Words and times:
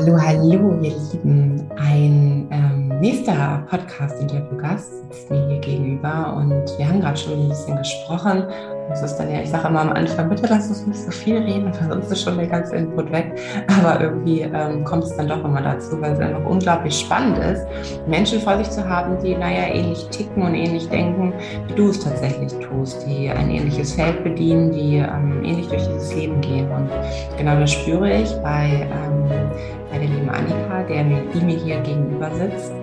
Hallo, 0.00 0.18
hallo, 0.18 0.78
ihr 0.80 0.94
Lieben. 1.12 1.68
Ein 1.76 2.48
ähm, 2.50 3.00
nächster 3.00 3.62
Podcast-Interview-Gast 3.68 4.90
sitzt 5.10 5.30
mir 5.30 5.46
hier 5.46 5.58
gegenüber 5.58 6.36
und 6.38 6.78
wir 6.78 6.88
haben 6.88 7.02
gerade 7.02 7.18
schon 7.18 7.34
ein 7.34 7.48
bisschen 7.50 7.76
gesprochen 7.76 8.44
das 8.90 9.02
ist 9.02 9.16
dann 9.16 9.32
ja, 9.32 9.40
ich 9.40 9.50
sage 9.50 9.68
immer 9.68 9.82
am 9.82 9.90
Anfang, 9.90 10.28
bitte 10.28 10.46
lass 10.50 10.68
uns 10.68 10.84
nicht 10.84 11.00
so 11.00 11.10
viel 11.12 11.38
reden, 11.38 11.72
weil 11.72 11.88
sonst 11.88 12.10
ist 12.10 12.22
schon 12.24 12.36
der 12.36 12.48
ganze 12.48 12.76
Input 12.76 13.10
weg. 13.12 13.32
Aber 13.78 14.00
irgendwie 14.00 14.40
ähm, 14.40 14.84
kommt 14.84 15.04
es 15.04 15.16
dann 15.16 15.28
doch 15.28 15.44
immer 15.44 15.62
dazu, 15.62 16.00
weil 16.00 16.12
es 16.12 16.18
einfach 16.18 16.44
unglaublich 16.44 16.98
spannend 16.98 17.38
ist, 17.38 17.64
Menschen 18.08 18.40
vor 18.40 18.58
sich 18.58 18.68
zu 18.68 18.86
haben, 18.86 19.16
die, 19.22 19.36
naja, 19.36 19.72
ähnlich 19.72 20.04
ticken 20.08 20.42
und 20.42 20.54
ähnlich 20.54 20.88
denken, 20.88 21.32
wie 21.68 21.74
du 21.74 21.88
es 21.88 22.00
tatsächlich 22.00 22.52
tust, 22.58 23.06
die 23.06 23.30
ein 23.30 23.50
ähnliches 23.50 23.94
Feld 23.94 24.22
bedienen, 24.24 24.72
die 24.72 24.96
ähm, 24.96 25.44
ähnlich 25.44 25.68
durch 25.68 25.86
dieses 25.86 26.12
Leben 26.14 26.40
gehen. 26.40 26.68
Und 26.70 26.90
genau 27.38 27.58
das 27.60 27.72
spüre 27.72 28.10
ich 28.12 28.30
bei, 28.42 28.88
ähm, 28.90 29.24
bei 29.90 29.98
der 29.98 30.08
lieben 30.08 30.28
Annika, 30.28 30.82
der 30.88 31.04
die 31.04 31.44
mir 31.44 31.56
hier 31.56 31.80
gegenüber 31.80 32.30
sitzt. 32.34 32.79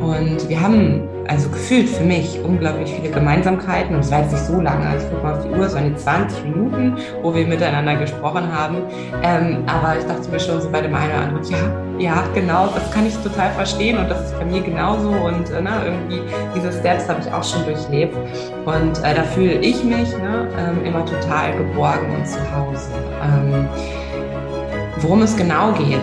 Und 0.00 0.48
wir 0.48 0.60
haben 0.60 1.08
also 1.28 1.48
gefühlt 1.50 1.88
für 1.88 2.04
mich 2.04 2.40
unglaublich 2.42 2.92
viele 2.92 3.10
Gemeinsamkeiten. 3.12 3.94
Und 3.94 4.00
es 4.00 4.10
war 4.10 4.20
jetzt 4.20 4.32
nicht 4.32 4.44
so 4.44 4.60
lange, 4.60 4.86
also 4.86 5.06
ich 5.06 5.12
gucke 5.12 5.22
mal 5.22 5.34
auf 5.34 5.44
die 5.44 5.50
Uhr, 5.50 5.72
waren 5.72 5.90
jetzt 5.90 6.04
20 6.04 6.44
Minuten, 6.44 6.96
wo 7.22 7.34
wir 7.34 7.46
miteinander 7.46 7.96
gesprochen 7.96 8.52
haben. 8.52 8.78
Ähm, 9.22 9.64
aber 9.66 9.98
ich 9.98 10.04
dachte 10.04 10.28
mir 10.30 10.40
schon 10.40 10.60
so 10.60 10.70
bei 10.70 10.80
dem 10.80 10.94
einen 10.94 11.10
oder 11.10 11.20
anderen, 11.22 11.50
ja, 11.50 11.82
ja, 11.98 12.24
genau, 12.34 12.68
das 12.74 12.90
kann 12.90 13.06
ich 13.06 13.16
total 13.18 13.50
verstehen 13.52 13.98
und 13.98 14.08
das 14.08 14.30
ist 14.30 14.38
bei 14.38 14.44
mir 14.44 14.60
genauso. 14.60 15.10
Und 15.10 15.50
äh, 15.50 15.60
na, 15.62 15.78
ne, 15.78 15.84
irgendwie 15.86 16.20
diese 16.54 16.72
Steps 16.72 17.08
habe 17.08 17.20
ich 17.20 17.32
auch 17.32 17.44
schon 17.44 17.64
durchlebt. 17.64 18.16
Und 18.64 18.98
äh, 19.04 19.14
da 19.14 19.22
fühle 19.22 19.54
ich 19.54 19.84
mich 19.84 20.16
ne, 20.18 20.48
ähm, 20.58 20.84
immer 20.84 21.04
total 21.04 21.56
geborgen 21.56 22.14
und 22.16 22.26
zu 22.26 22.38
Hause. 22.54 22.90
Ähm, 23.22 23.68
worum 25.00 25.22
es 25.22 25.36
genau 25.36 25.72
geht, 25.72 26.02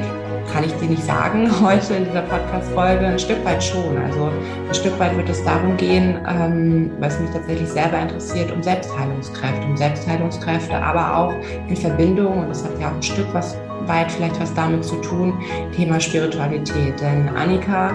kann 0.52 0.64
ich 0.64 0.74
dir 0.74 0.90
nicht 0.90 1.04
sagen 1.04 1.50
heute 1.62 1.96
in 1.96 2.06
dieser 2.06 2.22
Podcast-Folge. 2.22 3.06
Ein 3.06 3.20
Stück 3.20 3.44
weit 3.46 3.64
schon. 3.64 3.98
Also 3.98 4.32
ein 4.68 4.74
Stück 4.74 5.00
weit 5.00 5.16
wird 5.16 5.30
es 5.30 5.44
darum 5.44 5.78
gehen, 5.78 6.20
ähm, 6.28 6.92
was 7.00 7.20
mich 7.20 7.30
tatsächlich 7.32 7.70
selber 7.70 8.00
interessiert, 8.00 8.52
um 8.52 8.62
Selbstheilungskräfte, 8.64 9.66
um 9.66 9.78
Selbstheilungskräfte, 9.78 10.76
aber 10.76 11.18
auch 11.18 11.34
in 11.68 11.76
Verbindung, 11.76 12.40
und 12.40 12.50
das 12.50 12.64
hat 12.64 12.80
ja 12.80 12.90
auch 12.90 12.96
ein 12.96 13.04
Stück 13.04 13.28
was 13.34 13.56
weit 13.86 14.12
vielleicht 14.12 14.40
was 14.40 14.54
damit 14.54 14.84
zu 14.86 14.96
tun, 14.98 15.34
Thema 15.76 16.00
Spiritualität. 16.00 17.00
Denn 17.02 17.30
Annika 17.30 17.92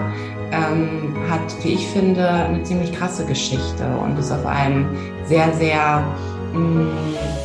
ähm, 0.51 1.15
hat, 1.29 1.41
wie 1.63 1.73
ich 1.73 1.87
finde, 1.87 2.27
eine 2.27 2.63
ziemlich 2.63 2.91
krasse 2.93 3.25
Geschichte 3.25 3.85
und 4.03 4.17
ist 4.19 4.31
auf 4.31 4.45
einem 4.45 4.87
sehr, 5.25 5.51
sehr 5.53 6.03
mh, 6.53 6.59
mm, 6.59 7.44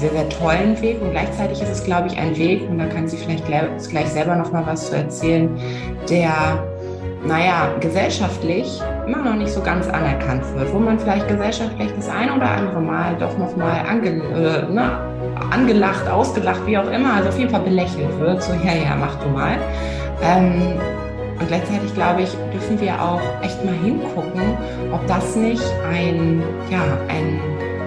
sehr, 0.00 0.10
sehr 0.10 0.28
tollen 0.30 0.80
Weg 0.80 1.00
und 1.02 1.10
gleichzeitig 1.10 1.60
ist 1.60 1.68
es, 1.68 1.84
glaube 1.84 2.08
ich, 2.08 2.18
ein 2.18 2.36
Weg, 2.36 2.68
und 2.68 2.78
da 2.78 2.86
kann 2.86 3.06
sie 3.06 3.18
vielleicht 3.18 3.46
gleich 3.46 4.08
selber 4.08 4.34
noch 4.34 4.50
mal 4.50 4.66
was 4.66 4.88
zu 4.88 4.96
erzählen, 4.96 5.50
der, 6.08 6.64
naja, 7.26 7.68
gesellschaftlich 7.80 8.80
immer 9.06 9.22
noch 9.22 9.34
nicht 9.34 9.52
so 9.52 9.60
ganz 9.60 9.86
anerkannt 9.88 10.42
wird, 10.54 10.72
wo 10.72 10.78
man 10.78 10.98
vielleicht 10.98 11.28
gesellschaftlich 11.28 11.90
das 11.94 12.08
eine 12.08 12.34
oder 12.34 12.50
andere 12.50 12.80
Mal 12.80 13.16
doch 13.18 13.36
noch 13.36 13.54
mal 13.56 13.84
ange, 13.86 14.08
äh, 14.08 14.72
ne, 14.72 14.98
angelacht, 15.50 16.08
ausgelacht, 16.08 16.66
wie 16.66 16.78
auch 16.78 16.90
immer, 16.90 17.14
also 17.14 17.28
auf 17.28 17.38
jeden 17.38 17.50
Fall 17.50 17.60
belächelt 17.60 18.18
wird, 18.18 18.42
so, 18.42 18.52
ja, 18.64 18.72
ja, 18.72 18.96
mach 18.98 19.16
du 19.16 19.28
mal. 19.28 19.58
Ähm, 20.22 20.78
und 21.38 21.48
gleichzeitig, 21.48 21.94
glaube 21.94 22.22
ich, 22.22 22.30
dürfen 22.52 22.80
wir 22.80 23.02
auch 23.02 23.20
echt 23.42 23.62
mal 23.64 23.74
hingucken, 23.74 24.56
ob 24.92 25.06
das 25.06 25.36
nicht 25.36 25.64
ein, 25.90 26.42
ja, 26.70 26.80
ein 27.08 27.40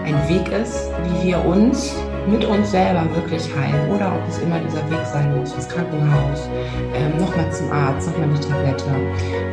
ein 0.03 0.29
Weg 0.29 0.51
ist, 0.51 0.89
wie 1.03 1.27
wir 1.27 1.45
uns 1.45 1.95
mit 2.27 2.45
uns 2.45 2.71
selber 2.71 3.03
wirklich 3.15 3.53
heilen 3.55 3.89
oder 3.91 4.13
ob 4.13 4.27
es 4.27 4.39
immer 4.39 4.59
dieser 4.59 4.89
Weg 4.89 5.05
sein 5.05 5.37
muss, 5.37 5.53
ins 5.53 5.67
Krankenhaus, 5.67 6.49
ähm, 6.93 7.17
nochmal 7.17 7.51
zum 7.51 7.71
Arzt, 7.71 8.07
nochmal 8.07 8.29
die 8.29 8.47
Tablette. 8.47 8.85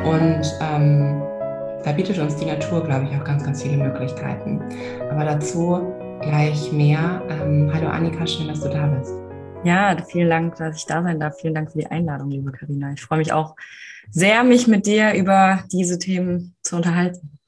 Und 0.05 0.43
ähm, 0.61 1.23
da 1.85 1.93
bietet 1.93 2.19
uns 2.19 2.37
die 2.37 2.47
Natur, 2.47 2.85
glaube 2.85 3.07
ich, 3.11 3.17
auch 3.19 3.25
ganz, 3.25 3.45
ganz 3.45 3.63
viele 3.63 3.77
Möglichkeiten. 3.77 4.61
Aber 5.11 5.25
dazu 5.25 5.95
gleich 6.21 6.71
mehr. 6.73 7.23
Ähm, 7.29 7.71
hallo 7.73 7.89
Annika, 7.89 8.27
schön, 8.27 8.49
dass 8.49 8.61
du 8.61 8.69
da 8.69 8.87
bist. 8.87 9.13
Ja, 9.65 9.97
vielen 10.09 10.31
Dank, 10.31 10.57
dass 10.57 10.77
ich 10.77 10.87
da 10.87 11.03
sein 11.03 11.21
darf. 11.21 11.39
Vielen 11.41 11.55
Dank 11.55 11.71
für 11.71 11.79
die 11.79 11.87
Einladung, 11.87 12.31
liebe 12.31 12.51
Karina. 12.53 12.93
Ich 12.93 13.03
freue 13.03 13.19
mich 13.19 13.33
auch 13.33 13.57
sehr, 14.11 14.43
mich 14.43 14.67
mit 14.67 14.87
dir 14.87 15.15
über 15.15 15.65
diese 15.71 15.99
Themen 15.99 16.55
zu 16.63 16.77
unterhalten. 16.77 17.39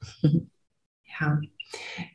Ja, 1.19 1.39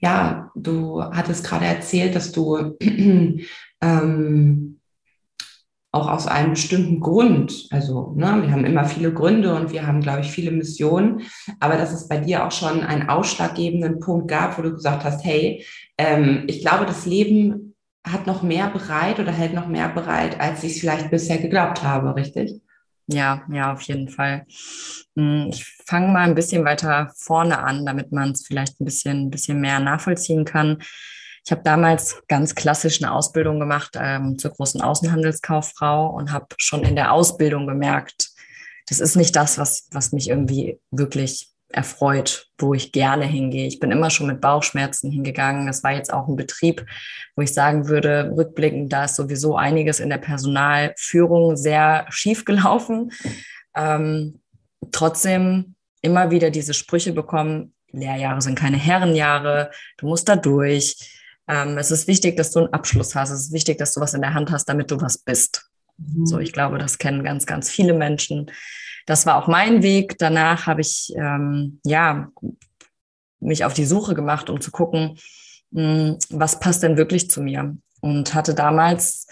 ja, 0.01 0.51
du 0.55 1.03
hattest 1.03 1.45
gerade 1.45 1.67
erzählt, 1.67 2.15
dass 2.15 2.33
du 2.33 2.77
ähm, 3.81 4.79
auch 5.91 6.09
aus 6.09 6.27
einem 6.27 6.51
bestimmten 6.51 7.01
Grund, 7.01 7.67
also 7.71 8.13
ne, 8.15 8.43
wir 8.43 8.51
haben 8.51 8.65
immer 8.65 8.85
viele 8.85 9.13
Gründe 9.13 9.55
und 9.55 9.73
wir 9.73 9.87
haben, 9.87 10.01
glaube 10.01 10.21
ich, 10.21 10.31
viele 10.31 10.51
Missionen, 10.51 11.23
aber 11.61 11.77
dass 11.77 11.93
es 11.93 12.09
bei 12.09 12.19
dir 12.19 12.47
auch 12.47 12.53
schon 12.53 12.83
einen 12.83 13.09
ausschlaggebenden 13.09 13.99
Punkt 13.99 14.29
gab, 14.29 14.59
wo 14.59 14.63
du 14.63 14.73
gesagt 14.75 15.05
hast, 15.05 15.25
hey, 15.25 15.65
ähm, 15.97 16.45
ich 16.47 16.61
glaube, 16.61 16.85
das 16.85 17.07
Leben 17.07 17.75
hat 18.07 18.27
noch 18.27 18.43
mehr 18.43 18.69
bereit 18.69 19.19
oder 19.19 19.33
hält 19.33 19.55
noch 19.55 19.67
mehr 19.67 19.89
bereit, 19.89 20.39
als 20.41 20.63
ich 20.63 20.73
es 20.73 20.81
vielleicht 20.81 21.11
bisher 21.11 21.39
geglaubt 21.39 21.83
habe, 21.83 22.15
richtig? 22.15 22.61
Ja, 23.11 23.43
ja, 23.51 23.73
auf 23.73 23.81
jeden 23.83 24.11
Fall. 24.11 24.45
Hm, 25.17 25.49
ich 25.51 25.65
fange 25.87 26.09
mal 26.09 26.29
ein 26.29 26.35
bisschen 26.35 26.65
weiter 26.65 27.11
vorne 27.17 27.59
an, 27.59 27.87
damit 27.87 28.13
man 28.13 28.33
es 28.33 28.47
vielleicht 28.47 28.81
ein 28.81 28.85
bisschen, 28.85 29.27
ein 29.27 29.31
bisschen 29.31 29.61
mehr 29.61 29.81
nachvollziehen 29.81 30.45
kann. 30.45 30.83
Ich 31.45 31.51
habe 31.51 31.63
damals 31.63 32.23
ganz 32.29 32.55
klassisch 32.55 33.03
eine 33.03 33.13
Ausbildung 33.13 33.59
gemacht 33.59 33.97
ähm, 33.99 34.37
zur 34.39 34.51
großen 34.51 34.83
Außenhandelskauffrau 34.83 36.11
und 36.11 36.31
habe 36.33 36.49
schon 36.59 36.83
in 36.83 36.97
der 36.97 37.13
Ausbildung 37.13 37.67
gemerkt, 37.67 38.29
das 38.89 39.01
ist 39.01 39.17
nicht 39.17 39.35
das, 39.35 39.57
was, 39.57 39.89
was 39.91 40.13
mich 40.13 40.29
irgendwie 40.29 40.79
wirklich 40.91 41.51
erfreut, 41.71 42.49
wo 42.59 42.73
ich 42.73 42.93
gerne 42.93 43.27
hingehe. 43.27 43.67
Ich 43.67 43.79
bin 43.79 43.91
immer 43.91 44.11
schon 44.11 44.27
mit 44.27 44.41
Bauchschmerzen 44.41 45.11
hingegangen. 45.11 45.67
Das 45.67 45.85
war 45.85 45.93
jetzt 45.93 46.13
auch 46.13 46.27
ein 46.27 46.37
Betrieb, 46.37 46.87
wo 47.37 47.43
ich 47.43 47.53
sagen 47.53 47.89
würde, 47.89 48.33
rückblickend, 48.35 48.93
da 48.93 49.05
ist 49.05 49.17
sowieso 49.17 49.57
einiges 49.57 50.01
in 50.01 50.09
der 50.09 50.19
Personalführung 50.19 51.57
sehr 51.57 52.07
schief 52.09 52.45
gelaufen. 52.45 53.13
Ähm, 53.77 54.41
trotzdem 54.93 55.75
immer 56.01 56.31
wieder 56.31 56.51
diese 56.51 56.75
Sprüche 56.75 57.13
bekommen, 57.13 57.75
Lehrjahre 57.91 58.41
sind 58.41 58.59
keine 58.59 58.77
Herrenjahre, 58.77 59.71
du 59.99 60.07
musst 60.07 60.29
da 60.29 60.37
durch. 60.37 60.97
Ähm, 61.49 61.79
es 61.79 61.91
ist 61.91 62.07
wichtig, 62.07 62.37
dass 62.37 62.51
du 62.51 62.61
einen 62.61 62.73
Abschluss 62.73 63.15
hast. 63.15 63.31
Es 63.31 63.41
ist 63.41 63.53
wichtig, 63.53 63.79
dass 63.79 63.95
du 63.95 64.01
was 64.01 64.15
in 64.15 64.21
der 64.21 64.35
Hand 64.35 64.51
hast, 64.51 64.67
damit 64.67 64.91
du 64.91 65.01
was 65.01 65.19
bist. 65.19 65.71
Mhm. 65.97 66.27
So, 66.27 66.39
ich 66.39 66.53
glaube, 66.53 66.79
das 66.79 66.99
kennen 66.99 67.25
ganz, 67.25 67.47
ganz 67.47 67.71
viele 67.71 67.95
Menschen 67.95 68.51
das 69.09 69.25
war 69.25 69.37
auch 69.37 69.49
mein 69.49 69.83
Weg. 69.83 70.19
Danach 70.19 70.67
habe 70.67 70.83
ich 70.83 71.15
ähm, 71.17 71.81
ja 71.83 72.29
mich 73.41 73.65
auf 73.65 73.73
die 73.73 73.87
Suche 73.87 74.15
gemacht, 74.15 74.51
um 74.51 74.61
zu 74.61 74.71
gucken, 74.71 75.19
mh, 75.71 75.83
hm, 75.83 76.19
was 76.29 76.61
passt 76.61 76.83
denn 76.83 76.99
wirklich 76.99 77.31
zu 77.31 77.41
mir. 77.41 77.75
Und 78.01 78.35
hatte 78.35 78.55
damals 78.55 79.27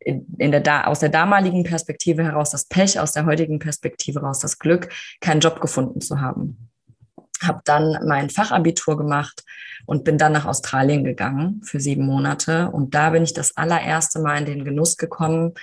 in 0.00 0.50
der, 0.50 0.88
aus 0.88 0.98
der 0.98 1.10
damaligen 1.10 1.62
Perspektive 1.62 2.24
heraus 2.24 2.50
das 2.50 2.64
Pech, 2.64 2.98
aus 2.98 3.12
der 3.12 3.24
heutigen 3.24 3.60
Perspektive 3.60 4.20
heraus 4.20 4.40
das 4.40 4.58
Glück, 4.58 4.88
keinen 5.20 5.40
Job 5.40 5.60
gefunden 5.60 6.00
zu 6.00 6.20
haben. 6.20 6.70
Habe 7.40 7.60
dann 7.64 8.04
mein 8.08 8.30
Fachabitur 8.30 8.96
gemacht 8.96 9.44
und 9.86 10.02
bin 10.02 10.18
dann 10.18 10.32
nach 10.32 10.46
Australien 10.46 11.04
gegangen 11.04 11.60
für 11.62 11.78
sieben 11.78 12.04
Monate. 12.04 12.70
Und 12.70 12.96
da 12.96 13.10
bin 13.10 13.22
ich 13.22 13.32
das 13.32 13.56
allererste 13.56 14.18
Mal 14.18 14.38
in 14.38 14.46
den 14.46 14.64
Genuss 14.64 14.96
gekommen, 14.96 15.54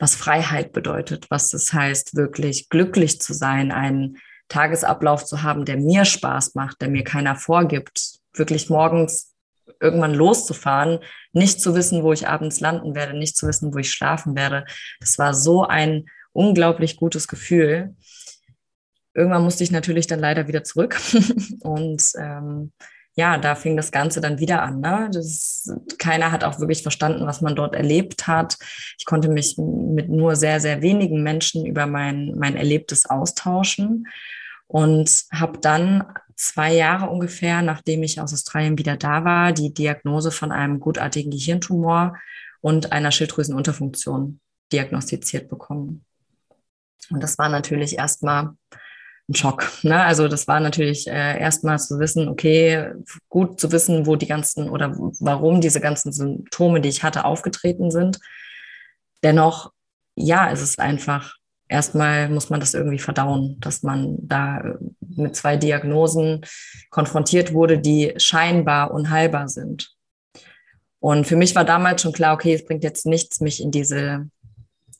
was 0.00 0.16
Freiheit 0.16 0.72
bedeutet, 0.72 1.30
was 1.30 1.52
es 1.52 1.72
heißt, 1.72 2.16
wirklich 2.16 2.70
glücklich 2.70 3.20
zu 3.20 3.34
sein, 3.34 3.70
einen 3.70 4.16
Tagesablauf 4.48 5.24
zu 5.24 5.42
haben, 5.42 5.64
der 5.66 5.76
mir 5.76 6.06
Spaß 6.06 6.54
macht, 6.54 6.80
der 6.80 6.88
mir 6.88 7.04
keiner 7.04 7.36
vorgibt, 7.36 8.18
wirklich 8.34 8.70
morgens 8.70 9.34
irgendwann 9.78 10.14
loszufahren, 10.14 10.98
nicht 11.32 11.60
zu 11.60 11.74
wissen, 11.74 12.02
wo 12.02 12.12
ich 12.12 12.26
abends 12.26 12.60
landen 12.60 12.94
werde, 12.94 13.16
nicht 13.16 13.36
zu 13.36 13.46
wissen, 13.46 13.72
wo 13.74 13.78
ich 13.78 13.92
schlafen 13.92 14.34
werde. 14.34 14.64
Das 15.00 15.18
war 15.18 15.34
so 15.34 15.64
ein 15.64 16.06
unglaublich 16.32 16.96
gutes 16.96 17.28
Gefühl. 17.28 17.94
Irgendwann 19.14 19.44
musste 19.44 19.64
ich 19.64 19.70
natürlich 19.70 20.06
dann 20.06 20.20
leider 20.20 20.48
wieder 20.48 20.64
zurück 20.64 20.98
und 21.60 22.02
ähm, 22.18 22.72
ja, 23.20 23.36
da 23.36 23.54
fing 23.54 23.76
das 23.76 23.92
Ganze 23.92 24.22
dann 24.22 24.38
wieder 24.38 24.62
an. 24.62 24.80
Ne? 24.80 25.10
Das, 25.12 25.70
keiner 25.98 26.32
hat 26.32 26.42
auch 26.42 26.58
wirklich 26.58 26.82
verstanden, 26.82 27.26
was 27.26 27.42
man 27.42 27.54
dort 27.54 27.74
erlebt 27.74 28.26
hat. 28.26 28.56
Ich 28.98 29.04
konnte 29.04 29.28
mich 29.28 29.58
mit 29.58 30.08
nur 30.08 30.36
sehr, 30.36 30.58
sehr 30.58 30.80
wenigen 30.80 31.22
Menschen 31.22 31.66
über 31.66 31.86
mein, 31.86 32.32
mein 32.38 32.56
Erlebtes 32.56 33.04
austauschen 33.04 34.08
und 34.66 35.24
habe 35.30 35.58
dann 35.58 36.04
zwei 36.34 36.72
Jahre 36.72 37.10
ungefähr, 37.10 37.60
nachdem 37.60 38.02
ich 38.02 38.22
aus 38.22 38.32
Australien 38.32 38.78
wieder 38.78 38.96
da 38.96 39.24
war, 39.24 39.52
die 39.52 39.74
Diagnose 39.74 40.30
von 40.30 40.50
einem 40.50 40.80
gutartigen 40.80 41.30
Gehirntumor 41.30 42.16
und 42.62 42.90
einer 42.92 43.12
Schilddrüsenunterfunktion 43.12 44.40
diagnostiziert 44.72 45.50
bekommen. 45.50 46.06
Und 47.10 47.22
das 47.22 47.36
war 47.36 47.50
natürlich 47.50 47.98
erstmal 47.98 48.54
ein 49.30 49.34
Schock. 49.34 49.70
Ne? 49.82 50.02
Also 50.02 50.28
das 50.28 50.46
war 50.48 50.60
natürlich 50.60 51.06
äh, 51.08 51.40
erstmal 51.40 51.78
zu 51.78 51.98
wissen, 51.98 52.28
okay, 52.28 52.92
gut 53.28 53.60
zu 53.60 53.72
wissen, 53.72 54.06
wo 54.06 54.16
die 54.16 54.26
ganzen 54.26 54.68
oder 54.68 54.94
warum 55.20 55.60
diese 55.60 55.80
ganzen 55.80 56.12
Symptome, 56.12 56.80
die 56.80 56.88
ich 56.88 57.02
hatte, 57.02 57.24
aufgetreten 57.24 57.90
sind. 57.90 58.18
Dennoch 59.22 59.72
ja, 60.20 60.50
es 60.50 60.62
ist 60.62 60.78
einfach, 60.78 61.36
erstmal 61.68 62.28
muss 62.28 62.50
man 62.50 62.60
das 62.60 62.74
irgendwie 62.74 62.98
verdauen, 62.98 63.56
dass 63.60 63.82
man 63.82 64.16
da 64.20 64.76
mit 65.00 65.36
zwei 65.36 65.56
Diagnosen 65.56 66.42
konfrontiert 66.90 67.52
wurde, 67.52 67.78
die 67.78 68.14
scheinbar 68.16 68.92
unheilbar 68.92 69.48
sind. 69.48 69.94
Und 71.00 71.26
für 71.26 71.36
mich 71.36 71.54
war 71.54 71.64
damals 71.64 72.02
schon 72.02 72.12
klar, 72.12 72.34
okay, 72.34 72.54
es 72.54 72.64
bringt 72.64 72.84
jetzt 72.84 73.06
nichts, 73.06 73.40
mich 73.40 73.62
in 73.62 73.70
diese 73.70 74.28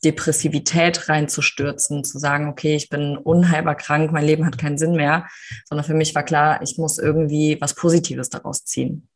Depressivität 0.03 1.09
reinzustürzen, 1.09 2.03
zu 2.03 2.17
sagen, 2.17 2.49
okay, 2.49 2.75
ich 2.75 2.89
bin 2.89 3.17
unheilbar 3.17 3.75
krank, 3.75 4.11
mein 4.11 4.25
Leben 4.25 4.45
hat 4.45 4.57
keinen 4.57 4.77
Sinn 4.77 4.95
mehr, 4.95 5.27
sondern 5.65 5.85
für 5.85 5.93
mich 5.93 6.15
war 6.15 6.23
klar, 6.23 6.61
ich 6.61 6.77
muss 6.77 6.97
irgendwie 6.97 7.57
was 7.61 7.75
Positives 7.75 8.29
daraus 8.29 8.65
ziehen. 8.65 9.07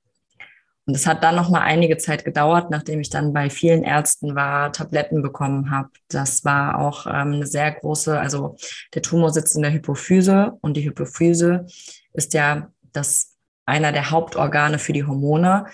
Und 0.87 0.95
es 0.95 1.07
hat 1.07 1.23
dann 1.23 1.35
noch 1.35 1.49
mal 1.49 1.61
einige 1.61 1.97
Zeit 1.97 2.25
gedauert, 2.25 2.69
nachdem 2.69 2.99
ich 2.99 3.09
dann 3.09 3.33
bei 3.33 3.49
vielen 3.49 3.83
Ärzten 3.83 4.35
war, 4.35 4.71
Tabletten 4.71 5.23
bekommen 5.23 5.71
habe. 5.71 5.89
Das 6.09 6.45
war 6.45 6.77
auch 6.77 7.07
ähm, 7.07 7.33
eine 7.33 7.47
sehr 7.47 7.71
große, 7.71 8.19
also 8.19 8.55
der 8.93 9.01
Tumor 9.01 9.31
sitzt 9.31 9.55
in 9.55 9.63
der 9.63 9.73
Hypophyse 9.73 10.53
und 10.61 10.77
die 10.77 10.85
Hypophyse 10.85 11.65
ist 12.13 12.35
ja 12.35 12.69
das 12.93 13.35
einer 13.65 13.91
der 13.91 14.11
Hauptorgane 14.11 14.77
für 14.77 14.93
die 14.93 15.05
Hormone 15.05 15.65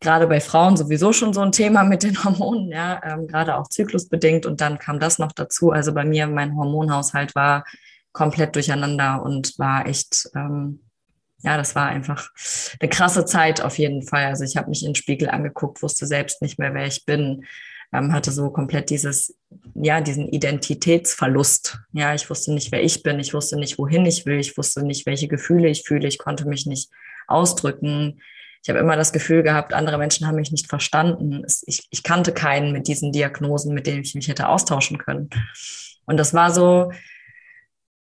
gerade 0.00 0.26
bei 0.26 0.40
Frauen 0.40 0.76
sowieso 0.76 1.12
schon 1.12 1.32
so 1.32 1.40
ein 1.40 1.52
Thema 1.52 1.84
mit 1.84 2.02
den 2.02 2.22
Hormonen, 2.22 2.70
ja, 2.70 3.00
ähm, 3.04 3.26
gerade 3.26 3.56
auch 3.56 3.68
zyklusbedingt. 3.68 4.46
Und 4.46 4.60
dann 4.60 4.78
kam 4.78 5.00
das 5.00 5.18
noch 5.18 5.32
dazu. 5.32 5.70
Also 5.70 5.92
bei 5.94 6.04
mir, 6.04 6.26
mein 6.26 6.56
Hormonhaushalt 6.56 7.34
war 7.34 7.64
komplett 8.12 8.54
durcheinander 8.54 9.22
und 9.22 9.58
war 9.58 9.86
echt, 9.86 10.28
ähm, 10.34 10.80
ja, 11.42 11.56
das 11.56 11.74
war 11.74 11.86
einfach 11.86 12.30
eine 12.80 12.88
krasse 12.88 13.24
Zeit 13.24 13.60
auf 13.60 13.78
jeden 13.78 14.02
Fall. 14.02 14.26
Also 14.26 14.44
ich 14.44 14.56
habe 14.56 14.70
mich 14.70 14.82
in 14.82 14.90
den 14.90 14.94
Spiegel 14.94 15.28
angeguckt, 15.28 15.82
wusste 15.82 16.06
selbst 16.06 16.42
nicht 16.42 16.58
mehr, 16.58 16.74
wer 16.74 16.86
ich 16.86 17.04
bin. 17.04 17.44
Ähm, 17.92 18.12
hatte 18.12 18.32
so 18.32 18.50
komplett 18.50 18.90
dieses, 18.90 19.38
ja, 19.74 20.00
diesen 20.00 20.28
Identitätsverlust. 20.28 21.78
Ja, 21.92 22.14
ich 22.14 22.28
wusste 22.28 22.52
nicht, 22.52 22.72
wer 22.72 22.82
ich 22.82 23.02
bin. 23.02 23.20
Ich 23.20 23.32
wusste 23.32 23.58
nicht, 23.58 23.78
wohin 23.78 24.04
ich 24.06 24.26
will. 24.26 24.40
Ich 24.40 24.58
wusste 24.58 24.82
nicht, 24.82 25.06
welche 25.06 25.28
Gefühle 25.28 25.68
ich 25.68 25.84
fühle. 25.86 26.08
Ich 26.08 26.18
konnte 26.18 26.48
mich 26.48 26.66
nicht 26.66 26.90
ausdrücken 27.28 28.20
ich 28.66 28.70
habe 28.70 28.80
immer 28.80 28.96
das 28.96 29.12
Gefühl 29.12 29.44
gehabt, 29.44 29.72
andere 29.72 29.96
Menschen 29.96 30.26
haben 30.26 30.34
mich 30.34 30.50
nicht 30.50 30.66
verstanden. 30.66 31.44
Ich, 31.66 31.86
ich 31.88 32.02
kannte 32.02 32.32
keinen 32.32 32.72
mit 32.72 32.88
diesen 32.88 33.12
Diagnosen, 33.12 33.72
mit 33.72 33.86
denen 33.86 34.02
ich 34.02 34.16
mich 34.16 34.26
hätte 34.26 34.48
austauschen 34.48 34.98
können. 34.98 35.30
Und 36.04 36.16
das 36.16 36.34
war 36.34 36.50
so 36.50 36.90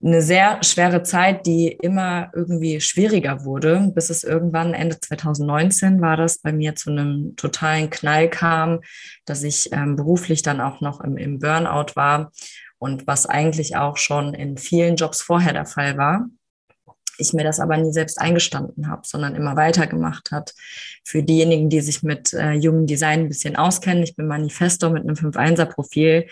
eine 0.04 0.24
sehr 0.24 0.58
schwere 0.64 1.04
Zeit, 1.04 1.46
die 1.46 1.68
immer 1.68 2.32
irgendwie 2.34 2.82
schwieriger 2.82 3.46
wurde, 3.46 3.92
bis 3.94 4.10
es 4.10 4.24
irgendwann 4.24 4.74
Ende 4.74 5.00
2019 5.00 6.02
war 6.02 6.18
das 6.18 6.40
bei 6.40 6.52
mir 6.52 6.74
zu 6.74 6.90
einem 6.90 7.36
totalen 7.36 7.92
Knall 7.92 8.28
kam, 8.28 8.80
dass 9.26 9.44
ich 9.44 9.72
ähm, 9.72 9.98
beruflich 9.98 10.42
dann 10.42 10.62
auch 10.62 10.82
noch 10.82 11.00
im, 11.02 11.16
im 11.18 11.38
Burnout 11.38 11.94
war 11.94 12.32
und 12.80 13.06
was 13.06 13.28
eigentlich 13.28 13.76
auch 13.76 13.98
schon 13.98 14.34
in 14.34 14.58
vielen 14.58 14.96
Jobs 14.96 15.22
vorher 15.22 15.54
der 15.54 15.68
Fall 15.68 15.96
war 15.96 16.26
ich 17.20 17.34
mir 17.34 17.44
das 17.44 17.60
aber 17.60 17.78
nie 17.78 17.92
selbst 17.92 18.20
eingestanden 18.20 18.90
habe, 18.90 19.02
sondern 19.06 19.36
immer 19.36 19.56
weitergemacht 19.56 20.32
hat. 20.32 20.54
Für 21.04 21.24
diejenigen, 21.24 21.70
die 21.70 21.82
sich 21.82 22.04
mit 22.04 22.34
äh, 22.34 22.54
jungen 22.54 22.88
Design 22.88 23.22
ein 23.22 23.30
bisschen 23.30 23.56
auskennen, 23.56 24.04
ich 24.04 24.16
bin 24.16 24.28
Manifesto 24.28 24.90
mit 24.90 25.04
einem 25.04 25.16
5-1er-Profil, 25.16 26.28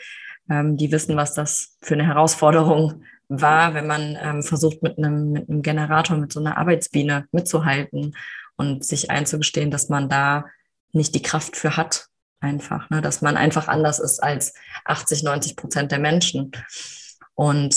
ähm, 0.49 0.77
die 0.77 0.91
wissen, 0.91 1.15
was 1.15 1.33
das 1.33 1.77
für 1.81 1.93
eine 1.93 2.07
Herausforderung 2.07 3.03
war, 3.29 3.73
wenn 3.73 3.87
man 3.87 4.17
ähm, 4.21 4.43
versucht, 4.43 4.81
mit 4.81 4.97
einem, 4.97 5.31
mit 5.31 5.49
einem 5.49 5.61
Generator, 5.61 6.17
mit 6.17 6.31
so 6.31 6.39
einer 6.39 6.57
Arbeitsbiene 6.57 7.27
mitzuhalten 7.31 8.15
und 8.55 8.85
sich 8.85 9.11
einzugestehen, 9.11 9.71
dass 9.71 9.89
man 9.89 10.09
da 10.09 10.45
nicht 10.93 11.13
die 11.13 11.21
Kraft 11.21 11.57
für 11.57 11.75
hat, 11.75 12.07
einfach, 12.39 12.89
ne? 12.89 13.01
dass 13.01 13.21
man 13.21 13.35
einfach 13.35 13.67
anders 13.67 13.99
ist 13.99 14.21
als 14.21 14.53
80, 14.85 15.23
90 15.23 15.55
Prozent 15.55 15.91
der 15.91 15.99
Menschen. 15.99 16.51
Und 17.35 17.75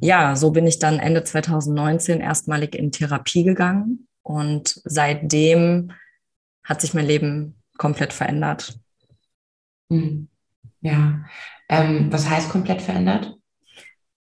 ja, 0.00 0.36
so 0.36 0.50
bin 0.50 0.66
ich 0.66 0.78
dann 0.78 0.98
Ende 0.98 1.24
2019 1.24 2.20
erstmalig 2.20 2.74
in 2.74 2.92
Therapie 2.92 3.44
gegangen 3.44 4.08
und 4.22 4.80
seitdem 4.84 5.92
hat 6.64 6.80
sich 6.80 6.94
mein 6.94 7.06
Leben 7.06 7.62
komplett 7.78 8.12
verändert. 8.12 8.78
Hm. 9.90 10.28
Ja, 10.80 11.24
ähm, 11.68 12.12
was 12.12 12.28
heißt 12.28 12.50
komplett 12.50 12.82
verändert? 12.82 13.34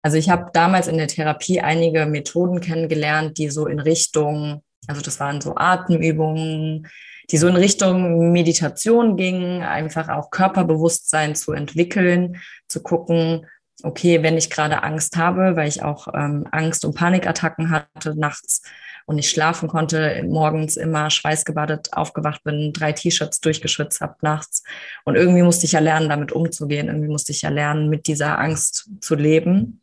Also 0.02 0.16
ich 0.16 0.30
habe 0.30 0.50
damals 0.52 0.86
in 0.86 0.96
der 0.96 1.08
Therapie 1.08 1.60
einige 1.60 2.06
Methoden 2.06 2.60
kennengelernt, 2.60 3.36
die 3.38 3.50
so 3.50 3.66
in 3.66 3.80
Richtung, 3.80 4.62
also 4.86 5.02
das 5.02 5.20
waren 5.20 5.40
so 5.40 5.56
Atemübungen, 5.56 6.88
die 7.30 7.36
so 7.36 7.48
in 7.48 7.56
Richtung 7.56 8.32
Meditation 8.32 9.16
gingen, 9.16 9.62
einfach 9.62 10.08
auch 10.08 10.30
Körperbewusstsein 10.30 11.34
zu 11.34 11.52
entwickeln, 11.52 12.38
zu 12.68 12.82
gucken, 12.82 13.46
okay, 13.82 14.22
wenn 14.22 14.36
ich 14.36 14.50
gerade 14.50 14.82
Angst 14.82 15.16
habe, 15.16 15.56
weil 15.56 15.68
ich 15.68 15.82
auch 15.82 16.08
ähm, 16.14 16.46
Angst- 16.50 16.84
und 16.84 16.94
Panikattacken 16.94 17.70
hatte 17.70 18.18
nachts 18.18 18.62
und 19.06 19.16
nicht 19.16 19.30
schlafen 19.30 19.68
konnte, 19.68 20.22
morgens 20.28 20.76
immer 20.76 21.10
schweißgebadet 21.10 21.94
aufgewacht 21.94 22.44
bin, 22.44 22.72
drei 22.72 22.92
T-Shirts 22.92 23.40
durchgeschwitzt 23.40 24.00
habe 24.00 24.16
nachts. 24.20 24.62
Und 25.04 25.16
irgendwie 25.16 25.42
musste 25.42 25.64
ich 25.64 25.72
ja 25.72 25.80
lernen, 25.80 26.10
damit 26.10 26.32
umzugehen. 26.32 26.88
Irgendwie 26.88 27.08
musste 27.08 27.32
ich 27.32 27.42
ja 27.42 27.48
lernen, 27.48 27.88
mit 27.88 28.06
dieser 28.06 28.38
Angst 28.38 28.90
zu 29.00 29.14
leben. 29.14 29.80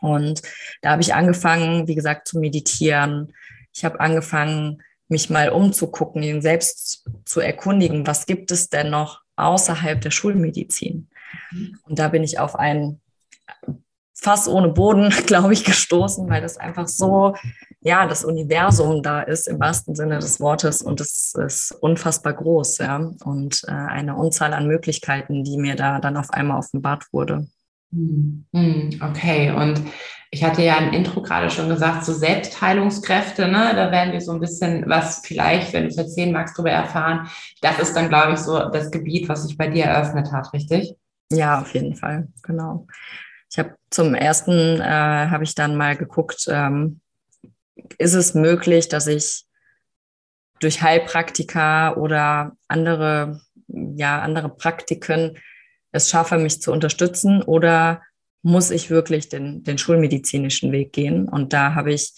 Und 0.00 0.42
da 0.80 0.92
habe 0.92 1.02
ich 1.02 1.14
angefangen, 1.14 1.88
wie 1.88 1.94
gesagt, 1.94 2.28
zu 2.28 2.38
meditieren. 2.38 3.34
Ich 3.74 3.84
habe 3.84 4.00
angefangen, 4.00 4.82
mich 5.08 5.28
mal 5.28 5.50
umzugucken, 5.50 6.40
selbst 6.40 7.04
zu 7.24 7.40
erkundigen, 7.40 8.06
was 8.06 8.26
gibt 8.26 8.50
es 8.50 8.68
denn 8.68 8.90
noch 8.90 9.22
außerhalb 9.36 10.00
der 10.00 10.10
Schulmedizin? 10.10 11.08
Mhm. 11.50 11.78
Und 11.82 11.98
da 11.98 12.08
bin 12.08 12.22
ich 12.22 12.38
auf 12.38 12.56
einen 12.56 13.00
fast 14.20 14.48
ohne 14.48 14.68
Boden, 14.68 15.10
glaube 15.26 15.52
ich, 15.52 15.64
gestoßen, 15.64 16.28
weil 16.28 16.42
das 16.42 16.56
einfach 16.56 16.88
so, 16.88 17.34
ja, 17.80 18.06
das 18.06 18.24
Universum 18.24 19.02
da 19.02 19.22
ist 19.22 19.48
im 19.48 19.60
wahrsten 19.60 19.94
Sinne 19.94 20.18
des 20.18 20.40
Wortes 20.40 20.82
und 20.82 21.00
es 21.00 21.34
ist 21.34 21.72
unfassbar 21.80 22.32
groß, 22.32 22.78
ja, 22.78 22.96
und 23.24 23.62
äh, 23.66 23.70
eine 23.70 24.16
Unzahl 24.16 24.52
an 24.52 24.66
Möglichkeiten, 24.66 25.44
die 25.44 25.56
mir 25.56 25.76
da 25.76 26.00
dann 26.00 26.16
auf 26.16 26.30
einmal 26.30 26.58
offenbart 26.58 27.04
wurde. 27.12 27.46
Hm, 27.92 28.44
hm, 28.52 29.00
okay, 29.02 29.52
und 29.52 29.82
ich 30.30 30.44
hatte 30.44 30.62
ja 30.62 30.76
im 30.76 30.92
Intro 30.92 31.22
gerade 31.22 31.48
schon 31.48 31.70
gesagt, 31.70 32.04
so 32.04 32.12
Selbstheilungskräfte, 32.12 33.48
ne, 33.48 33.72
da 33.74 33.90
werden 33.90 34.12
wir 34.12 34.20
so 34.20 34.32
ein 34.32 34.40
bisschen 34.40 34.84
was 34.86 35.22
vielleicht, 35.24 35.72
wenn 35.72 35.84
du 35.84 35.88
es 35.88 35.96
erzählen 35.96 36.32
magst, 36.32 36.58
darüber 36.58 36.70
erfahren. 36.70 37.28
Das 37.62 37.78
ist 37.78 37.94
dann, 37.94 38.10
glaube 38.10 38.34
ich, 38.34 38.40
so 38.40 38.58
das 38.68 38.90
Gebiet, 38.90 39.28
was 39.30 39.44
sich 39.44 39.56
bei 39.56 39.68
dir 39.68 39.84
eröffnet 39.84 40.30
hat, 40.32 40.52
richtig? 40.52 40.94
Ja, 41.32 41.60
auf 41.60 41.72
jeden 41.72 41.94
Fall, 41.94 42.28
genau. 42.42 42.86
Ich 43.50 43.58
habe 43.58 43.76
zum 43.90 44.14
ersten, 44.14 44.80
äh, 44.80 44.84
habe 44.84 45.44
ich 45.44 45.54
dann 45.54 45.76
mal 45.76 45.96
geguckt, 45.96 46.46
ähm, 46.48 47.00
ist 47.98 48.14
es 48.14 48.34
möglich, 48.34 48.88
dass 48.88 49.06
ich 49.06 49.44
durch 50.60 50.82
Heilpraktika 50.82 51.94
oder 51.94 52.56
andere, 52.66 53.40
ja, 53.68 54.20
andere 54.20 54.48
Praktiken 54.48 55.38
es 55.92 56.10
schaffe, 56.10 56.36
mich 56.38 56.60
zu 56.60 56.72
unterstützen 56.72 57.42
oder 57.42 58.02
muss 58.42 58.70
ich 58.70 58.90
wirklich 58.90 59.28
den, 59.28 59.62
den 59.62 59.78
schulmedizinischen 59.78 60.72
Weg 60.72 60.92
gehen? 60.92 61.28
Und 61.28 61.52
da 61.52 61.74
habe 61.74 61.92
ich, 61.92 62.12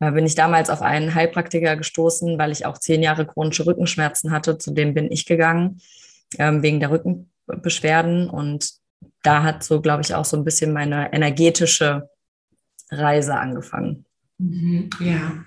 äh, 0.00 0.12
bin 0.12 0.26
ich 0.26 0.34
damals 0.34 0.70
auf 0.70 0.82
einen 0.82 1.14
Heilpraktiker 1.14 1.76
gestoßen, 1.76 2.38
weil 2.38 2.52
ich 2.52 2.66
auch 2.66 2.78
zehn 2.78 3.02
Jahre 3.02 3.26
chronische 3.26 3.66
Rückenschmerzen 3.66 4.30
hatte. 4.30 4.58
Zu 4.58 4.72
dem 4.72 4.94
bin 4.94 5.10
ich 5.10 5.26
gegangen, 5.26 5.80
ähm, 6.38 6.62
wegen 6.62 6.80
der 6.80 6.90
Rückenbeschwerden. 6.90 8.30
Und 8.30 8.70
da 9.24 9.42
hat 9.42 9.64
so, 9.64 9.80
glaube 9.80 10.02
ich, 10.02 10.14
auch 10.14 10.24
so 10.24 10.36
ein 10.36 10.44
bisschen 10.44 10.72
meine 10.72 11.12
energetische 11.12 12.08
Reise 12.90 13.34
angefangen. 13.34 14.04
Mhm, 14.38 14.90
ja. 15.00 15.44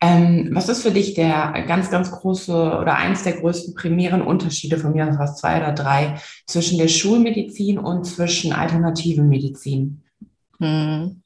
Ähm, 0.00 0.50
was 0.52 0.68
ist 0.68 0.82
für 0.82 0.90
dich 0.90 1.14
der 1.14 1.64
ganz, 1.66 1.90
ganz 1.90 2.10
große 2.10 2.52
oder 2.52 2.96
eins 2.96 3.22
der 3.22 3.34
größten 3.34 3.74
primären 3.74 4.22
Unterschiede 4.22 4.78
von 4.78 4.92
mir 4.92 5.08
aus 5.08 5.16
fast 5.16 5.38
zwei 5.38 5.58
oder 5.58 5.72
drei 5.72 6.16
zwischen 6.46 6.78
der 6.78 6.88
Schulmedizin 6.88 7.78
und 7.78 8.04
zwischen 8.04 8.52
alternativen 8.52 9.28
Medizin? 9.28 10.02
Hm. 10.58 11.22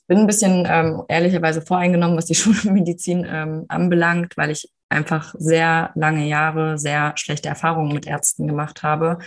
Ich 0.00 0.06
bin 0.06 0.18
ein 0.18 0.26
bisschen 0.26 0.66
ähm, 0.68 1.02
ehrlicherweise 1.08 1.62
voreingenommen, 1.62 2.16
was 2.16 2.26
die 2.26 2.34
Schulmedizin 2.36 3.24
ähm, 3.28 3.64
anbelangt, 3.68 4.36
weil 4.36 4.50
ich 4.50 4.68
einfach 4.88 5.34
sehr 5.38 5.92
lange 5.94 6.26
Jahre 6.26 6.76
sehr 6.76 7.12
schlechte 7.16 7.48
Erfahrungen 7.48 7.94
mit 7.94 8.06
Ärzten 8.06 8.48
gemacht 8.48 8.82
habe. 8.82 9.20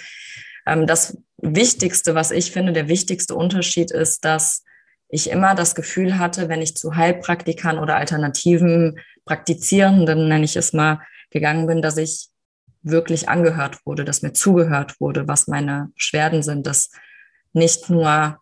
Ähm, 0.66 0.88
das 0.88 1.18
Wichtigste, 1.38 2.16
was 2.16 2.32
ich 2.32 2.52
finde, 2.52 2.74
der 2.74 2.88
wichtigste 2.88 3.36
Unterschied 3.36 3.92
ist, 3.92 4.24
dass 4.26 4.64
ich 5.10 5.30
immer 5.30 5.56
das 5.56 5.76
Gefühl 5.76 6.18
hatte, 6.18 6.50
wenn 6.50 6.62
ich 6.62 6.76
zu 6.76 6.96
Heilpraktikern 6.96 7.78
oder 7.78 7.98
alternativen 7.98 9.00
Praktizierenden, 9.26 10.28
nenne 10.28 10.46
ich 10.46 10.56
es 10.56 10.74
mal, 10.74 11.02
gegangen 11.30 11.68
bin, 11.68 11.82
dass 11.82 11.98
ich 11.98 12.30
wirklich 12.82 13.30
angehört 13.30 13.86
wurde, 13.86 14.06
dass 14.06 14.22
mir 14.22 14.34
zugehört 14.34 15.00
wurde, 15.00 15.28
was 15.28 15.48
meine 15.48 15.92
Beschwerden 15.96 16.44
sind, 16.44 16.68
dass 16.68 16.92
nicht 17.54 17.90
nur 17.90 18.40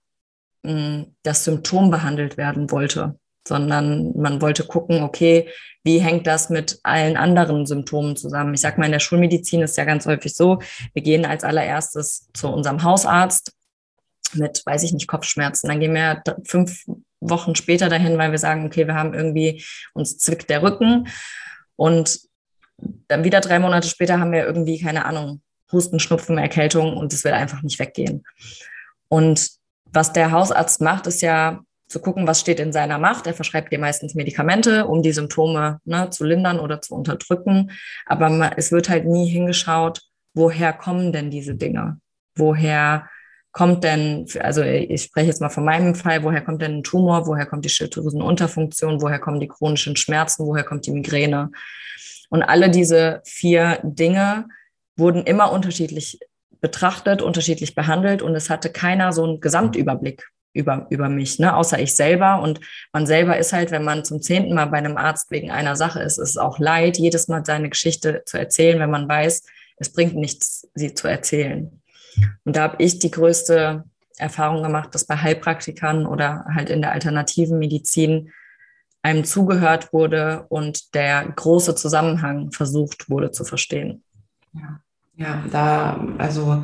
mh, 0.64 0.72
hm, 0.72 1.16
das 1.24 1.44
Symptom 1.44 1.92
behandelt 1.92 2.38
werden 2.38 2.72
wollte, 2.72 3.20
sondern 3.52 4.14
man 4.16 4.42
wollte 4.42 4.64
gucken, 4.64 5.04
okay, 5.04 5.50
wie 5.84 6.00
hängt 6.00 6.26
das 6.26 6.50
mit 6.50 6.80
allen 6.84 7.18
anderen 7.18 7.66
Symptomen 7.66 8.16
zusammen? 8.16 8.54
Ich 8.54 8.62
sag 8.62 8.78
mal, 8.78 8.86
in 8.86 8.94
der 8.94 9.02
Schulmedizin 9.02 9.62
ist 9.62 9.76
ja 9.76 9.84
ganz 9.84 10.06
häufig 10.06 10.34
so, 10.34 10.60
wir 10.94 11.04
gehen 11.04 11.26
als 11.26 11.44
allererstes 11.44 12.30
zu 12.34 12.48
unserem 12.48 12.84
Hausarzt 12.84 13.52
mit, 14.36 14.62
weiß 14.66 14.84
ich 14.84 14.94
nicht, 14.94 15.10
Kopfschmerzen. 15.10 15.68
Dann 15.68 15.82
gehen 15.82 15.94
wir 15.94 16.24
fünf 16.46 16.86
Wochen 17.20 17.56
später 17.56 17.90
dahin, 17.90 18.18
weil 18.18 18.32
wir 18.32 18.38
sagen, 18.38 18.66
okay, 18.66 18.88
wir 18.88 18.96
haben 18.96 19.14
irgendwie, 19.14 19.66
uns 19.94 20.18
zwickt 20.18 20.50
der 20.50 20.64
Rücken. 20.64 21.10
Und 21.76 22.22
dann 23.10 23.26
wieder 23.26 23.42
drei 23.42 23.60
Monate 23.60 23.90
später 23.90 24.18
haben 24.18 24.32
wir 24.32 24.46
irgendwie, 24.46 24.80
keine 24.80 25.04
Ahnung, 25.04 25.42
Husten, 25.74 26.00
Schnupfen, 26.00 26.38
Erkältung 26.38 26.96
und 26.96 27.12
es 27.12 27.26
will 27.26 27.34
einfach 27.34 27.64
nicht 27.64 27.80
weggehen. 27.80 28.24
Und 29.10 29.50
was 29.92 30.14
der 30.14 30.32
Hausarzt 30.32 30.80
macht, 30.80 31.06
ist 31.06 31.22
ja 31.22 31.60
zu 31.92 32.00
gucken, 32.00 32.28
was 32.28 32.40
steht 32.40 32.60
in 32.60 32.74
seiner 32.74 32.98
Macht. 32.98 33.28
Er 33.28 33.34
verschreibt 33.34 33.72
dir 33.72 33.80
meistens 33.80 34.16
Medikamente, 34.16 34.88
um 34.88 35.02
die 35.04 35.12
Symptome 35.12 35.80
ne, 35.86 36.10
zu 36.10 36.24
lindern 36.24 36.60
oder 36.60 36.82
zu 36.82 36.96
unterdrücken. 36.96 37.72
Aber 38.06 38.30
man, 38.30 38.54
es 38.56 38.72
wird 38.72 38.90
halt 38.90 39.06
nie 39.06 39.30
hingeschaut, 39.30 40.02
woher 40.34 40.74
kommen 40.74 41.12
denn 41.12 41.30
diese 41.30 41.56
Dinge? 41.56 42.00
Woher 42.36 43.08
kommt 43.52 43.84
denn, 43.84 44.26
also 44.40 44.62
ich 44.62 45.04
spreche 45.04 45.28
jetzt 45.28 45.42
mal 45.42 45.50
von 45.50 45.66
meinem 45.66 45.94
Fall, 45.94 46.24
woher 46.24 46.42
kommt 46.42 46.62
denn 46.62 46.78
ein 46.78 46.84
Tumor, 46.84 47.28
woher 47.28 47.46
kommt 47.46 47.66
die 47.66 47.70
Schilddrüsenunterfunktion, 47.70 49.02
woher 49.02 49.20
kommen 49.20 49.42
die 49.42 49.50
chronischen 49.50 49.98
Schmerzen, 49.98 50.46
woher 50.46 50.64
kommt 50.64 50.86
die 50.86 50.92
Migräne? 50.92 51.52
Und 52.30 52.44
alle 52.44 52.70
diese 52.70 53.22
vier 53.26 53.80
Dinge 53.84 54.48
wurden 54.96 55.24
immer 55.24 55.52
unterschiedlich 55.52 56.20
betrachtet, 56.62 57.22
unterschiedlich 57.22 57.76
behandelt 57.76 58.22
und 58.22 58.36
es 58.36 58.50
hatte 58.50 58.72
keiner 58.72 59.12
so 59.12 59.26
einen 59.26 59.42
Gesamtüberblick 59.42 60.30
über, 60.54 60.88
über 60.90 61.10
mich, 61.10 61.40
ne? 61.40 61.56
außer 61.56 61.80
ich 61.80 61.96
selber. 61.96 62.42
Und 62.42 62.60
man 62.94 63.06
selber 63.06 63.38
ist 63.38 63.54
halt, 63.54 63.72
wenn 63.72 63.84
man 63.84 64.04
zum 64.04 64.22
zehnten 64.22 64.54
Mal 64.54 64.66
bei 64.66 64.78
einem 64.78 64.98
Arzt 64.98 65.32
wegen 65.32 65.52
einer 65.52 65.76
Sache 65.76 66.02
ist, 66.02 66.18
ist 66.18 66.32
es 66.32 66.38
auch 66.38 66.60
leid, 66.60 66.98
jedes 66.98 67.28
Mal 67.28 67.46
seine 67.46 67.70
Geschichte 67.70 68.24
zu 68.26 68.38
erzählen, 68.38 68.80
wenn 68.80 68.92
man 68.92 69.08
weiß, 69.08 69.44
es 69.78 69.92
bringt 69.92 70.16
nichts, 70.16 70.68
sie 70.76 70.94
zu 70.94 71.08
erzählen. 71.08 71.82
Und 72.44 72.56
da 72.56 72.64
habe 72.64 72.84
ich 72.84 73.00
die 73.00 73.12
größte 73.12 73.84
Erfahrung 74.18 74.64
gemacht, 74.64 74.94
dass 74.94 75.06
bei 75.06 75.18
Heilpraktikern 75.18 76.06
oder 76.06 76.46
halt 76.54 76.70
in 76.70 76.82
der 76.82 76.92
alternativen 76.92 77.58
Medizin 77.58 78.32
einem 79.02 79.24
zugehört 79.24 79.94
wurde 79.94 80.46
und 80.50 80.94
der 80.94 81.26
große 81.26 81.76
Zusammenhang 81.76 82.52
versucht 82.52 83.10
wurde 83.10 83.32
zu 83.32 83.44
verstehen. 83.44 84.04
Ja, 84.54 84.80
ja 85.16 85.44
da, 85.52 86.08
also 86.18 86.64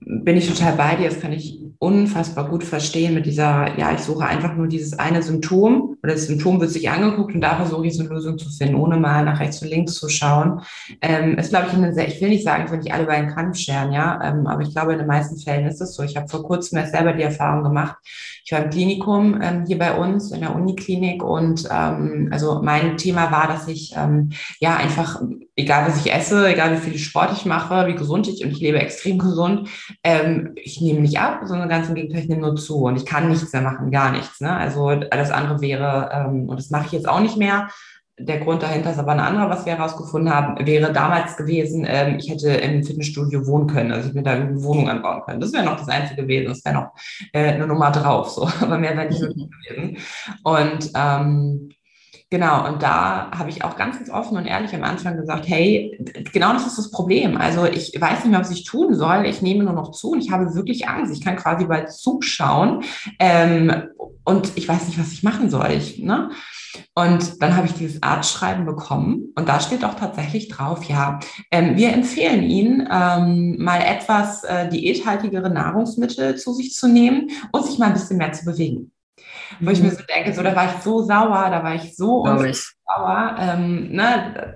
bin 0.00 0.36
ich 0.36 0.48
total 0.48 0.74
bei 0.74 0.96
dir. 0.96 1.08
Das 1.08 1.20
kann 1.20 1.32
ich 1.32 1.58
unfassbar 1.80 2.48
gut 2.48 2.64
verstehen 2.64 3.14
mit 3.14 3.24
dieser, 3.24 3.78
ja, 3.78 3.92
ich 3.92 4.00
suche 4.00 4.24
einfach 4.24 4.56
nur 4.56 4.66
dieses 4.66 4.98
eine 4.98 5.22
Symptom 5.22 5.96
oder 6.02 6.12
das 6.14 6.26
Symptom 6.26 6.60
wird 6.60 6.70
sich 6.70 6.90
angeguckt 6.90 7.34
und 7.34 7.40
da 7.40 7.56
versuche 7.56 7.86
ich 7.86 7.94
so 7.96 8.02
eine 8.02 8.10
Lösung 8.10 8.36
zu 8.36 8.50
finden, 8.50 8.74
ohne 8.74 8.96
mal 8.96 9.24
nach 9.24 9.38
rechts 9.38 9.62
und 9.62 9.68
links 9.68 9.94
zu 9.94 10.08
schauen. 10.08 10.62
Ähm, 11.00 11.38
ist, 11.38 11.50
glaube 11.50 11.66
ich, 11.68 11.74
eine 11.74 11.94
sehr, 11.94 12.08
ich 12.08 12.20
will 12.20 12.30
nicht 12.30 12.42
sagen, 12.42 12.64
ich 12.64 12.70
will 12.72 12.78
nicht 12.78 12.92
alle 12.92 13.06
bei 13.06 13.20
den 13.20 13.30
Kampf 13.30 13.58
scheren, 13.58 13.92
ja, 13.92 14.20
ähm, 14.24 14.48
aber 14.48 14.62
ich 14.62 14.72
glaube, 14.72 14.92
in 14.92 14.98
den 14.98 15.06
meisten 15.06 15.38
Fällen 15.38 15.66
ist 15.66 15.80
es 15.80 15.94
so. 15.94 16.02
Ich 16.02 16.16
habe 16.16 16.28
vor 16.28 16.42
kurzem 16.42 16.78
erst 16.78 16.92
selber 16.92 17.12
die 17.12 17.22
Erfahrung 17.22 17.62
gemacht. 17.62 17.96
Ich 18.44 18.50
war 18.50 18.64
im 18.64 18.70
Klinikum 18.70 19.40
ähm, 19.40 19.64
hier 19.66 19.78
bei 19.78 19.94
uns 19.94 20.32
in 20.32 20.40
der 20.40 20.54
Uniklinik 20.56 21.22
und 21.22 21.68
ähm, 21.70 22.28
also 22.32 22.60
mein 22.62 22.96
Thema 22.96 23.30
war, 23.30 23.46
dass 23.46 23.68
ich 23.68 23.94
ähm, 23.96 24.30
ja 24.58 24.76
einfach, 24.76 25.22
egal 25.54 25.86
was 25.86 26.04
ich 26.04 26.12
esse, 26.12 26.48
egal 26.48 26.72
wie 26.72 26.90
viel 26.90 26.98
Sport 26.98 27.32
ich 27.34 27.44
mache, 27.44 27.86
wie 27.86 27.94
gesund 27.94 28.26
ich 28.26 28.44
und 28.44 28.50
ich 28.50 28.60
lebe 28.60 28.78
extrem 28.78 29.18
gesund, 29.18 29.68
ähm, 30.02 30.52
ich 30.56 30.80
nehme 30.80 31.00
nicht 31.00 31.18
ab, 31.18 31.40
sondern 31.44 31.68
ganz 31.68 31.88
im 31.88 31.94
Gegenteil, 31.94 32.22
ich 32.22 32.28
nehme 32.28 32.42
nur 32.42 32.56
zu 32.56 32.84
und 32.84 32.96
ich 32.96 33.06
kann 33.06 33.28
nichts 33.28 33.52
mehr 33.52 33.62
machen, 33.62 33.90
gar 33.90 34.12
nichts. 34.12 34.40
Ne? 34.40 34.54
Also 34.54 34.88
alles 34.88 35.30
andere 35.30 35.60
wäre, 35.60 36.10
ähm, 36.12 36.48
und 36.48 36.58
das 36.58 36.70
mache 36.70 36.86
ich 36.86 36.92
jetzt 36.92 37.08
auch 37.08 37.20
nicht 37.20 37.36
mehr. 37.36 37.68
Der 38.20 38.40
Grund 38.40 38.64
dahinter 38.64 38.90
ist 38.90 38.98
aber 38.98 39.12
ein 39.12 39.20
anderer, 39.20 39.48
was 39.48 39.64
wir 39.64 39.76
herausgefunden 39.76 40.34
haben, 40.34 40.66
wäre 40.66 40.92
damals 40.92 41.36
gewesen, 41.36 41.86
ähm, 41.88 42.16
ich 42.18 42.28
hätte 42.28 42.50
im 42.50 42.82
Fitnessstudio 42.82 43.46
wohnen 43.46 43.68
können, 43.68 43.92
also 43.92 44.08
ich 44.08 44.14
mir 44.14 44.24
da 44.24 44.32
eine 44.32 44.60
Wohnung 44.62 44.88
anbauen 44.88 45.22
können. 45.22 45.40
Das 45.40 45.52
wäre 45.52 45.64
noch 45.64 45.76
das 45.76 45.88
Einzige 45.88 46.22
gewesen, 46.22 46.48
das 46.48 46.64
wäre 46.64 46.74
noch 46.74 46.88
äh, 47.32 47.52
eine 47.52 47.66
Nummer 47.66 47.92
drauf, 47.92 48.30
so, 48.30 48.48
aber 48.60 48.78
mehr 48.78 48.96
wäre 48.96 49.08
nicht 49.08 49.20
möglich 49.20 49.48
gewesen. 49.68 49.98
Und 50.42 50.90
ähm, 50.96 51.68
Genau, 52.30 52.68
und 52.68 52.82
da 52.82 53.30
habe 53.30 53.48
ich 53.48 53.64
auch 53.64 53.74
ganz, 53.76 53.96
ganz 53.96 54.10
offen 54.10 54.36
und 54.36 54.44
ehrlich 54.44 54.74
am 54.74 54.84
Anfang 54.84 55.16
gesagt, 55.16 55.48
hey, 55.48 55.98
genau 56.30 56.52
das 56.52 56.66
ist 56.66 56.76
das 56.76 56.90
Problem. 56.90 57.38
Also 57.38 57.64
ich 57.64 57.98
weiß 57.98 58.24
nicht 58.24 58.30
mehr, 58.32 58.40
was 58.40 58.50
ich 58.50 58.64
tun 58.64 58.94
soll. 58.94 59.24
Ich 59.24 59.40
nehme 59.40 59.64
nur 59.64 59.72
noch 59.72 59.92
zu 59.92 60.10
und 60.10 60.20
ich 60.20 60.30
habe 60.30 60.54
wirklich 60.54 60.86
Angst. 60.88 61.10
Ich 61.10 61.24
kann 61.24 61.36
quasi 61.36 61.64
bald 61.64 61.90
zuschauen 61.90 62.84
ähm, 63.18 63.72
und 64.24 64.52
ich 64.56 64.68
weiß 64.68 64.88
nicht, 64.88 65.00
was 65.00 65.12
ich 65.12 65.22
machen 65.22 65.48
soll. 65.48 65.70
Ich, 65.70 66.00
ne? 66.00 66.28
Und 66.94 67.42
dann 67.42 67.56
habe 67.56 67.66
ich 67.66 67.72
dieses 67.72 68.02
Arztschreiben 68.02 68.66
bekommen 68.66 69.32
und 69.34 69.48
da 69.48 69.58
steht 69.58 69.82
auch 69.82 69.94
tatsächlich 69.94 70.48
drauf, 70.48 70.84
ja, 70.84 71.20
ähm, 71.50 71.78
wir 71.78 71.94
empfehlen 71.94 72.42
Ihnen, 72.42 72.86
ähm, 72.92 73.56
mal 73.58 73.80
etwas 73.80 74.44
äh, 74.44 74.68
diäthaltigere 74.68 75.48
Nahrungsmittel 75.48 76.36
zu 76.36 76.52
sich 76.52 76.74
zu 76.74 76.88
nehmen 76.88 77.30
und 77.52 77.64
sich 77.64 77.78
mal 77.78 77.86
ein 77.86 77.94
bisschen 77.94 78.18
mehr 78.18 78.32
zu 78.32 78.44
bewegen. 78.44 78.92
Wo 79.60 79.70
ich 79.70 79.80
mir 79.80 79.90
mhm. 79.90 79.96
so 79.96 80.02
denke, 80.02 80.32
so, 80.34 80.42
da 80.42 80.54
war 80.54 80.66
ich 80.66 80.82
so 80.82 81.02
sauer, 81.02 81.48
da 81.50 81.62
war 81.62 81.74
ich 81.74 81.96
so 81.96 82.24
sauer, 82.24 83.36
ähm, 83.38 83.90
ne, 83.90 84.54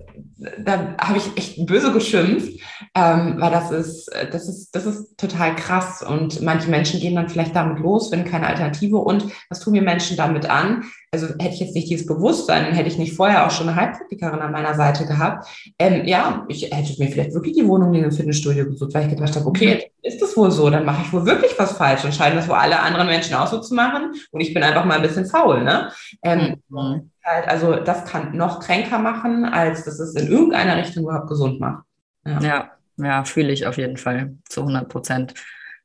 da 0.59 0.95
habe 0.99 1.19
ich 1.19 1.37
echt 1.37 1.67
böse 1.67 1.93
geschimpft, 1.93 2.61
ähm, 2.95 3.37
weil 3.39 3.51
das 3.51 3.71
ist, 3.71 4.11
das 4.33 4.49
ist, 4.49 4.75
das 4.75 4.87
ist 4.87 5.17
total 5.19 5.55
krass. 5.57 6.03
Und 6.03 6.41
manche 6.43 6.71
Menschen 6.71 7.01
gehen 7.01 7.15
dann 7.15 7.29
vielleicht 7.29 7.55
damit 7.55 7.79
los, 7.79 8.11
finden 8.11 8.29
keine 8.29 8.47
Alternative. 8.47 8.99
Und 8.99 9.27
was 9.49 9.61
tun 9.61 9.73
mir 9.73 9.83
Menschen 9.83 10.17
damit 10.17 10.49
an? 10.49 10.85
Also 11.13 11.29
hätte 11.39 11.55
ich 11.55 11.61
jetzt 11.61 11.75
nicht 11.75 11.91
dieses 11.91 12.07
Bewusstsein, 12.07 12.75
hätte 12.75 12.89
ich 12.89 12.99
nicht 12.99 13.15
vorher 13.15 13.47
auch 13.47 13.51
schon 13.51 13.69
eine 13.69 13.77
Heilpraktikerin 13.77 14.41
an 14.41 14.53
meiner 14.53 14.75
Seite 14.75 15.07
gehabt. 15.07 15.47
Ähm, 15.79 16.07
ja, 16.07 16.45
ich 16.49 16.71
hätte 16.71 17.03
mir 17.03 17.11
vielleicht 17.11 17.35
wirklich 17.35 17.55
die 17.55 17.69
Wohnung 17.69 17.93
in 17.95 18.03
einem 18.03 18.13
Fitnessstudio 18.13 18.65
gesucht, 18.65 18.95
weil 18.95 19.05
ich 19.05 19.15
gedacht 19.15 19.37
habe, 19.37 19.47
okay, 19.47 19.75
mhm. 19.75 20.09
ist 20.09 20.23
das 20.23 20.37
wohl 20.37 20.51
so, 20.51 20.71
dann 20.71 20.85
mache 20.85 21.03
ich 21.05 21.13
wohl 21.13 21.27
wirklich 21.27 21.53
was 21.59 21.73
falsch 21.73 22.05
und 22.05 22.15
scheinen 22.15 22.37
das 22.37 22.49
wohl 22.49 22.55
alle 22.55 22.81
anderen 22.81 23.09
Menschen 23.09 23.35
auch 23.35 23.47
so 23.47 23.61
zu 23.61 23.75
machen. 23.75 24.13
Und 24.31 24.41
ich 24.41 24.55
bin 24.55 24.63
einfach 24.63 24.85
mal 24.85 24.97
ein 24.97 25.03
bisschen 25.03 25.27
faul, 25.27 25.63
ne? 25.63 25.91
Ähm, 26.23 26.57
mhm 26.69 27.12
halt, 27.25 27.49
also 27.49 27.76
das 27.76 28.05
kann 28.05 28.37
noch 28.37 28.61
kränker 28.61 28.99
machen, 28.99 29.45
als 29.45 29.85
dass 29.85 29.99
es 29.99 30.14
in 30.14 30.29
irgendeiner 30.29 30.76
Richtung 30.76 31.05
überhaupt 31.05 31.29
gesund 31.29 31.61
macht. 31.61 31.85
Ja, 32.25 32.41
ja, 32.41 32.71
ja 32.97 33.25
fühle 33.25 33.52
ich 33.52 33.67
auf 33.67 33.79
jeden 33.79 33.97
Fall 33.97 34.35
zu 34.49 34.61
100 34.61 34.88
Prozent. 34.88 35.35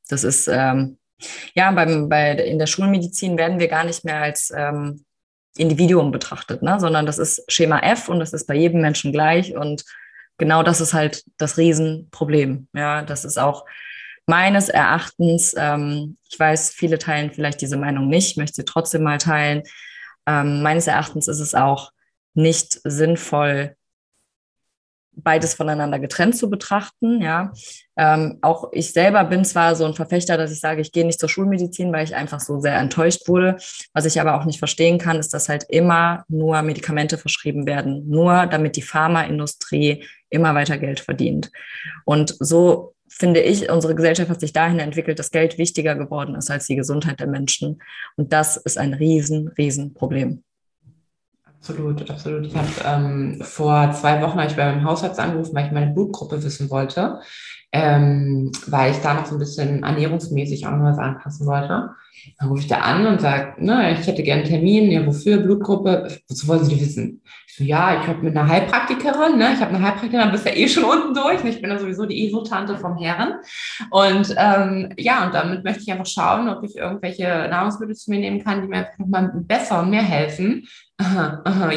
Das 0.10 0.24
ist, 0.24 0.48
ähm, 0.48 0.98
ja, 1.54 1.72
beim, 1.72 2.10
bei, 2.10 2.34
in 2.34 2.60
der 2.60 2.68
Schulmedizin 2.68 3.38
werden 3.38 3.60
wir 3.60 3.68
gar 3.68 3.84
nicht 3.84 4.06
mehr 4.06 4.22
als 4.22 4.52
ähm, 4.56 5.04
Individuum 5.58 6.12
betrachtet, 6.12 6.62
ne? 6.62 6.80
sondern 6.80 7.06
das 7.06 7.18
ist 7.18 7.44
Schema 7.52 7.80
F 7.80 8.10
und 8.10 8.20
das 8.20 8.34
ist 8.34 8.48
bei 8.48 8.56
jedem 8.56 8.82
Menschen 8.82 9.12
gleich 9.12 9.56
und 9.56 9.84
genau 10.38 10.64
das 10.64 10.82
ist 10.82 10.94
halt 10.94 11.24
das 11.38 11.58
Riesenproblem. 11.58 12.68
Ja, 12.74 13.02
das 13.02 13.26
ist 13.26 13.38
auch 13.38 13.66
meines 14.28 14.70
Erachtens, 14.70 15.56
ähm, 15.58 16.18
ich 16.30 16.40
weiß, 16.40 16.72
viele 16.72 17.00
teilen 17.00 17.32
vielleicht 17.32 17.62
diese 17.62 17.78
Meinung 17.78 18.08
nicht, 18.08 18.38
möchte 18.38 18.56
sie 18.56 18.66
trotzdem 18.66 19.04
mal 19.04 19.18
teilen. 19.18 19.64
Ähm, 20.28 20.62
meines 20.62 20.86
Erachtens 20.88 21.28
ist 21.28 21.40
es 21.40 21.56
auch 21.56 21.92
nicht 22.34 22.80
sinnvoll, 22.84 23.76
beides 25.18 25.56
voneinander 25.56 25.98
getrennt 25.98 26.38
zu 26.38 26.50
betrachten. 26.50 27.22
Ja, 27.22 27.52
ähm, 27.98 28.38
auch 28.42 28.70
ich 28.72 28.94
selber 28.94 29.24
bin 29.24 29.44
zwar 29.44 29.76
so 29.76 29.86
ein 29.86 29.96
Verfechter, 29.96 30.38
dass 30.38 30.52
ich 30.52 30.60
sage, 30.60 30.82
ich 30.82 30.92
gehe 30.92 31.06
nicht 31.06 31.20
zur 31.20 31.30
Schulmedizin, 31.30 31.92
weil 31.92 32.04
ich 32.04 32.16
einfach 32.16 32.40
so 32.40 32.60
sehr 32.60 32.78
enttäuscht 32.78 33.28
wurde. 33.28 33.58
Was 33.94 34.06
ich 34.06 34.22
aber 34.22 34.40
auch 34.40 34.46
nicht 34.46 34.60
verstehen 34.60 35.00
kann, 35.00 35.18
ist, 35.18 35.34
dass 35.34 35.50
halt 35.50 35.66
immer 35.70 36.24
nur 36.28 36.62
Medikamente 36.62 37.18
verschrieben 37.18 37.66
werden, 37.66 38.08
nur 38.08 38.46
damit 38.46 38.76
die 38.76 38.84
Pharmaindustrie 38.84 40.06
immer 40.30 40.54
weiter 40.54 40.78
Geld 40.78 41.00
verdient. 41.00 41.52
Und 42.06 42.36
so 42.40 42.94
finde 43.08 43.42
ich, 43.42 43.70
unsere 43.70 43.96
Gesellschaft 43.96 44.30
hat 44.30 44.40
sich 44.40 44.54
dahin 44.54 44.80
entwickelt, 44.80 45.20
dass 45.20 45.32
Geld 45.32 45.58
wichtiger 45.58 45.96
geworden 45.96 46.36
ist 46.36 46.52
als 46.52 46.68
die 46.68 46.76
Gesundheit 46.76 47.20
der 47.20 47.28
Menschen. 47.28 47.82
Und 48.16 48.34
das 48.34 48.58
ist 48.58 48.78
ein 48.78 48.94
riesen, 48.94 49.50
riesen 49.58 49.94
Problem. 49.94 50.44
Absolut, 51.46 52.10
absolut. 52.10 52.46
Ich 52.46 52.56
habe 52.56 52.68
ähm, 52.86 53.42
vor 53.42 53.92
zwei 53.92 54.22
Wochen 54.22 54.40
ich 54.40 54.56
bei 54.56 54.66
meinem 54.72 54.84
Hausarzt 54.84 55.20
angerufen, 55.20 55.56
weil 55.56 55.66
ich 55.66 55.72
meine 55.72 55.92
Blutgruppe 55.92 56.42
wissen 56.44 56.70
wollte, 56.70 57.20
ähm, 57.72 58.52
weil 58.68 58.92
ich 58.92 58.98
da 59.00 59.16
noch 59.16 59.26
so 59.26 59.36
ein 59.36 59.40
bisschen 59.40 59.84
ernährungsmäßig 59.84 60.68
auch 60.68 60.72
noch 60.72 60.86
was 60.86 61.00
anpassen 61.00 61.48
wollte. 61.48 61.90
Dann 62.40 62.50
rufe 62.50 62.62
ich 62.62 62.68
da 62.68 62.78
an 62.78 63.06
und 63.08 63.22
sage, 63.22 63.54
ne, 63.64 63.98
ich 64.00 64.06
hätte 64.08 64.24
gerne 64.24 64.42
einen 64.42 64.50
Termin, 64.50 64.92
ja, 64.92 65.06
wofür, 65.06 65.38
Blutgruppe, 65.38 66.18
was 66.28 66.48
wollen 66.48 66.64
Sie 66.64 66.80
wissen? 66.80 67.22
Ich 67.48 67.56
so, 67.56 67.64
ja, 67.64 68.02
ich 68.02 68.08
habe 68.08 68.22
mit 68.22 68.36
einer 68.36 68.48
Heilpraktikerin, 68.48 69.38
ne, 69.38 69.54
ich 69.54 69.62
habe 69.62 69.74
eine 69.74 69.82
Heilpraktikerin, 69.82 70.26
dann 70.26 70.32
bist 70.32 70.46
du 70.46 70.50
ja 70.50 70.56
eh 70.56 70.68
schon 70.68 70.84
unten 70.84 71.14
durch, 71.14 71.44
ne? 71.44 71.50
ich 71.50 71.62
bin 71.62 71.70
ja 71.70 71.80
sowieso 71.80 72.06
die 72.06 72.28
ESO-Tante 72.28 72.78
vom 72.78 72.98
Herren. 72.98 73.36
Und 73.92 74.34
ähm, 74.38 74.94
ja, 74.98 75.26
und 75.26 75.34
damit 75.34 75.64
möchte 75.64 75.82
ich 75.82 75.92
einfach 75.92 76.06
schauen, 76.06 76.50
ob 76.50 76.64
ich 76.64 76.76
irgendwelche 76.76 77.48
Nahrungsmittel 77.50 77.96
zu 77.96 78.12
mir 78.12 78.20
nehmen 78.20 78.44
kann, 78.44 78.62
die 78.62 78.68
mir 78.68 78.88
nochmal 78.98 79.32
besser 79.34 79.82
und 79.82 79.90
mehr 79.90 80.04
helfen. 80.04 80.68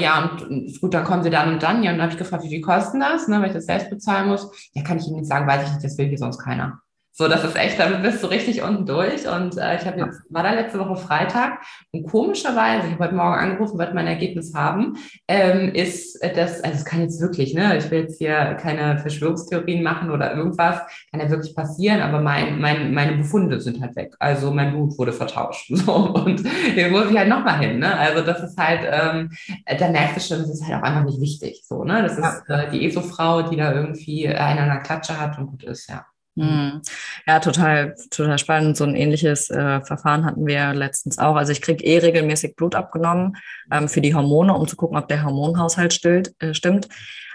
Ja, 0.00 0.30
und 0.48 0.80
gut, 0.80 0.94
dann 0.94 1.04
kommen 1.04 1.22
sie 1.22 1.28
dann 1.28 1.52
und 1.52 1.62
dann. 1.62 1.82
Ja, 1.82 1.90
und 1.90 1.98
dann 1.98 2.04
habe 2.04 2.12
ich 2.12 2.18
gefragt, 2.18 2.42
wie 2.44 2.48
viel 2.48 2.62
kosten 2.62 3.00
das, 3.00 3.28
ne, 3.28 3.38
weil 3.38 3.48
ich 3.48 3.52
das 3.52 3.66
selbst 3.66 3.90
bezahlen 3.90 4.28
muss. 4.28 4.50
Ja, 4.72 4.82
kann 4.82 4.98
ich 4.98 5.06
Ihnen 5.06 5.16
nicht 5.16 5.28
sagen, 5.28 5.46
weiß 5.46 5.66
ich 5.66 5.72
nicht, 5.74 5.84
das 5.84 5.98
will 5.98 6.08
hier 6.08 6.16
sonst 6.16 6.38
keiner. 6.38 6.80
So, 7.12 7.28
das 7.28 7.44
ist 7.44 7.56
echt, 7.56 7.78
damit 7.78 8.02
bist 8.02 8.22
du 8.22 8.28
richtig 8.28 8.62
unten 8.62 8.86
durch. 8.86 9.28
Und 9.28 9.58
äh, 9.58 9.76
ich 9.76 9.84
habe 9.84 9.98
jetzt, 9.98 10.22
war 10.30 10.42
da 10.42 10.52
letzte 10.52 10.78
Woche 10.78 10.96
Freitag 10.96 11.60
und 11.92 12.06
komischerweise, 12.08 12.86
ich 12.86 12.92
habe 12.94 13.04
heute 13.04 13.14
Morgen 13.14 13.34
angerufen, 13.34 13.78
wird 13.78 13.94
mein 13.94 14.06
Ergebnis 14.06 14.54
haben, 14.54 14.96
ähm, 15.28 15.74
ist 15.74 16.18
das, 16.22 16.62
also 16.62 16.76
es 16.76 16.84
kann 16.84 17.00
jetzt 17.00 17.20
wirklich, 17.20 17.52
ne, 17.52 17.76
ich 17.76 17.90
will 17.90 18.00
jetzt 18.02 18.18
hier 18.18 18.56
keine 18.60 18.98
Verschwörungstheorien 18.98 19.82
machen 19.82 20.10
oder 20.10 20.34
irgendwas, 20.34 20.80
kann 21.10 21.20
ja 21.20 21.28
wirklich 21.28 21.54
passieren, 21.54 22.00
aber 22.00 22.20
mein, 22.20 22.60
mein, 22.60 22.94
meine 22.94 23.16
Befunde 23.16 23.60
sind 23.60 23.80
halt 23.80 23.96
weg. 23.96 24.14
Also 24.18 24.52
mein 24.52 24.72
Blut 24.72 24.96
wurde 24.98 25.12
vertauscht. 25.12 25.70
So, 25.80 25.94
und 25.94 26.44
den 26.76 26.92
muss 26.92 27.10
ich 27.10 27.16
halt 27.16 27.28
nochmal 27.28 27.58
hin. 27.58 27.78
Ne? 27.78 27.96
Also 27.96 28.22
das 28.22 28.42
ist 28.42 28.58
halt, 28.58 28.80
ähm, 28.84 29.30
da 29.78 29.88
merkst 29.88 30.16
du 30.16 30.20
schon, 30.20 30.42
das 30.42 30.50
ist 30.50 30.66
halt 30.66 30.74
auch 30.74 30.86
einfach 30.86 31.04
nicht 31.04 31.20
wichtig. 31.20 31.62
So, 31.66 31.84
ne? 31.84 32.02
Das 32.02 32.18
ist 32.18 32.50
äh, 32.50 32.70
die 32.70 32.84
ESO-Frau, 32.84 33.42
die 33.42 33.56
da 33.56 33.72
irgendwie 33.72 34.28
einen 34.28 34.58
an 34.58 34.68
der 34.68 34.80
Klatsche 34.80 35.18
hat 35.18 35.38
und 35.38 35.46
gut 35.46 35.64
ist, 35.64 35.88
ja. 35.88 36.04
Mhm. 36.44 36.82
Ja, 37.26 37.40
total, 37.40 37.94
total 38.10 38.38
spannend. 38.38 38.76
So 38.76 38.84
ein 38.84 38.94
ähnliches 38.94 39.50
äh, 39.50 39.80
Verfahren 39.82 40.24
hatten 40.24 40.46
wir 40.46 40.74
letztens 40.74 41.18
auch. 41.18 41.36
Also 41.36 41.52
ich 41.52 41.62
kriege 41.62 41.84
eh 41.84 41.98
regelmäßig 41.98 42.56
Blut 42.56 42.74
abgenommen 42.74 43.36
ähm, 43.70 43.88
für 43.88 44.00
die 44.00 44.14
Hormone, 44.14 44.54
um 44.54 44.66
zu 44.66 44.76
gucken, 44.76 44.96
ob 44.96 45.08
der 45.08 45.24
Hormonhaushalt 45.24 45.92
stillt, 45.92 46.34
äh, 46.40 46.54
stimmt. 46.54 46.88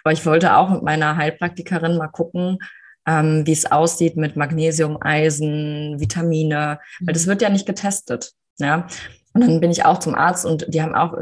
Aber 0.04 0.12
ich 0.14 0.26
wollte 0.26 0.56
auch 0.56 0.70
mit 0.70 0.84
meiner 0.84 1.18
Heilpraktikerin 1.18 1.98
mal 1.98 2.08
gucken, 2.08 2.60
ähm, 3.08 3.46
wie 3.46 3.52
es 3.52 3.72
aussieht 3.72 4.18
mit 4.18 4.36
Magnesium, 4.36 4.98
Eisen, 5.02 6.00
Vitamine, 6.00 6.80
weil 7.02 7.14
das 7.14 7.26
mhm. 7.26 7.30
wird 7.32 7.42
ja 7.42 7.50
nicht 7.50 7.66
getestet. 7.66 8.34
Ja, 8.58 8.88
und 9.36 9.42
dann 9.42 9.60
bin 9.60 9.70
ich 9.70 9.84
auch 9.84 10.00
zum 10.00 10.16
Arzt 10.16 10.46
und 10.46 10.74
die 10.74 10.82
haben 10.82 10.96
auch, 10.96 11.14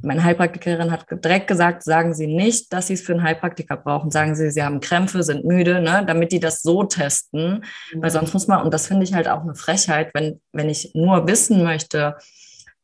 meine 0.00 0.24
Heilpraktikerin 0.24 0.90
hat 0.90 1.04
direkt 1.10 1.48
gesagt, 1.48 1.82
sagen 1.82 2.14
Sie 2.14 2.26
nicht, 2.26 2.72
dass 2.72 2.86
Sie 2.86 2.94
es 2.94 3.02
für 3.02 3.12
einen 3.12 3.22
Heilpraktiker 3.22 3.76
brauchen. 3.76 4.10
Sagen 4.10 4.34
Sie, 4.34 4.50
Sie 4.50 4.62
haben 4.62 4.80
Krämpfe, 4.80 5.22
sind 5.22 5.44
müde, 5.44 5.82
ne, 5.82 6.02
damit 6.06 6.32
die 6.32 6.40
das 6.40 6.62
so 6.62 6.84
testen. 6.84 7.62
Mhm. 7.92 8.02
Weil 8.02 8.10
sonst 8.10 8.32
muss 8.32 8.48
man, 8.48 8.62
und 8.62 8.72
das 8.72 8.86
finde 8.86 9.04
ich 9.04 9.12
halt 9.12 9.28
auch 9.28 9.42
eine 9.42 9.54
Frechheit, 9.54 10.12
wenn, 10.14 10.40
wenn 10.50 10.70
ich 10.70 10.92
nur 10.94 11.28
wissen 11.28 11.62
möchte, 11.62 12.16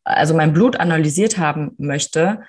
also 0.05 0.35
mein 0.35 0.53
Blut 0.53 0.77
analysiert 0.77 1.39
haben 1.39 1.73
möchte, 1.79 2.43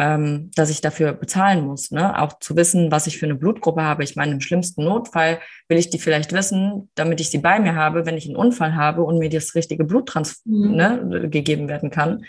ähm, 0.00 0.50
dass 0.54 0.70
ich 0.70 0.80
dafür 0.80 1.12
bezahlen 1.12 1.66
muss. 1.66 1.90
Ne? 1.90 2.18
Auch 2.18 2.38
zu 2.38 2.56
wissen, 2.56 2.90
was 2.90 3.06
ich 3.06 3.18
für 3.18 3.26
eine 3.26 3.34
Blutgruppe 3.34 3.82
habe. 3.82 4.02
Ich 4.02 4.16
meine, 4.16 4.32
im 4.32 4.40
schlimmsten 4.40 4.82
Notfall 4.82 5.40
will 5.68 5.76
ich 5.76 5.90
die 5.90 5.98
vielleicht 5.98 6.32
wissen, 6.32 6.88
damit 6.94 7.20
ich 7.20 7.28
sie 7.28 7.36
bei 7.36 7.60
mir 7.60 7.74
habe, 7.74 8.06
wenn 8.06 8.16
ich 8.16 8.24
einen 8.24 8.36
Unfall 8.36 8.74
habe 8.74 9.02
und 9.02 9.18
mir 9.18 9.28
das 9.28 9.54
richtige 9.54 9.84
Blut 9.84 10.10
mhm. 10.46 10.74
ne, 10.74 11.28
gegeben 11.28 11.68
werden 11.68 11.90
kann. 11.90 12.24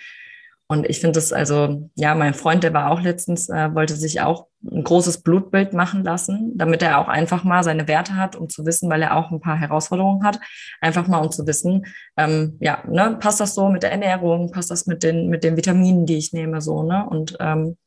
Und 0.67 0.89
ich 0.89 0.99
finde 0.99 1.13
das 1.13 1.31
also, 1.31 1.89
ja, 1.95 2.13
mein 2.13 2.33
Freund, 2.33 2.65
der 2.65 2.73
war 2.73 2.91
auch 2.91 3.01
letztens, 3.01 3.47
äh, 3.47 3.73
wollte 3.73 3.95
sich 3.95 4.19
auch 4.19 4.47
ein 4.63 4.83
großes 4.83 5.23
Blutbild 5.23 5.73
machen 5.73 6.03
lassen, 6.03 6.53
damit 6.55 6.83
er 6.83 6.99
auch 6.99 7.07
einfach 7.07 7.43
mal 7.43 7.63
seine 7.63 7.87
Werte 7.87 8.15
hat, 8.15 8.35
um 8.35 8.47
zu 8.47 8.65
wissen, 8.65 8.89
weil 8.89 9.01
er 9.01 9.15
auch 9.15 9.31
ein 9.31 9.39
paar 9.39 9.57
Herausforderungen 9.57 10.23
hat, 10.23 10.39
einfach 10.81 11.07
mal 11.07 11.17
um 11.17 11.31
zu 11.31 11.47
wissen, 11.47 11.85
ähm, 12.17 12.57
ja, 12.59 12.83
ne, 12.87 13.17
passt 13.19 13.39
das 13.39 13.55
so 13.55 13.69
mit 13.69 13.83
der 13.83 13.91
Ernährung, 13.91 14.51
passt 14.51 14.69
das 14.69 14.85
mit 14.85 15.03
den, 15.03 15.29
mit 15.29 15.43
den 15.43 15.57
Vitaminen, 15.57 16.05
die 16.05 16.17
ich 16.17 16.33
nehme, 16.33 16.61
so, 16.61 16.83
ne? 16.83 17.05
Und 17.09 17.37
ähm, 17.39 17.77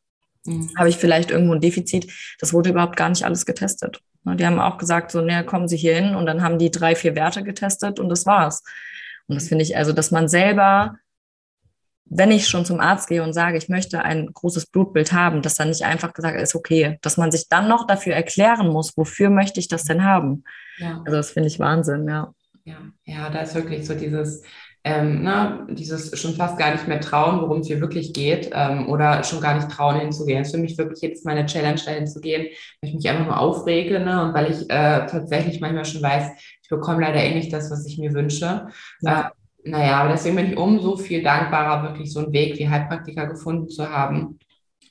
mhm. 0.47 0.71
habe 0.77 0.89
ich 0.89 0.97
vielleicht 0.97 1.31
irgendwo 1.31 1.55
ein 1.55 1.61
Defizit? 1.61 2.13
Das 2.41 2.53
wurde 2.53 2.71
überhaupt 2.71 2.97
gar 2.97 3.09
nicht 3.09 3.25
alles 3.25 3.47
getestet. 3.47 4.01
Ne? 4.25 4.37
Die 4.37 4.47
haben 4.47 4.59
auch 4.59 4.79
gesagt, 4.79 5.13
so, 5.13 5.21
näher 5.21 5.45
kommen 5.45 5.69
Sie 5.69 5.77
hier 5.77 5.95
hin 5.95 6.17
und 6.17 6.27
dann 6.27 6.43
haben 6.43 6.59
die 6.59 6.71
drei, 6.71 6.97
vier 6.97 7.15
Werte 7.15 7.45
getestet 7.45 8.01
und 8.01 8.09
das 8.09 8.27
war's. 8.27 8.63
Und 9.27 9.37
das 9.37 9.49
finde 9.49 9.63
ich 9.63 9.77
also, 9.77 9.93
dass 9.93 10.11
man 10.11 10.29
selber 10.29 10.97
wenn 12.07 12.31
ich 12.31 12.49
schon 12.49 12.65
zum 12.65 12.81
Arzt 12.81 13.09
gehe 13.09 13.23
und 13.23 13.33
sage, 13.33 13.57
ich 13.57 13.69
möchte 13.69 14.03
ein 14.03 14.33
großes 14.33 14.67
Blutbild 14.67 15.13
haben, 15.13 15.43
dass 15.43 15.55
dann 15.55 15.69
nicht 15.69 15.85
einfach 15.85 16.13
gesagt 16.13 16.41
ist, 16.41 16.55
okay, 16.55 16.99
dass 17.03 17.17
man 17.17 17.31
sich 17.31 17.49
dann 17.49 17.69
noch 17.69 17.87
dafür 17.87 18.15
erklären 18.15 18.69
muss, 18.69 18.97
wofür 18.97 19.31
möchte 19.31 19.61
ich 19.61 19.69
das 19.69 19.85
denn 19.85 20.05
haben? 20.05 20.45
Ja. 20.79 20.99
Also 21.05 21.17
das 21.17 21.31
finde 21.31 21.49
ich 21.49 21.59
Wahnsinn, 21.59 22.07
ja. 22.07 22.35
Ja, 22.65 22.79
ja, 23.05 23.29
da 23.31 23.41
ist 23.41 23.55
wirklich 23.55 23.87
so 23.87 23.95
dieses, 23.95 24.43
ähm, 24.85 25.23
ne, 25.23 25.67
dieses 25.71 26.19
schon 26.19 26.35
fast 26.35 26.59
gar 26.59 26.73
nicht 26.73 26.89
mehr 26.89 27.01
trauen, 27.01 27.41
worum 27.41 27.61
es 27.61 27.67
hier 27.67 27.81
wirklich 27.81 28.13
geht, 28.13 28.51
ähm, 28.53 28.89
oder 28.89 29.23
schon 29.25 29.41
gar 29.41 29.55
nicht 29.55 29.71
trauen 29.71 30.01
hinzugehen. 30.01 30.43
Es 30.43 30.49
ist 30.49 30.55
für 30.55 30.61
mich 30.61 30.79
wirklich 30.79 31.01
jetzt 31.03 31.27
meine 31.27 31.47
Challenge, 31.47 31.81
da 31.85 31.93
hinzugehen, 31.93 32.49
weil 32.81 32.91
ich 32.91 32.95
mich 32.95 33.09
einfach 33.09 33.27
nur 33.27 33.39
aufrege, 33.39 34.01
ne, 34.01 34.25
und 34.25 34.35
weil 34.35 34.51
ich 34.51 34.63
äh, 34.71 35.07
tatsächlich 35.07 35.61
manchmal 35.61 35.85
schon 35.85 36.03
weiß, 36.03 36.31
ich 36.63 36.69
bekomme 36.69 37.03
leider 37.03 37.23
eh 37.23 37.35
nicht 37.35 37.53
das, 37.53 37.71
was 37.71 37.87
ich 37.87 37.99
mir 37.99 38.13
wünsche. 38.15 38.69
Ja. 39.01 39.29
Äh, 39.29 39.31
naja, 39.65 40.01
aber 40.01 40.11
deswegen 40.11 40.37
bin 40.37 40.53
ich 40.53 40.57
umso 40.57 40.97
viel 40.97 41.23
dankbarer, 41.23 41.83
wirklich 41.85 42.13
so 42.13 42.21
einen 42.21 42.33
Weg 42.33 42.59
wie 42.59 42.69
Heilpraktiker 42.69 43.27
gefunden 43.27 43.69
zu 43.69 43.89
haben. 43.89 44.39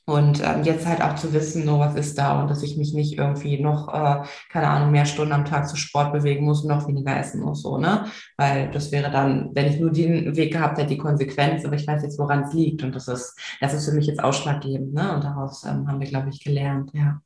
Und 0.06 0.44
ähm, 0.44 0.64
jetzt 0.64 0.86
halt 0.86 1.02
auch 1.02 1.16
zu 1.16 1.32
wissen, 1.32 1.64
no, 1.64 1.80
was 1.80 1.96
ist 1.96 2.18
da 2.18 2.42
und 2.42 2.50
dass 2.50 2.62
ich 2.62 2.76
mich 2.76 2.94
nicht 2.94 3.18
irgendwie 3.18 3.62
noch, 3.62 3.88
äh, 3.88 4.26
keine 4.52 4.68
Ahnung, 4.68 4.92
mehr 4.92 5.06
Stunden 5.06 5.32
am 5.32 5.46
Tag 5.46 5.70
zu 5.70 5.78
Sport 5.78 6.12
bewegen 6.12 6.44
muss 6.44 6.62
und 6.62 6.68
noch 6.68 6.88
weniger 6.90 7.18
essen 7.18 7.42
muss, 7.42 7.62
so, 7.62 7.78
ne? 7.78 8.06
Weil 8.36 8.70
das 8.72 8.92
wäre 8.92 9.12
dann, 9.12 9.52
wenn 9.54 9.68
ich 9.68 9.80
nur 9.80 9.92
den 9.92 10.36
Weg 10.36 10.52
gehabt 10.52 10.78
hätte, 10.78 10.90
die 10.90 10.98
Konsequenz, 10.98 11.64
aber 11.64 11.76
ich 11.76 11.88
weiß 11.88 12.04
jetzt, 12.04 12.20
woran 12.20 12.44
es 12.44 12.54
liegt. 12.54 12.84
Und 12.84 12.94
das 12.94 13.08
ist, 13.08 13.40
das 13.62 13.74
ist 13.74 13.86
für 13.86 13.96
mich 13.96 14.08
jetzt 14.08 14.22
ausschlaggebend, 14.22 14.94
ne? 14.94 15.16
Und 15.16 15.24
daraus 15.24 15.64
ähm, 15.64 15.88
haben 15.88 16.02
wir, 16.02 16.08
glaube 16.08 16.30
ich, 16.30 16.44
gelernt, 16.44 16.92
ja. 16.94 17.22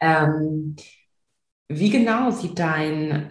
Ähm, 0.00 0.76
wie 1.68 1.90
genau 1.90 2.30
sieht 2.30 2.58
dein 2.58 3.30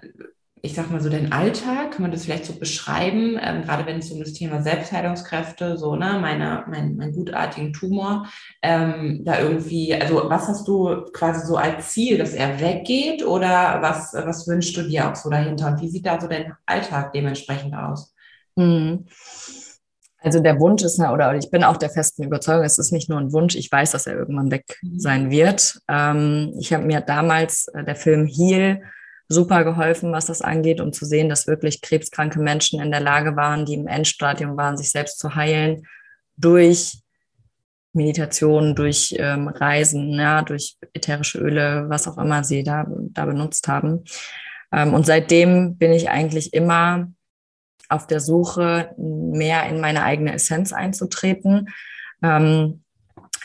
ich 0.62 0.74
sag 0.74 0.90
mal 0.90 1.02
so, 1.02 1.10
den 1.10 1.32
Alltag, 1.32 1.92
kann 1.92 2.02
man 2.02 2.12
das 2.12 2.26
vielleicht 2.26 2.46
so 2.46 2.54
beschreiben, 2.54 3.38
ähm, 3.42 3.64
gerade 3.64 3.86
wenn 3.86 4.00
es 4.00 4.12
um 4.12 4.20
das 4.20 4.34
Thema 4.34 4.62
Selbstheilungskräfte, 4.62 5.78
so, 5.78 5.96
ne, 5.96 6.18
meine, 6.20 6.66
mein, 6.68 6.96
mein 6.96 7.14
gutartigen 7.14 7.74
Tumor, 7.74 8.28
ähm, 8.62 9.22
da 9.24 9.40
irgendwie, 9.40 9.94
also 9.94 10.30
was 10.30 10.48
hast 10.48 10.68
du 10.68 11.04
quasi 11.14 11.46
so 11.46 11.58
als 11.58 11.92
Ziel, 11.92 12.18
dass 12.18 12.34
er 12.34 12.60
weggeht 12.60 13.24
oder 13.24 13.80
was, 13.82 14.14
was 14.14 14.48
wünschst 14.48 14.76
du 14.78 14.84
dir 14.84 15.10
auch 15.10 15.16
so 15.16 15.30
dahinter 15.30 15.68
und 15.68 15.82
wie 15.82 15.90
sieht 15.90 16.06
da 16.06 16.20
so 16.20 16.28
dein 16.28 16.54
Alltag 16.66 17.14
dementsprechend 17.14 17.76
aus? 17.76 18.14
Mhm. 18.56 19.06
Also 20.20 20.40
der 20.40 20.60
Wunsch 20.60 20.84
ist, 20.84 21.00
oder 21.00 21.36
ich 21.36 21.52
bin 21.52 21.64
auch 21.64 21.78
der 21.78 21.92
festen 21.92 22.24
Überzeugung, 22.24 22.66
es 22.66 22.80
ist 22.80 22.92
nicht 22.92 23.08
nur 23.08 23.20
ein 23.20 23.32
Wunsch, 23.32 23.56
ich 23.56 23.72
weiß, 23.72 23.92
dass 23.92 24.08
er 24.08 24.18
irgendwann 24.18 24.52
weg 24.52 24.80
mhm. 24.82 25.00
sein 25.00 25.32
wird. 25.32 25.80
Ähm, 25.88 26.54
ich 26.60 26.74
habe 26.74 26.86
mir 26.86 27.02
damals 27.02 27.68
äh, 27.70 27.84
der 27.84 27.96
Film 27.96 28.26
Heal 28.26 28.82
super 29.30 29.64
geholfen, 29.64 30.12
was 30.12 30.28
das 30.28 30.42
angeht, 30.42 30.80
um 30.80 30.94
zu 30.94 31.06
sehen, 31.06 31.30
dass 31.30 31.48
wirklich 31.48 31.82
krebskranke 31.82 32.40
Menschen 32.40 32.82
in 32.82 32.92
der 32.92 33.02
Lage 33.02 33.36
waren, 33.36 33.66
die 33.66 33.74
im 33.74 33.88
Endstadium 33.88 34.56
waren, 34.58 34.78
sich 34.78 34.90
selbst 34.90 35.20
zu 35.20 35.36
heilen 35.36 35.86
durch 36.38 37.02
Meditation, 37.94 38.76
durch 38.76 39.16
ähm, 39.18 39.48
Reisen, 39.48 40.12
ja, 40.14 40.42
durch 40.44 40.78
ätherische 40.94 41.40
Öle, 41.40 41.90
was 41.90 42.08
auch 42.08 42.18
immer 42.18 42.44
sie 42.44 42.64
da, 42.64 42.86
da 42.88 43.26
benutzt 43.26 43.68
haben. 43.68 44.04
Ähm, 44.72 44.94
und 44.94 45.06
seitdem 45.06 45.78
bin 45.78 45.92
ich 45.92 46.10
eigentlich 46.10 46.54
immer 46.54 47.12
auf 47.90 48.08
der 48.08 48.20
Suche, 48.20 48.94
mehr 48.98 49.68
in 49.68 49.80
meine 49.82 50.04
eigene 50.04 50.34
Essenz 50.34 50.74
einzutreten. 50.74 51.70
Ähm, 52.22 52.84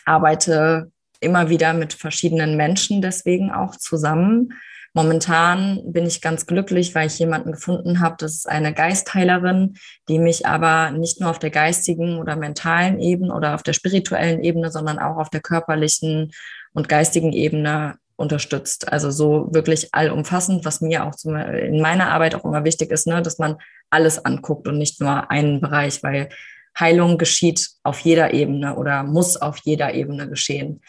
arbeite 0.04 0.90
immer 1.20 1.48
wieder 1.48 1.72
mit 1.72 1.92
verschiedenen 1.92 2.56
Menschen 2.56 3.00
deswegen 3.00 3.52
auch 3.52 3.76
zusammen, 3.76 4.54
Momentan 4.94 5.80
bin 5.86 6.04
ich 6.04 6.20
ganz 6.20 6.46
glücklich, 6.46 6.94
weil 6.94 7.06
ich 7.06 7.18
jemanden 7.18 7.52
gefunden 7.52 8.00
habe, 8.00 8.16
das 8.18 8.32
ist 8.32 8.48
eine 8.48 8.74
Geistheilerin, 8.74 9.74
die 10.08 10.18
mich 10.18 10.46
aber 10.46 10.90
nicht 10.90 11.20
nur 11.20 11.30
auf 11.30 11.38
der 11.38 11.50
geistigen 11.50 12.18
oder 12.18 12.36
mentalen 12.36 13.00
Ebene 13.00 13.34
oder 13.34 13.54
auf 13.54 13.62
der 13.62 13.72
spirituellen 13.72 14.44
Ebene, 14.44 14.70
sondern 14.70 14.98
auch 14.98 15.16
auf 15.16 15.30
der 15.30 15.40
körperlichen 15.40 16.32
und 16.74 16.88
geistigen 16.90 17.32
Ebene 17.32 17.96
unterstützt. 18.16 18.92
Also 18.92 19.10
so 19.10 19.48
wirklich 19.52 19.94
allumfassend, 19.94 20.64
was 20.64 20.80
mir 20.82 21.04
auch 21.04 21.14
in 21.24 21.80
meiner 21.80 22.10
Arbeit 22.10 22.34
auch 22.34 22.44
immer 22.44 22.64
wichtig 22.64 22.90
ist, 22.90 23.06
ne, 23.06 23.22
dass 23.22 23.38
man 23.38 23.56
alles 23.88 24.24
anguckt 24.24 24.68
und 24.68 24.78
nicht 24.78 25.00
nur 25.00 25.30
einen 25.30 25.60
Bereich, 25.60 26.02
weil 26.02 26.28
Heilung 26.78 27.18
geschieht 27.18 27.68
auf 27.82 27.98
jeder 28.00 28.32
Ebene 28.32 28.76
oder 28.76 29.02
muss 29.04 29.36
auf 29.36 29.58
jeder 29.64 29.94
Ebene 29.94 30.28
geschehen. 30.28 30.80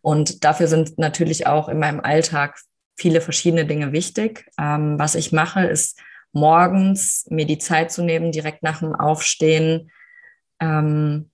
Und 0.00 0.44
dafür 0.44 0.66
sind 0.66 0.98
natürlich 0.98 1.46
auch 1.46 1.68
in 1.68 1.78
meinem 1.78 2.00
Alltag 2.00 2.58
viele 2.96 3.20
verschiedene 3.20 3.66
Dinge 3.66 3.92
wichtig. 3.92 4.46
Ähm, 4.58 4.98
was 4.98 5.14
ich 5.14 5.32
mache, 5.32 5.64
ist 5.64 5.98
morgens 6.32 7.26
mir 7.30 7.46
die 7.46 7.58
Zeit 7.58 7.92
zu 7.92 8.02
nehmen, 8.02 8.32
direkt 8.32 8.62
nach 8.62 8.80
dem 8.80 8.94
Aufstehen 8.94 9.90
ähm, 10.60 11.30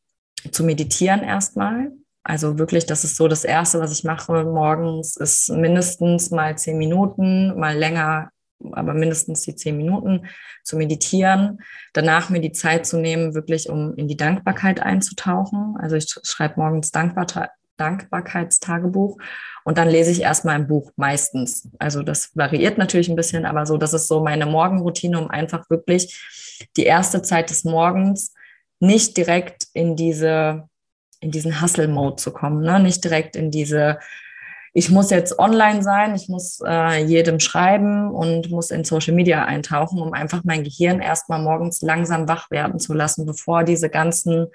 zu 0.50 0.64
meditieren 0.64 1.22
erstmal. 1.22 1.92
Also 2.24 2.58
wirklich, 2.58 2.84
das 2.86 3.04
ist 3.04 3.16
so 3.16 3.28
das 3.28 3.44
Erste, 3.44 3.80
was 3.80 3.92
ich 3.92 4.04
mache 4.04 4.44
morgens, 4.44 5.16
ist 5.16 5.50
mindestens 5.50 6.30
mal 6.30 6.58
zehn 6.58 6.76
Minuten, 6.76 7.58
mal 7.58 7.76
länger, 7.76 8.30
aber 8.72 8.92
mindestens 8.92 9.42
die 9.42 9.54
zehn 9.54 9.76
Minuten 9.76 10.26
zu 10.62 10.76
meditieren. 10.76 11.60
Danach 11.94 12.28
mir 12.28 12.40
die 12.40 12.52
Zeit 12.52 12.86
zu 12.86 12.98
nehmen, 12.98 13.34
wirklich 13.34 13.70
um 13.70 13.94
in 13.94 14.08
die 14.08 14.16
Dankbarkeit 14.16 14.80
einzutauchen. 14.80 15.76
Also 15.80 15.96
ich 15.96 16.14
schreibe 16.22 16.60
morgens 16.60 16.90
Dankbar 16.90 17.26
Dankbarkeitstagebuch 17.78 19.18
und 19.64 19.78
dann 19.78 19.88
lese 19.88 20.10
ich 20.10 20.22
erstmal 20.22 20.54
ein 20.54 20.66
Buch 20.66 20.92
meistens. 20.96 21.68
Also 21.78 22.02
das 22.02 22.34
variiert 22.34 22.78
natürlich 22.78 23.08
ein 23.08 23.16
bisschen, 23.16 23.44
aber 23.44 23.66
so, 23.66 23.76
das 23.76 23.92
ist 23.92 24.08
so 24.08 24.22
meine 24.22 24.46
Morgenroutine, 24.46 25.18
um 25.18 25.30
einfach 25.30 25.68
wirklich 25.70 26.66
die 26.76 26.84
erste 26.84 27.22
Zeit 27.22 27.50
des 27.50 27.64
Morgens 27.64 28.34
nicht 28.80 29.16
direkt 29.16 29.66
in 29.74 29.96
diese, 29.96 30.68
in 31.20 31.30
diesen 31.30 31.60
Hustle-Mode 31.60 32.16
zu 32.16 32.30
kommen, 32.32 32.62
ne? 32.62 32.80
nicht 32.80 33.02
direkt 33.04 33.36
in 33.36 33.50
diese, 33.50 33.98
ich 34.72 34.90
muss 34.90 35.10
jetzt 35.10 35.38
online 35.38 35.82
sein, 35.82 36.14
ich 36.14 36.28
muss 36.28 36.60
äh, 36.64 37.04
jedem 37.04 37.40
schreiben 37.40 38.10
und 38.10 38.50
muss 38.50 38.70
in 38.70 38.84
Social 38.84 39.14
Media 39.14 39.44
eintauchen, 39.44 40.00
um 40.00 40.12
einfach 40.12 40.42
mein 40.44 40.64
Gehirn 40.64 41.00
erstmal 41.00 41.40
morgens 41.40 41.82
langsam 41.82 42.28
wach 42.28 42.50
werden 42.50 42.78
zu 42.78 42.94
lassen, 42.94 43.26
bevor 43.26 43.64
diese 43.64 43.90
ganzen 43.90 44.46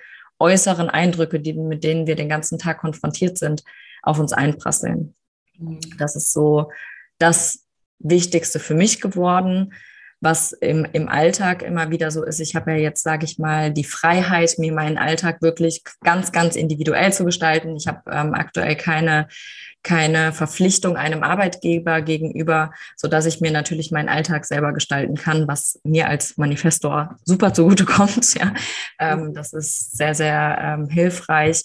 äußeren 0.44 0.90
Eindrücke, 0.90 1.40
die, 1.40 1.54
mit 1.54 1.84
denen 1.84 2.06
wir 2.06 2.16
den 2.16 2.28
ganzen 2.28 2.60
Tag 2.60 2.80
konfrontiert 2.80 3.38
sind, 3.38 3.64
auf 4.02 4.20
uns 4.20 4.34
einprasseln. 4.34 5.16
Mhm. 5.58 5.80
Das 5.98 6.18
ist 6.18 6.34
so 6.34 6.70
das 7.18 7.66
Wichtigste 8.00 8.60
für 8.60 8.76
mich 8.76 9.00
geworden 9.00 9.74
was 10.24 10.54
im, 10.54 10.86
im 10.94 11.10
Alltag 11.10 11.62
immer 11.62 11.92
wieder 11.92 12.10
so 12.10 12.24
ist. 12.24 12.40
Ich 12.40 12.56
habe 12.56 12.72
ja 12.72 12.78
jetzt, 12.78 13.04
sage 13.04 13.26
ich 13.26 13.38
mal, 13.38 13.72
die 13.72 13.84
Freiheit, 13.84 14.56
mir 14.58 14.72
meinen 14.72 14.98
Alltag 14.98 15.42
wirklich 15.42 15.84
ganz, 16.04 16.32
ganz 16.32 16.56
individuell 16.56 17.12
zu 17.12 17.26
gestalten. 17.26 17.76
Ich 17.76 17.88
habe 17.88 18.02
ähm, 18.10 18.34
aktuell 18.34 18.76
keine 18.76 19.28
keine 19.84 20.32
Verpflichtung 20.32 20.96
einem 20.96 21.24
Arbeitgeber 21.24 22.02
gegenüber, 22.02 22.72
so 22.96 23.10
dass 23.10 23.26
ich 23.26 23.42
mir 23.42 23.52
natürlich 23.52 23.92
meinen 23.92 24.08
Alltag 24.08 24.46
selber 24.46 24.72
gestalten 24.72 25.16
kann, 25.16 25.48
was 25.48 25.80
mir 25.84 26.08
als 26.08 26.38
Manifestor 26.38 27.18
super 27.26 27.54
zugutekommt. 27.54 28.14
Ja, 28.40 28.54
ähm, 29.00 29.34
das 29.34 29.54
ist 29.54 29.98
sehr, 29.98 30.16
sehr 30.16 30.58
ähm, 30.62 30.88
hilfreich. 30.88 31.64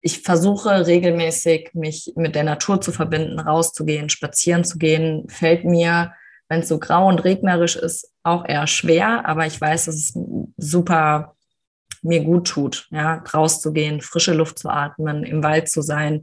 Ich 0.00 0.22
versuche 0.22 0.86
regelmäßig, 0.86 1.70
mich 1.72 2.12
mit 2.16 2.34
der 2.34 2.42
Natur 2.42 2.80
zu 2.80 2.90
verbinden, 2.92 3.38
rauszugehen, 3.38 4.08
spazieren 4.08 4.64
zu 4.64 4.78
gehen. 4.78 5.28
Fällt 5.28 5.64
mir 5.64 6.12
wenn 6.48 6.60
es 6.60 6.68
so 6.68 6.78
grau 6.78 7.08
und 7.08 7.24
regnerisch 7.24 7.76
ist, 7.76 8.12
auch 8.22 8.44
eher 8.46 8.66
schwer, 8.66 9.26
aber 9.26 9.46
ich 9.46 9.60
weiß, 9.60 9.86
dass 9.86 9.94
es 9.94 10.18
super 10.56 11.34
mir 12.02 12.22
gut 12.22 12.46
tut, 12.46 12.86
ja, 12.90 13.22
rauszugehen, 13.34 14.00
frische 14.00 14.32
Luft 14.32 14.58
zu 14.58 14.68
atmen, 14.68 15.24
im 15.24 15.42
Wald 15.42 15.68
zu 15.68 15.82
sein. 15.82 16.22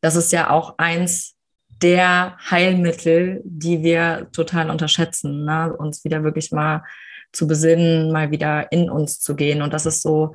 Das 0.00 0.16
ist 0.16 0.32
ja 0.32 0.50
auch 0.50 0.74
eins 0.78 1.36
der 1.82 2.36
Heilmittel, 2.50 3.40
die 3.44 3.82
wir 3.82 4.28
total 4.32 4.70
unterschätzen, 4.70 5.44
ne? 5.44 5.74
uns 5.76 6.04
wieder 6.04 6.24
wirklich 6.24 6.52
mal 6.52 6.84
zu 7.32 7.46
besinnen, 7.46 8.12
mal 8.12 8.30
wieder 8.30 8.70
in 8.72 8.90
uns 8.90 9.20
zu 9.20 9.34
gehen. 9.34 9.62
Und 9.62 9.72
das 9.72 9.86
ist 9.86 10.02
so 10.02 10.34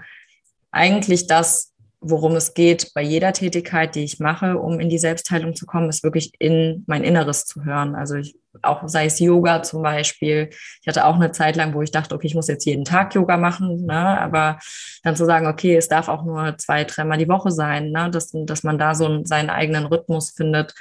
eigentlich 0.72 1.28
das, 1.28 1.74
worum 2.00 2.36
es 2.36 2.54
geht 2.54 2.92
bei 2.94 3.02
jeder 3.02 3.34
Tätigkeit, 3.34 3.96
die 3.96 4.04
ich 4.04 4.20
mache, 4.20 4.58
um 4.58 4.80
in 4.80 4.90
die 4.90 4.98
Selbstheilung 4.98 5.56
zu 5.56 5.66
kommen, 5.66 5.90
ist 5.90 6.04
wirklich 6.04 6.34
in 6.40 6.84
mein 6.88 7.04
Inneres 7.04 7.46
zu 7.46 7.66
hören. 7.66 7.96
Also 7.96 8.16
ich, 8.16 8.36
auch 8.62 8.82
sei 8.88 9.06
es 9.06 9.20
Yoga 9.20 9.64
zum 9.64 9.82
Beispiel. 9.82 10.50
Ich 10.82 10.88
hatte 10.88 11.06
auch 11.06 11.16
eine 11.16 11.32
Zeit 11.32 11.56
lang, 11.56 11.74
wo 11.74 11.82
ich 11.82 11.92
dachte, 11.92 12.16
okay, 12.16 12.28
ich 12.28 12.36
muss 12.36 12.48
jetzt 12.48 12.66
jeden 12.66 12.86
Tag 12.86 13.14
Yoga 13.16 13.38
machen, 13.38 13.86
ne? 13.86 14.20
aber 14.20 14.60
dann 15.04 15.16
zu 15.16 15.26
sagen, 15.26 15.48
okay, 15.48 15.76
es 15.76 15.88
darf 15.88 16.08
auch 16.08 16.24
nur 16.24 16.58
zwei, 16.58 16.84
dreimal 16.84 17.18
die 17.18 17.28
Woche 17.30 17.52
sein, 17.52 17.92
ne? 17.92 18.10
dass, 18.10 18.32
dass 18.34 18.64
man 18.64 18.78
da 18.78 18.96
so 18.96 19.06
einen, 19.06 19.26
seinen 19.26 19.50
eigenen 19.50 19.86
Rhythmus 19.86 20.32
findet. 20.32 20.74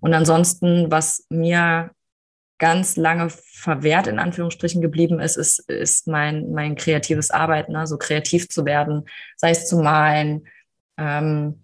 Und 0.00 0.14
ansonsten, 0.14 0.90
was 0.90 1.26
mir 1.28 1.90
ganz 2.58 2.96
lange 2.96 3.30
verwehrt 3.30 4.06
in 4.06 4.18
Anführungsstrichen 4.18 4.80
geblieben 4.80 5.20
ist, 5.20 5.36
ist, 5.36 5.68
ist 5.68 6.06
mein, 6.06 6.52
mein 6.52 6.76
kreatives 6.76 7.30
Arbeiten, 7.30 7.72
ne? 7.72 7.86
so 7.86 7.98
kreativ 7.98 8.48
zu 8.48 8.64
werden, 8.64 9.04
sei 9.36 9.50
es 9.50 9.66
zu 9.66 9.78
malen, 9.78 10.46
ähm, 10.96 11.63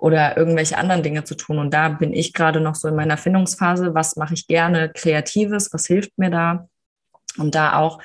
oder 0.00 0.36
irgendwelche 0.36 0.78
anderen 0.78 1.02
Dinge 1.02 1.24
zu 1.24 1.34
tun. 1.34 1.58
Und 1.58 1.74
da 1.74 1.90
bin 1.90 2.14
ich 2.14 2.32
gerade 2.32 2.60
noch 2.60 2.74
so 2.74 2.88
in 2.88 2.96
meiner 2.96 3.18
Findungsphase. 3.18 3.94
Was 3.94 4.16
mache 4.16 4.34
ich 4.34 4.46
gerne 4.46 4.88
Kreatives? 4.88 5.72
Was 5.72 5.86
hilft 5.86 6.16
mir 6.18 6.30
da? 6.30 6.68
Und 7.36 7.54
da 7.54 7.76
auch 7.76 8.00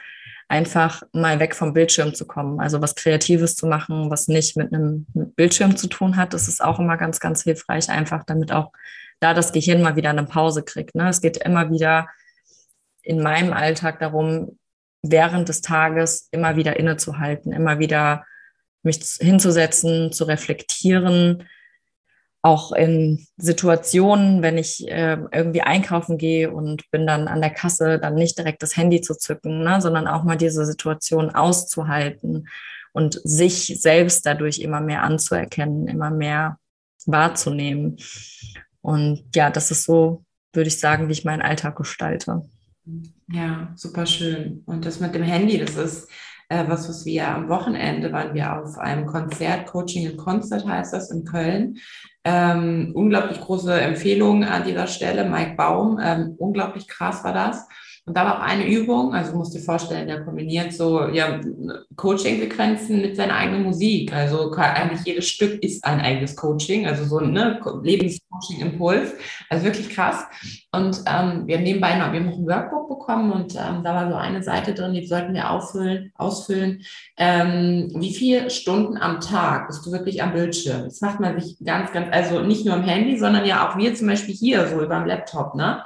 einfach 0.49 1.01
mal 1.13 1.39
weg 1.39 1.55
vom 1.55 1.73
Bildschirm 1.73 2.13
zu 2.13 2.27
kommen. 2.27 2.59
Also 2.59 2.81
was 2.81 2.95
Kreatives 2.95 3.55
zu 3.55 3.65
machen, 3.65 4.11
was 4.11 4.27
nicht 4.27 4.57
mit 4.57 4.73
einem 4.73 5.05
Bildschirm 5.13 5.77
zu 5.77 5.87
tun 5.87 6.17
hat. 6.17 6.33
Das 6.33 6.49
ist 6.49 6.63
auch 6.63 6.79
immer 6.79 6.97
ganz, 6.97 7.19
ganz 7.19 7.43
hilfreich, 7.43 7.89
einfach 7.89 8.23
damit 8.25 8.51
auch 8.51 8.71
da 9.21 9.33
das 9.33 9.53
Gehirn 9.53 9.81
mal 9.81 9.95
wieder 9.95 10.09
eine 10.09 10.25
Pause 10.25 10.63
kriegt. 10.63 10.95
Ne? 10.95 11.07
Es 11.07 11.21
geht 11.21 11.37
immer 11.37 11.71
wieder 11.71 12.09
in 13.01 13.23
meinem 13.23 13.53
Alltag 13.53 13.99
darum, 13.99 14.59
während 15.01 15.47
des 15.47 15.61
Tages 15.61 16.27
immer 16.31 16.57
wieder 16.57 16.77
innezuhalten, 16.77 17.53
immer 17.53 17.79
wieder 17.79 18.25
mich 18.83 18.99
hinzusetzen, 19.19 20.11
zu 20.11 20.25
reflektieren, 20.25 21.47
auch 22.45 22.71
in 22.73 23.25
Situationen, 23.37 24.43
wenn 24.43 24.59
ich 24.59 24.87
äh, 24.87 25.17
irgendwie 25.31 25.63
einkaufen 25.63 26.19
gehe 26.19 26.51
und 26.51 26.91
bin 26.91 27.07
dann 27.07 27.27
an 27.27 27.41
der 27.41 27.49
Kasse, 27.49 27.97
dann 27.97 28.13
nicht 28.13 28.37
direkt 28.37 28.61
das 28.61 28.77
Handy 28.77 29.01
zu 29.01 29.15
zücken, 29.15 29.63
ne, 29.63 29.81
sondern 29.81 30.07
auch 30.07 30.23
mal 30.23 30.37
diese 30.37 30.63
Situation 30.63 31.31
auszuhalten 31.31 32.47
und 32.93 33.19
sich 33.23 33.81
selbst 33.81 34.27
dadurch 34.27 34.59
immer 34.59 34.79
mehr 34.79 35.01
anzuerkennen, 35.01 35.87
immer 35.87 36.11
mehr 36.11 36.59
wahrzunehmen. 37.07 37.97
Und 38.81 39.23
ja, 39.33 39.49
das 39.49 39.71
ist 39.71 39.85
so, 39.85 40.23
würde 40.53 40.67
ich 40.67 40.79
sagen, 40.79 41.07
wie 41.07 41.13
ich 41.13 41.25
meinen 41.25 41.41
Alltag 41.41 41.75
gestalte. 41.75 42.43
Ja, 43.31 43.73
super 43.75 44.05
schön. 44.05 44.61
Und 44.67 44.85
das 44.85 44.99
mit 44.99 45.15
dem 45.15 45.23
Handy, 45.23 45.57
das 45.57 45.77
ist 45.77 46.11
äh, 46.49 46.63
was, 46.67 46.87
was 46.87 47.05
wir 47.05 47.27
am 47.27 47.49
Wochenende 47.49 48.11
waren 48.11 48.33
wir 48.33 48.53
auf 48.53 48.77
einem 48.77 49.05
Konzert, 49.05 49.67
Coaching 49.67 50.09
in 50.09 50.17
Concert 50.17 50.67
heißt 50.67 50.93
das 50.93 51.11
in 51.11 51.25
Köln. 51.25 51.77
Ähm, 52.23 52.91
unglaublich 52.93 53.39
große 53.39 53.73
Empfehlung 53.73 54.43
an 54.43 54.63
dieser 54.63 54.87
Stelle, 54.87 55.29
Mike 55.29 55.55
Baum, 55.55 55.99
ähm, 56.01 56.35
unglaublich 56.37 56.87
krass 56.87 57.23
war 57.23 57.33
das. 57.33 57.67
Und 58.07 58.15
da 58.15 58.23
war 58.23 58.37
auch 58.37 58.43
eine 58.43 58.67
Übung, 58.67 59.15
also 59.15 59.31
du 59.31 59.39
musst 59.39 59.55
dir 59.55 59.61
vorstellen, 59.61 60.07
der 60.07 60.23
kombiniert 60.23 60.71
so 60.73 61.07
ja, 61.07 61.41
Coaching-Sequenzen 61.95 63.01
mit 63.01 63.15
seiner 63.15 63.33
eigenen 63.33 63.63
Musik. 63.63 64.13
Also 64.13 64.51
eigentlich 64.55 65.03
jedes 65.05 65.27
Stück 65.27 65.63
ist 65.63 65.83
ein 65.83 65.99
eigenes 65.99 66.35
Coaching, 66.35 66.85
also 66.85 67.03
so 67.05 67.17
ein 67.17 67.31
ne, 67.31 67.59
Lebenscoaching-Impuls. 67.81 69.13
Also 69.49 69.65
wirklich 69.65 69.89
krass. 69.89 70.23
Und 70.71 71.01
ähm, 71.07 71.47
wir 71.47 71.57
haben 71.57 71.63
nebenbei 71.63 71.97
noch, 71.97 72.11
wir 72.11 72.19
haben 72.19 72.27
noch 72.27 72.37
ein 72.37 72.45
Workbook 72.45 72.89
bekommen 72.89 73.31
und 73.31 73.55
ähm, 73.55 73.81
da 73.83 73.95
war 73.95 74.07
so 74.11 74.15
eine 74.15 74.43
Seite 74.43 74.75
drin, 74.75 74.93
die 74.93 75.07
sollten 75.07 75.33
wir 75.33 75.49
auffüllen, 75.49 76.11
ausfüllen. 76.13 76.83
Ähm, 77.17 77.91
wie 77.95 78.13
viele 78.13 78.51
Stunden 78.51 78.97
am 78.97 79.19
Tag 79.19 79.65
bist 79.65 79.83
du 79.83 79.91
wirklich 79.91 80.21
am 80.21 80.33
Bildschirm? 80.33 80.83
Das 80.83 81.01
macht 81.01 81.19
man 81.19 81.39
sich 81.41 81.57
ganz, 81.65 81.91
ganz, 81.91 82.07
also 82.11 82.41
nicht 82.41 82.65
nur 82.65 82.75
am 82.75 82.83
Handy, 82.83 83.17
sondern 83.17 83.45
ja 83.45 83.67
auch 83.67 83.77
wir 83.77 83.95
zum 83.95 84.05
Beispiel 84.05 84.35
hier 84.35 84.67
so 84.67 84.75
über 84.79 84.99
dem 84.99 85.07
Laptop, 85.07 85.55
ne? 85.55 85.83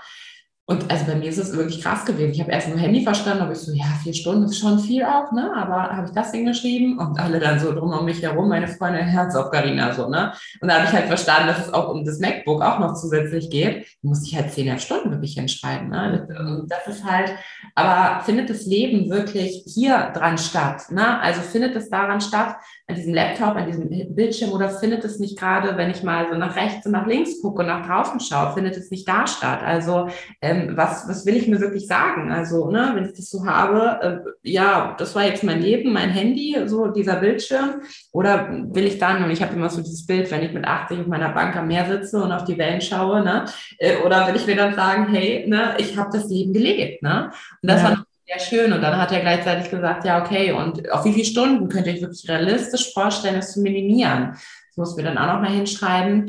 Und 0.69 0.91
also 0.91 1.05
bei 1.05 1.15
mir 1.15 1.29
ist 1.29 1.39
es 1.39 1.51
wirklich 1.51 1.81
krass 1.81 2.05
gewesen. 2.05 2.31
Ich 2.31 2.39
habe 2.39 2.51
erst 2.51 2.67
nur 2.67 2.77
Handy 2.77 3.03
verstanden, 3.03 3.41
aber 3.41 3.53
ich 3.53 3.57
so, 3.57 3.71
ja, 3.73 3.85
vier 4.03 4.13
Stunden 4.13 4.43
ist 4.43 4.59
schon 4.59 4.77
viel 4.77 5.03
auch, 5.03 5.31
ne? 5.31 5.51
Aber 5.55 5.89
habe 5.97 6.05
ich 6.05 6.13
das 6.13 6.29
hingeschrieben 6.31 6.99
und 6.99 7.19
alle 7.19 7.39
dann 7.39 7.59
so 7.59 7.73
drum 7.73 7.91
um 7.91 8.05
mich 8.05 8.21
herum, 8.21 8.49
meine 8.49 8.67
Freunde, 8.67 8.99
Herz 9.03 9.33
auf 9.35 9.49
Carina, 9.49 9.91
so, 9.93 10.07
ne? 10.07 10.31
Und 10.61 10.67
da 10.67 10.75
habe 10.75 10.85
ich 10.85 10.91
halt 10.91 11.07
verstanden, 11.07 11.47
dass 11.47 11.65
es 11.65 11.73
auch 11.73 11.89
um 11.89 12.05
das 12.05 12.19
MacBook 12.19 12.61
auch 12.61 12.77
noch 12.77 12.93
zusätzlich 12.93 13.49
geht. 13.49 13.87
Da 14.03 14.09
musste 14.09 14.27
ich 14.27 14.35
halt 14.35 14.53
zehn 14.53 14.77
Stunden 14.77 15.09
wirklich 15.09 15.33
hinschreiben, 15.33 15.89
ne? 15.89 16.27
Und 16.37 16.71
das 16.71 16.85
ist 16.85 17.03
halt, 17.03 17.31
aber 17.73 18.23
findet 18.23 18.51
das 18.51 18.67
Leben 18.67 19.09
wirklich 19.09 19.63
hier 19.65 20.11
dran 20.13 20.37
statt, 20.37 20.91
ne? 20.91 21.19
Also 21.19 21.41
findet 21.41 21.75
es 21.77 21.89
daran 21.89 22.21
statt, 22.21 22.57
an 22.89 22.95
diesem 22.95 23.13
Laptop, 23.13 23.55
an 23.55 23.67
diesem 23.67 23.87
Bildschirm 24.15 24.51
oder 24.51 24.69
findet 24.69 25.05
es 25.05 25.19
nicht 25.19 25.37
gerade, 25.37 25.77
wenn 25.77 25.91
ich 25.91 26.01
mal 26.01 26.27
so 26.29 26.35
nach 26.35 26.55
rechts 26.55 26.87
und 26.87 26.91
nach 26.91 27.05
links 27.05 27.39
gucke 27.39 27.61
und 27.61 27.67
nach 27.67 27.85
draußen 27.85 28.19
schaue, 28.19 28.53
findet 28.53 28.77
es 28.77 28.89
nicht 28.89 29.07
da 29.07 29.27
statt? 29.27 29.61
Also, 29.63 30.07
ähm, 30.41 30.71
was, 30.75 31.07
was 31.07 31.23
will 31.25 31.37
ich 31.37 31.47
mir 31.47 31.59
wirklich 31.59 31.85
sagen? 31.85 32.31
Also, 32.31 32.71
ne, 32.71 32.91
wenn 32.95 33.05
ich 33.05 33.13
das 33.13 33.29
so 33.29 33.45
habe, 33.45 34.23
äh, 34.25 34.49
ja, 34.49 34.95
das 34.97 35.13
war 35.13 35.23
jetzt 35.23 35.43
mein 35.43 35.61
Leben, 35.61 35.93
mein 35.93 36.09
Handy, 36.09 36.57
so 36.65 36.87
dieser 36.87 37.17
Bildschirm. 37.17 37.81
Oder 38.11 38.49
will 38.49 38.85
ich 38.85 38.97
dann, 38.97 39.23
und 39.23 39.29
ich 39.29 39.43
habe 39.43 39.55
immer 39.55 39.69
so 39.69 39.81
dieses 39.81 40.07
Bild, 40.07 40.31
wenn 40.31 40.43
ich 40.43 40.53
mit 40.53 40.65
80 40.65 41.01
auf 41.01 41.07
meiner 41.07 41.29
Bank 41.29 41.55
am 41.55 41.67
Meer 41.67 41.85
sitze 41.85 42.21
und 42.23 42.31
auf 42.31 42.45
die 42.45 42.57
Wellen 42.57 42.81
schaue, 42.81 43.23
ne, 43.23 43.45
äh, 43.77 43.97
oder 43.97 44.27
will 44.27 44.35
ich 44.35 44.47
mir 44.47 44.55
dann 44.55 44.73
sagen, 44.73 45.07
hey, 45.09 45.47
ne, 45.47 45.75
ich 45.77 45.95
habe 45.95 46.09
das 46.11 46.27
Leben 46.27 46.53
gelebt, 46.53 47.03
ne? 47.03 47.31
Und 47.61 47.69
das 47.69 47.83
ja. 47.83 47.89
war 47.89 48.05
sehr 48.29 48.39
schön. 48.39 48.73
Und 48.73 48.81
dann 48.81 48.97
hat 48.97 49.11
er 49.11 49.21
gleichzeitig 49.21 49.71
gesagt, 49.71 50.05
ja, 50.05 50.23
okay, 50.23 50.51
und 50.51 50.91
auf 50.91 51.03
wie 51.05 51.13
viele 51.13 51.25
Stunden 51.25 51.67
könnt 51.67 51.87
ihr 51.87 51.93
euch 51.93 52.01
wirklich 52.01 52.29
realistisch 52.29 52.93
vorstellen, 52.93 53.35
das 53.35 53.53
zu 53.53 53.61
minimieren? 53.61 54.31
Das 54.33 54.77
muss 54.77 54.95
mir 54.95 55.03
dann 55.03 55.17
auch 55.17 55.33
noch 55.33 55.41
mal 55.41 55.51
hinschreiben 55.51 56.27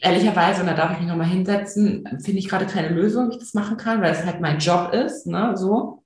ehrlicherweise, 0.00 0.60
und 0.60 0.66
da 0.66 0.74
darf 0.74 0.92
ich 0.92 0.98
mich 0.98 1.08
nochmal 1.08 1.28
hinsetzen, 1.28 2.04
finde 2.22 2.38
ich 2.38 2.48
gerade 2.48 2.66
keine 2.66 2.88
Lösung, 2.88 3.30
wie 3.30 3.34
ich 3.34 3.40
das 3.40 3.54
machen 3.54 3.76
kann, 3.76 4.02
weil 4.02 4.12
es 4.12 4.24
halt 4.24 4.40
mein 4.40 4.58
Job 4.58 4.92
ist, 4.92 5.26
ne, 5.26 5.56
so. 5.56 6.02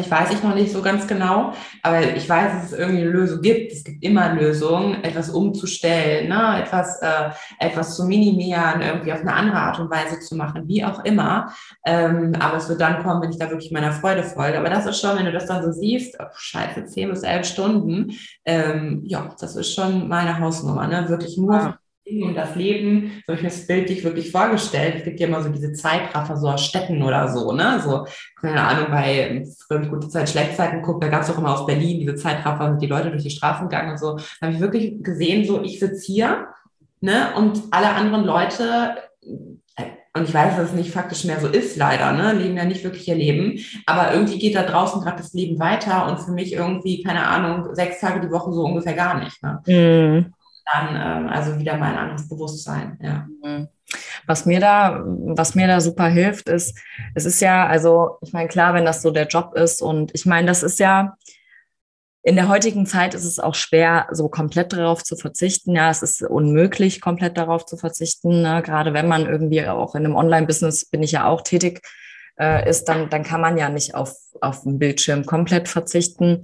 Ich 0.00 0.10
weiß 0.10 0.32
ich 0.32 0.42
noch 0.42 0.54
nicht 0.54 0.72
so 0.72 0.82
ganz 0.82 1.06
genau, 1.06 1.52
aber 1.82 2.00
ich 2.16 2.28
weiß, 2.28 2.52
dass 2.52 2.72
es 2.72 2.78
irgendwie 2.78 3.02
eine 3.02 3.10
Lösung 3.10 3.42
gibt. 3.42 3.72
Es 3.72 3.84
gibt 3.84 4.02
immer 4.02 4.34
Lösungen, 4.34 5.04
etwas 5.04 5.30
umzustellen, 5.30 6.28
ne? 6.28 6.62
etwas, 6.62 7.00
äh, 7.02 7.30
etwas 7.58 7.96
zu 7.96 8.04
minimieren, 8.04 8.80
irgendwie 8.80 9.12
auf 9.12 9.20
eine 9.20 9.34
andere 9.34 9.58
Art 9.58 9.78
und 9.78 9.90
Weise 9.90 10.20
zu 10.20 10.36
machen, 10.36 10.66
wie 10.66 10.84
auch 10.84 11.04
immer. 11.04 11.52
Ähm, 11.84 12.34
aber 12.40 12.56
es 12.56 12.68
wird 12.68 12.80
dann 12.80 13.02
kommen, 13.02 13.22
wenn 13.22 13.30
ich 13.30 13.38
da 13.38 13.50
wirklich 13.50 13.72
meiner 13.72 13.92
Freude 13.92 14.22
folge. 14.22 14.58
Aber 14.58 14.70
das 14.70 14.86
ist 14.86 15.00
schon, 15.00 15.16
wenn 15.18 15.26
du 15.26 15.32
das 15.32 15.46
dann 15.46 15.62
so 15.62 15.72
siehst, 15.72 16.16
oh, 16.18 16.26
scheiße, 16.34 16.86
zehn 16.86 17.10
bis 17.10 17.22
elf 17.22 17.46
Stunden, 17.46 18.12
ähm, 18.44 19.02
ja, 19.04 19.34
das 19.38 19.56
ist 19.56 19.74
schon 19.74 20.08
meine 20.08 20.38
Hausnummer, 20.38 20.86
ne? 20.86 21.08
wirklich 21.08 21.36
nur 21.36 21.54
ja 21.54 21.79
und 22.22 22.34
das 22.34 22.56
Leben, 22.56 23.22
so 23.26 23.32
habe 23.32 23.36
ich 23.36 23.42
mir 23.42 23.48
das 23.48 23.66
bildlich 23.66 24.04
wirklich 24.04 24.30
vorgestellt. 24.30 24.96
Es 24.98 25.04
gibt 25.04 25.20
ja 25.20 25.26
immer 25.26 25.42
so 25.42 25.48
diese 25.48 25.72
Zeitraffer, 25.72 26.36
so 26.36 26.48
aus 26.48 26.64
Städten 26.64 27.02
oder 27.02 27.28
so, 27.28 27.52
ne? 27.52 27.80
So, 27.84 28.06
keine 28.40 28.62
Ahnung, 28.62 28.86
bei 28.90 29.44
früher 29.66 29.86
gute 29.86 30.08
Zeit, 30.08 30.28
Schlechtzeiten 30.28 30.82
guckt, 30.82 31.02
da 31.02 31.08
gab 31.08 31.22
es 31.22 31.30
auch 31.30 31.38
immer 31.38 31.54
aus 31.54 31.66
Berlin 31.66 32.00
diese 32.00 32.16
Zeitraffer, 32.16 32.70
sind 32.70 32.82
die 32.82 32.86
Leute 32.86 33.10
durch 33.10 33.22
die 33.22 33.30
Straßen 33.30 33.68
gegangen 33.68 33.92
und 33.92 33.98
so. 33.98 34.16
Da 34.16 34.46
habe 34.46 34.54
ich 34.54 34.60
wirklich 34.60 35.02
gesehen, 35.02 35.44
so 35.46 35.62
ich 35.62 35.78
sitze 35.78 36.04
hier, 36.06 36.48
ne? 37.00 37.34
Und 37.36 37.62
alle 37.70 37.90
anderen 37.90 38.24
Leute 38.24 38.96
und 40.12 40.28
ich 40.28 40.34
weiß, 40.34 40.56
dass 40.56 40.70
es 40.70 40.74
nicht 40.74 40.90
faktisch 40.90 41.24
mehr 41.24 41.38
so 41.38 41.46
ist, 41.46 41.76
leider, 41.76 42.12
ne? 42.12 42.32
Leben 42.32 42.56
ja 42.56 42.64
nicht 42.64 42.82
wirklich 42.82 43.06
ihr 43.06 43.14
Leben. 43.14 43.60
Aber 43.86 44.12
irgendwie 44.12 44.38
geht 44.38 44.56
da 44.56 44.64
draußen 44.64 45.00
gerade 45.00 45.18
das 45.18 45.32
Leben 45.34 45.60
weiter 45.60 46.08
und 46.10 46.18
für 46.18 46.32
mich 46.32 46.52
irgendwie, 46.52 47.02
keine 47.02 47.26
Ahnung, 47.26 47.74
sechs 47.74 48.00
Tage 48.00 48.20
die 48.20 48.30
Woche 48.30 48.52
so 48.52 48.64
ungefähr 48.64 48.94
gar 48.94 49.22
nicht. 49.22 49.40
Ne? 49.42 49.62
Mhm. 49.66 50.34
Dann 50.72 50.96
ähm, 50.96 51.28
also 51.28 51.58
wieder 51.58 51.76
mal 51.76 51.92
ein 51.92 51.98
anderes 51.98 52.28
Bewusstsein, 52.28 52.98
ja. 53.02 53.26
Mhm. 53.42 53.68
Was 54.26 54.46
mir 54.46 54.60
da, 54.60 55.02
was 55.04 55.54
mir 55.56 55.66
da 55.66 55.80
super 55.80 56.06
hilft, 56.06 56.48
ist, 56.48 56.78
es 57.14 57.24
ist 57.24 57.40
ja, 57.40 57.66
also 57.66 58.18
ich 58.22 58.32
meine, 58.32 58.48
klar, 58.48 58.74
wenn 58.74 58.84
das 58.84 59.02
so 59.02 59.10
der 59.10 59.26
Job 59.26 59.54
ist 59.54 59.82
und 59.82 60.14
ich 60.14 60.26
meine, 60.26 60.46
das 60.46 60.62
ist 60.62 60.78
ja, 60.78 61.16
in 62.22 62.36
der 62.36 62.48
heutigen 62.48 62.86
Zeit 62.86 63.14
ist 63.14 63.24
es 63.24 63.38
auch 63.38 63.54
schwer, 63.54 64.06
so 64.12 64.28
komplett 64.28 64.72
darauf 64.72 65.02
zu 65.02 65.16
verzichten. 65.16 65.74
Ja, 65.74 65.90
es 65.90 66.02
ist 66.02 66.22
unmöglich, 66.22 67.00
komplett 67.00 67.38
darauf 67.38 67.64
zu 67.64 67.78
verzichten. 67.78 68.42
Ne? 68.42 68.62
Gerade 68.62 68.92
wenn 68.92 69.08
man 69.08 69.26
irgendwie 69.26 69.66
auch 69.66 69.94
in 69.94 70.04
einem 70.04 70.16
Online-Business, 70.16 70.84
bin 70.84 71.02
ich 71.02 71.12
ja 71.12 71.26
auch 71.26 71.40
tätig, 71.40 71.80
äh, 72.38 72.68
ist, 72.68 72.84
dann, 72.84 73.08
dann 73.08 73.22
kann 73.22 73.40
man 73.40 73.56
ja 73.56 73.70
nicht 73.70 73.94
auf, 73.94 74.14
auf 74.42 74.62
den 74.64 74.78
Bildschirm 74.78 75.24
komplett 75.24 75.68
verzichten. 75.68 76.42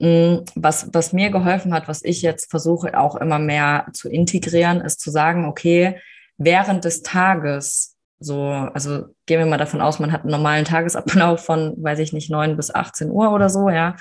Mm, 0.00 0.46
was, 0.54 0.88
was 0.94 1.12
mir 1.12 1.30
geholfen 1.30 1.74
hat, 1.74 1.86
was 1.86 2.02
ich 2.02 2.22
jetzt 2.22 2.50
versuche 2.50 2.98
auch 2.98 3.16
immer 3.16 3.38
mehr 3.38 3.86
zu 3.92 4.08
integrieren, 4.08 4.80
ist 4.80 5.00
zu 5.00 5.10
sagen, 5.10 5.44
okay, 5.44 6.00
während 6.38 6.86
des 6.86 7.02
Tages, 7.02 7.98
so, 8.18 8.44
also 8.44 9.04
gehen 9.26 9.40
wir 9.40 9.46
mal 9.46 9.58
davon 9.58 9.82
aus, 9.82 9.98
man 9.98 10.10
hat 10.10 10.22
einen 10.22 10.30
normalen 10.30 10.64
Tagesablauf 10.64 11.44
von, 11.44 11.74
weiß 11.76 11.98
ich 11.98 12.14
nicht, 12.14 12.30
neun 12.30 12.56
bis 12.56 12.74
18 12.74 13.10
Uhr 13.10 13.30
oder 13.32 13.50
so, 13.50 13.68
ja. 13.68 13.96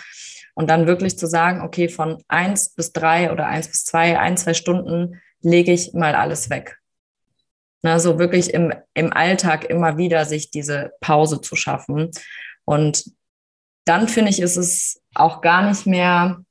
Und 0.55 0.69
dann 0.69 0.87
wirklich 0.87 1.19
zu 1.19 1.27
sagen, 1.27 1.61
okay, 1.61 1.89
von 1.89 2.23
eins 2.29 2.69
bis 2.69 2.93
drei 2.93 3.31
oder 3.31 3.47
eins 3.47 3.67
bis 3.67 3.83
zwei, 3.83 4.17
ein, 4.17 4.37
zwei 4.37 4.53
Stunden 4.53 5.19
lege 5.41 5.73
ich 5.73 5.93
mal 5.93 6.15
alles 6.15 6.49
weg. 6.49 6.79
Na, 7.81 7.99
so 7.99 8.19
wirklich 8.19 8.53
im, 8.53 8.73
im 8.93 9.11
Alltag 9.11 9.65
immer 9.65 9.97
wieder 9.97 10.23
sich 10.23 10.49
diese 10.49 10.91
Pause 11.01 11.41
zu 11.41 11.55
schaffen. 11.57 12.11
Und 12.63 13.03
dann 13.85 14.07
finde 14.07 14.31
ich, 14.31 14.39
ist 14.39 14.57
es 14.57 15.01
auch 15.15 15.41
gar 15.41 15.67
nicht 15.67 15.85
mehr, 15.85 16.43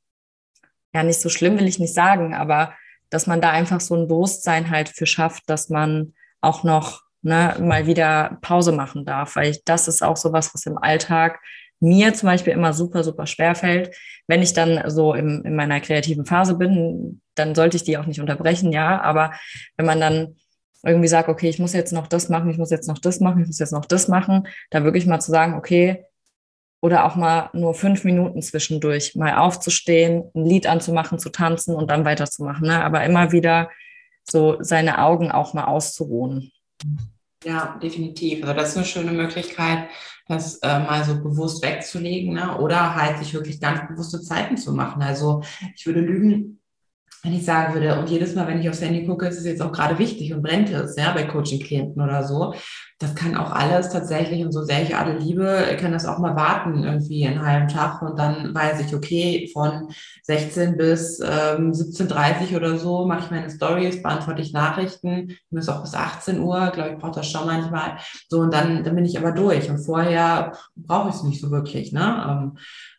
ja, 0.94 1.02
nicht 1.02 1.20
so 1.20 1.28
schlimm, 1.28 1.58
will 1.58 1.68
ich 1.68 1.78
nicht 1.78 1.94
sagen, 1.94 2.34
aber 2.34 2.74
dass 3.10 3.26
man 3.26 3.40
da 3.40 3.50
einfach 3.50 3.80
so 3.80 3.94
ein 3.94 4.08
Bewusstsein 4.08 4.70
halt 4.70 4.88
für 4.88 5.06
schafft, 5.06 5.48
dass 5.48 5.68
man 5.68 6.14
auch 6.40 6.64
noch 6.64 7.02
ne, 7.22 7.56
mal 7.60 7.86
wieder 7.86 8.38
Pause 8.42 8.72
machen 8.72 9.04
darf, 9.04 9.36
weil 9.36 9.50
ich, 9.50 9.64
das 9.64 9.88
ist 9.88 10.02
auch 10.02 10.16
so 10.16 10.32
was, 10.32 10.54
was 10.54 10.66
im 10.66 10.78
Alltag 10.78 11.40
mir 11.80 12.12
zum 12.14 12.28
Beispiel 12.28 12.52
immer 12.52 12.72
super, 12.72 13.04
super 13.04 13.26
schwer 13.26 13.54
fällt. 13.54 13.94
Wenn 14.26 14.42
ich 14.42 14.52
dann 14.52 14.90
so 14.90 15.14
im, 15.14 15.42
in 15.44 15.54
meiner 15.54 15.80
kreativen 15.80 16.26
Phase 16.26 16.56
bin, 16.56 17.20
dann 17.34 17.54
sollte 17.54 17.76
ich 17.76 17.84
die 17.84 17.98
auch 17.98 18.06
nicht 18.06 18.20
unterbrechen, 18.20 18.72
ja. 18.72 19.00
Aber 19.00 19.32
wenn 19.76 19.86
man 19.86 20.00
dann 20.00 20.36
irgendwie 20.84 21.08
sagt, 21.08 21.28
okay, 21.28 21.48
ich 21.48 21.58
muss 21.58 21.72
jetzt 21.72 21.92
noch 21.92 22.06
das 22.06 22.28
machen, 22.28 22.50
ich 22.50 22.58
muss 22.58 22.70
jetzt 22.70 22.88
noch 22.88 22.98
das 22.98 23.20
machen, 23.20 23.42
ich 23.42 23.46
muss 23.46 23.58
jetzt 23.58 23.72
noch 23.72 23.84
das 23.84 24.08
machen, 24.08 24.48
da 24.70 24.84
wirklich 24.84 25.06
mal 25.06 25.20
zu 25.20 25.30
sagen, 25.30 25.54
okay, 25.54 26.04
oder 26.80 27.04
auch 27.04 27.16
mal 27.16 27.50
nur 27.52 27.74
fünf 27.74 28.04
Minuten 28.04 28.40
zwischendurch, 28.42 29.14
mal 29.16 29.36
aufzustehen, 29.36 30.30
ein 30.34 30.44
Lied 30.44 30.66
anzumachen, 30.66 31.18
zu 31.18 31.30
tanzen 31.30 31.74
und 31.74 31.90
dann 31.90 32.04
weiterzumachen. 32.04 32.68
Ne? 32.68 32.84
Aber 32.84 33.04
immer 33.04 33.32
wieder 33.32 33.70
so 34.22 34.58
seine 34.60 34.98
Augen 35.02 35.30
auch 35.30 35.54
mal 35.54 35.64
auszuruhen. 35.64 36.52
Ja, 37.44 37.78
definitiv. 37.82 38.42
Also 38.42 38.54
das 38.54 38.68
ist 38.70 38.76
eine 38.76 38.86
schöne 38.86 39.12
Möglichkeit, 39.12 39.88
das 40.26 40.58
äh, 40.58 40.78
mal 40.80 41.04
so 41.04 41.20
bewusst 41.20 41.64
wegzulegen 41.64 42.34
ne? 42.34 42.58
oder 42.58 42.94
halt 42.94 43.18
sich 43.18 43.32
wirklich 43.34 43.60
ganz 43.60 43.86
bewusste 43.88 44.20
Zeiten 44.20 44.56
zu 44.56 44.72
machen. 44.72 45.02
Also 45.02 45.42
ich 45.74 45.86
würde 45.86 46.00
lügen, 46.00 46.60
wenn 47.22 47.34
ich 47.34 47.44
sagen 47.44 47.74
würde, 47.74 47.98
und 47.98 48.08
jedes 48.08 48.34
Mal, 48.34 48.46
wenn 48.46 48.60
ich 48.60 48.68
aufs 48.68 48.80
Handy 48.80 49.04
gucke, 49.04 49.26
ist 49.26 49.38
es 49.38 49.44
jetzt 49.44 49.60
auch 49.60 49.72
gerade 49.72 49.98
wichtig 49.98 50.32
und 50.32 50.42
brennt 50.42 50.70
es, 50.70 50.96
ja, 50.96 51.12
bei 51.12 51.24
Coaching-Klienten 51.24 52.00
oder 52.00 52.22
so. 52.22 52.54
Das 53.00 53.14
kann 53.14 53.36
auch 53.36 53.50
alles 53.50 53.90
tatsächlich, 53.90 54.44
und 54.44 54.52
so 54.52 54.62
sehr 54.62 54.82
ich 54.82 54.96
alle 54.96 55.18
liebe, 55.18 55.76
kann 55.80 55.92
das 55.92 56.06
auch 56.06 56.18
mal 56.18 56.36
warten, 56.36 56.84
irgendwie 56.84 57.26
einen 57.26 57.44
halben 57.44 57.68
Tag. 57.68 58.02
Und 58.02 58.18
dann 58.18 58.54
weiß 58.54 58.80
ich, 58.80 58.94
okay, 58.94 59.50
von 59.52 59.88
16 60.22 60.76
bis 60.76 61.20
ähm, 61.20 61.72
17.30 61.72 62.56
oder 62.56 62.78
so 62.78 63.06
mache 63.06 63.24
ich 63.24 63.30
meine 63.30 63.50
Stories, 63.50 64.02
beantworte 64.02 64.42
ich 64.42 64.52
Nachrichten, 64.52 65.36
muss 65.50 65.68
auch 65.68 65.82
bis 65.82 65.94
18 65.94 66.40
Uhr, 66.40 66.70
glaube 66.70 66.90
ich, 66.90 66.98
braucht 66.98 67.16
das 67.16 67.30
schon 67.30 67.46
manchmal. 67.46 67.98
So, 68.28 68.40
und 68.40 68.52
dann, 68.54 68.84
dann 68.84 68.94
bin 68.94 69.04
ich 69.04 69.18
aber 69.18 69.32
durch. 69.32 69.68
Und 69.68 69.78
vorher 69.78 70.52
brauche 70.76 71.08
ich 71.08 71.16
es 71.16 71.22
nicht 71.24 71.40
so 71.40 71.50
wirklich, 71.50 71.92
ne? 71.92 72.26
Ähm, 72.28 72.58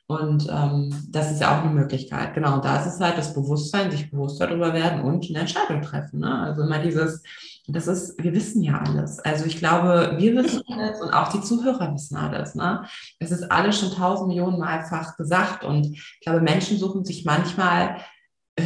und 0.09 0.47
ähm, 0.49 0.89
das 1.09 1.31
ist 1.31 1.39
ja 1.39 1.55
auch 1.55 1.63
eine 1.63 1.71
Möglichkeit. 1.71 2.33
Genau, 2.33 2.55
und 2.55 2.65
da 2.65 2.79
ist 2.79 2.95
es 2.95 2.99
halt 2.99 3.15
das 3.15 3.31
Bewusstsein, 3.31 3.91
sich 3.91 4.09
bewusst 4.09 4.41
darüber 4.41 4.73
werden 4.73 5.01
und 5.01 5.29
eine 5.29 5.41
Entscheidung 5.41 5.83
treffen. 5.83 6.21
Ne? 6.21 6.35
Also 6.35 6.63
immer 6.63 6.79
dieses, 6.79 7.21
das 7.67 7.85
ist, 7.85 8.23
wir 8.23 8.33
wissen 8.33 8.63
ja 8.63 8.79
alles. 8.79 9.19
Also 9.19 9.45
ich 9.45 9.57
glaube, 9.57 10.15
wir 10.17 10.35
wissen 10.35 10.63
alles 10.67 10.99
und 10.99 11.11
auch 11.11 11.31
die 11.31 11.41
Zuhörer 11.41 11.93
wissen 11.93 12.17
alles. 12.17 12.55
Ne? 12.55 12.83
Es 13.19 13.29
ist 13.29 13.51
alles 13.51 13.79
schon 13.79 13.91
tausend 13.91 14.29
Millionen 14.29 14.57
Malfach 14.57 15.15
gesagt. 15.15 15.63
Und 15.63 15.85
ich 15.85 16.19
glaube, 16.21 16.41
Menschen 16.41 16.79
suchen 16.79 17.05
sich 17.05 17.23
manchmal 17.23 17.97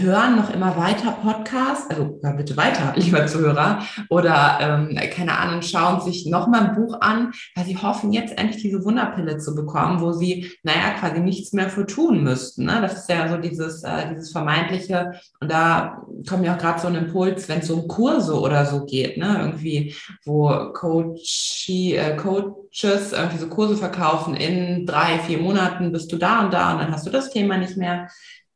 hören 0.02 0.36
noch 0.36 0.54
immer 0.54 0.78
weiter 0.78 1.12
Podcasts, 1.12 1.90
also 1.90 2.20
ja, 2.24 2.32
bitte 2.32 2.56
weiter, 2.58 2.94
lieber 2.96 3.26
Zuhörer, 3.28 3.84
oder 4.10 4.58
ähm, 4.62 4.98
keine 5.12 5.38
Ahnung, 5.38 5.62
schauen 5.62 6.02
sich 6.02 6.26
noch 6.26 6.48
mal 6.48 6.68
ein 6.68 6.76
Buch 6.76 6.98
an, 7.02 7.32
weil 7.56 7.66
sie 7.66 7.78
hoffen, 7.78 8.12
jetzt 8.12 8.38
endlich 8.38 8.62
diese 8.62 8.84
Wunderpille 8.84 9.38
zu 9.38 9.56
bekommen, 9.56 10.02
wo 10.02 10.12
sie, 10.12 10.52
naja, 10.64 10.92
quasi 11.00 11.20
nichts 11.20 11.54
mehr 11.54 11.70
für 11.70 11.86
tun 11.86 12.24
müssten. 12.24 12.66
Ne? 12.66 12.80
Das 12.82 12.94
ist 12.94 13.10
ja 13.10 13.28
so 13.30 13.38
dieses, 13.38 13.84
äh, 13.84 14.10
dieses 14.10 14.32
vermeintliche, 14.32 15.14
und 15.40 15.52
da 15.52 16.02
kommt 16.28 16.46
ja 16.46 16.56
auch 16.56 16.60
gerade 16.60 16.80
so 16.80 16.88
ein 16.88 16.96
Impuls, 16.96 17.50
wenn 17.50 17.60
es 17.60 17.70
um 17.70 17.88
Kurse 17.88 18.40
oder 18.40 18.66
so 18.66 18.86
geht, 18.86 19.18
ne? 19.18 19.38
irgendwie, 19.40 19.96
wo 20.26 20.72
Coach, 20.74 21.68
äh, 21.70 22.16
Coaches 22.16 23.12
irgendwie 23.12 23.38
so 23.38 23.48
Kurse 23.48 23.78
verkaufen, 23.78 24.36
in 24.36 24.86
drei, 24.86 25.20
vier 25.20 25.40
Monaten 25.40 25.92
bist 25.92 26.12
du 26.12 26.18
da 26.18 26.42
und 26.42 26.54
da 26.54 26.74
und 26.74 26.80
dann 26.80 26.92
hast 26.92 27.06
du 27.06 27.12
das 27.12 27.30
Thema 27.30 27.58
nicht 27.58 27.78
mehr 27.78 28.08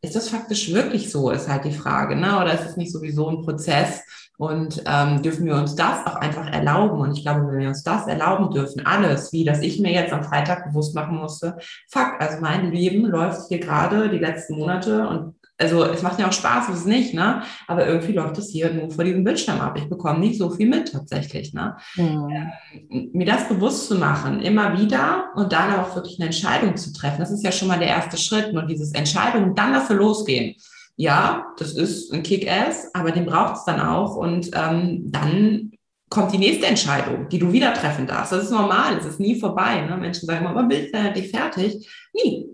ist 0.07 0.15
das 0.15 0.29
faktisch 0.29 0.73
wirklich 0.73 1.11
so, 1.11 1.29
ist 1.29 1.49
halt 1.49 1.65
die 1.65 1.71
Frage, 1.71 2.15
ne? 2.15 2.39
Oder 2.39 2.53
ist 2.53 2.65
es 2.65 2.77
nicht 2.77 2.91
sowieso 2.91 3.29
ein 3.29 3.41
Prozess? 3.43 4.01
Und 4.37 4.83
ähm, 4.85 5.23
dürfen 5.23 5.45
wir 5.45 5.55
uns 5.55 5.75
das 5.75 6.05
auch 6.05 6.15
einfach 6.15 6.47
erlauben? 6.51 6.99
Und 6.99 7.17
ich 7.17 7.23
glaube, 7.23 7.47
wenn 7.47 7.59
wir 7.59 7.67
uns 7.69 7.83
das 7.83 8.07
erlauben 8.07 8.51
dürfen, 8.51 8.85
alles, 8.85 9.33
wie 9.33 9.43
dass 9.43 9.61
ich 9.61 9.79
mir 9.79 9.91
jetzt 9.91 10.13
am 10.13 10.23
Freitag 10.23 10.65
bewusst 10.65 10.93
machen 10.93 11.17
musste, 11.17 11.57
fuck, 11.89 12.13
also 12.19 12.39
mein 12.39 12.71
Leben 12.71 13.05
läuft 13.05 13.47
hier 13.49 13.59
gerade 13.59 14.09
die 14.09 14.19
letzten 14.19 14.57
Monate 14.57 15.07
und 15.07 15.35
also 15.59 15.83
es 15.85 16.03
macht 16.03 16.19
ja 16.19 16.27
auch 16.27 16.33
Spaß, 16.33 16.69
ist 16.69 16.79
es 16.79 16.85
nicht, 16.85 17.13
ne? 17.13 17.41
Aber 17.67 17.87
irgendwie 17.87 18.13
läuft 18.13 18.37
es 18.37 18.49
hier 18.49 18.71
nur 18.71 18.91
vor 18.91 19.03
diesem 19.03 19.23
Bildschirm 19.23 19.59
ab. 19.59 19.75
Ich 19.77 19.89
bekomme 19.89 20.19
nicht 20.19 20.37
so 20.37 20.51
viel 20.51 20.69
mit 20.69 20.91
tatsächlich, 20.91 21.53
ne? 21.53 21.75
Mhm. 21.95 22.51
Ähm, 22.91 23.09
mir 23.13 23.25
das 23.25 23.47
bewusst 23.47 23.87
zu 23.87 23.95
machen, 23.95 24.41
immer 24.41 24.77
wieder 24.79 25.31
und 25.35 25.51
dann 25.51 25.73
auch 25.79 25.95
wirklich 25.95 26.19
eine 26.19 26.27
Entscheidung 26.27 26.77
zu 26.77 26.93
treffen, 26.93 27.19
das 27.19 27.31
ist 27.31 27.43
ja 27.43 27.51
schon 27.51 27.67
mal 27.67 27.79
der 27.79 27.87
erste 27.87 28.17
Schritt. 28.17 28.53
Und 28.53 28.67
dieses 28.67 28.93
Entscheidung 28.93 29.55
dann 29.55 29.73
dafür 29.73 29.95
losgehen. 29.95 30.55
Ja, 30.95 31.45
das 31.57 31.73
ist 31.73 32.11
ein 32.11 32.23
Kick-Ass, 32.23 32.89
aber 32.93 33.11
den 33.11 33.25
braucht 33.25 33.57
es 33.57 33.65
dann 33.65 33.79
auch. 33.79 34.15
Und 34.15 34.51
ähm, 34.53 35.11
dann 35.11 35.71
kommt 36.09 36.33
die 36.33 36.39
nächste 36.39 36.67
Entscheidung, 36.67 37.29
die 37.29 37.39
du 37.39 37.51
wieder 37.51 37.73
treffen 37.73 38.07
darfst. 38.07 38.31
Das 38.31 38.43
ist 38.43 38.51
normal, 38.51 38.97
es 38.97 39.05
ist 39.05 39.19
nie 39.19 39.39
vorbei. 39.39 39.81
Ne? 39.81 39.97
Menschen 39.97 40.25
sagen 40.25 40.45
immer, 40.45 40.55
wann 40.55 40.67
bist 40.67 40.93
du 40.93 40.97
endlich 40.97 41.29
fertig? 41.29 41.87
Nie. 42.13 42.47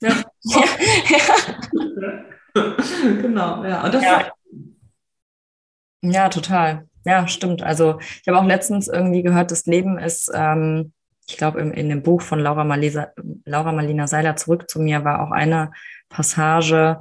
Ja. 0.00 0.10
ja. 0.44 2.24
genau, 3.22 3.64
ja. 3.64 3.84
Und 3.84 3.94
das 3.94 4.02
ja. 4.02 4.32
ja, 6.02 6.28
total. 6.28 6.88
Ja, 7.04 7.28
stimmt. 7.28 7.62
Also 7.62 7.98
ich 8.00 8.28
habe 8.28 8.38
auch 8.38 8.46
letztens 8.46 8.88
irgendwie 8.88 9.22
gehört, 9.22 9.50
das 9.50 9.66
Leben 9.66 9.98
ist, 9.98 10.30
ähm, 10.34 10.92
ich 11.26 11.36
glaube, 11.36 11.60
in 11.60 11.88
dem 11.88 12.02
Buch 12.02 12.22
von 12.22 12.38
Laura, 12.38 12.64
Malesa, 12.64 13.08
Laura 13.44 13.72
Marlina 13.72 14.06
Seiler 14.06 14.36
zurück 14.36 14.70
zu 14.70 14.80
mir 14.80 15.04
war 15.04 15.22
auch 15.22 15.30
eine 15.30 15.72
Passage, 16.08 17.00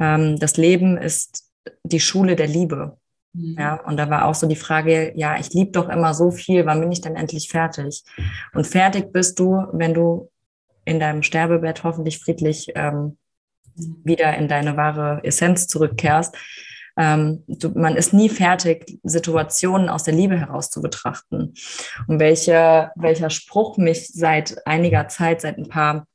ähm, 0.00 0.38
das 0.38 0.56
Leben 0.56 0.96
ist 0.96 1.50
die 1.84 2.00
Schule 2.00 2.36
der 2.36 2.46
Liebe. 2.46 2.96
Mhm. 3.32 3.56
Ja, 3.58 3.74
und 3.84 3.96
da 3.96 4.10
war 4.10 4.26
auch 4.26 4.34
so 4.34 4.46
die 4.46 4.56
Frage, 4.56 5.12
ja, 5.16 5.38
ich 5.38 5.52
liebe 5.52 5.72
doch 5.72 5.88
immer 5.88 6.14
so 6.14 6.30
viel, 6.30 6.66
wann 6.66 6.80
bin 6.80 6.92
ich 6.92 7.00
denn 7.00 7.16
endlich 7.16 7.48
fertig? 7.48 8.04
Und 8.54 8.66
fertig 8.66 9.12
bist 9.12 9.38
du, 9.38 9.66
wenn 9.72 9.94
du 9.94 10.30
in 10.84 11.00
deinem 11.00 11.22
Sterbebett 11.22 11.84
hoffentlich 11.84 12.18
friedlich 12.18 12.72
ähm, 12.74 13.18
wieder 14.04 14.36
in 14.36 14.48
deine 14.48 14.76
wahre 14.76 15.20
Essenz 15.24 15.66
zurückkehrst. 15.66 16.36
Ähm, 16.98 17.44
du, 17.46 17.70
man 17.70 17.96
ist 17.96 18.14
nie 18.14 18.28
fertig, 18.28 18.98
Situationen 19.02 19.88
aus 19.88 20.04
der 20.04 20.14
Liebe 20.14 20.38
heraus 20.38 20.70
zu 20.70 20.80
betrachten. 20.80 21.52
Und 22.06 22.20
welche, 22.20 22.90
welcher 22.96 23.28
Spruch 23.28 23.76
mich 23.76 24.08
seit 24.08 24.66
einiger 24.66 25.08
Zeit, 25.08 25.42
seit 25.42 25.58
ein 25.58 25.68
paar, 25.68 26.06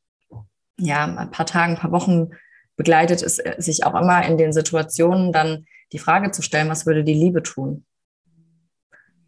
ja, 0.80 1.06
ein 1.06 1.32
paar 1.32 1.46
Tagen, 1.46 1.74
ein 1.74 1.80
paar 1.80 1.92
Wochen 1.92 2.32
begleitet, 2.78 3.22
ist, 3.22 3.40
äh, 3.40 3.56
sich 3.60 3.86
auch 3.86 3.94
immer 3.94 4.26
in 4.26 4.38
den 4.38 4.54
Situationen 4.54 5.32
dann 5.32 5.66
die 5.92 6.00
Frage 6.00 6.32
zu 6.32 6.42
stellen, 6.42 6.70
was 6.70 6.86
würde 6.86 7.04
die 7.04 7.14
Liebe 7.14 7.44
tun? 7.44 7.86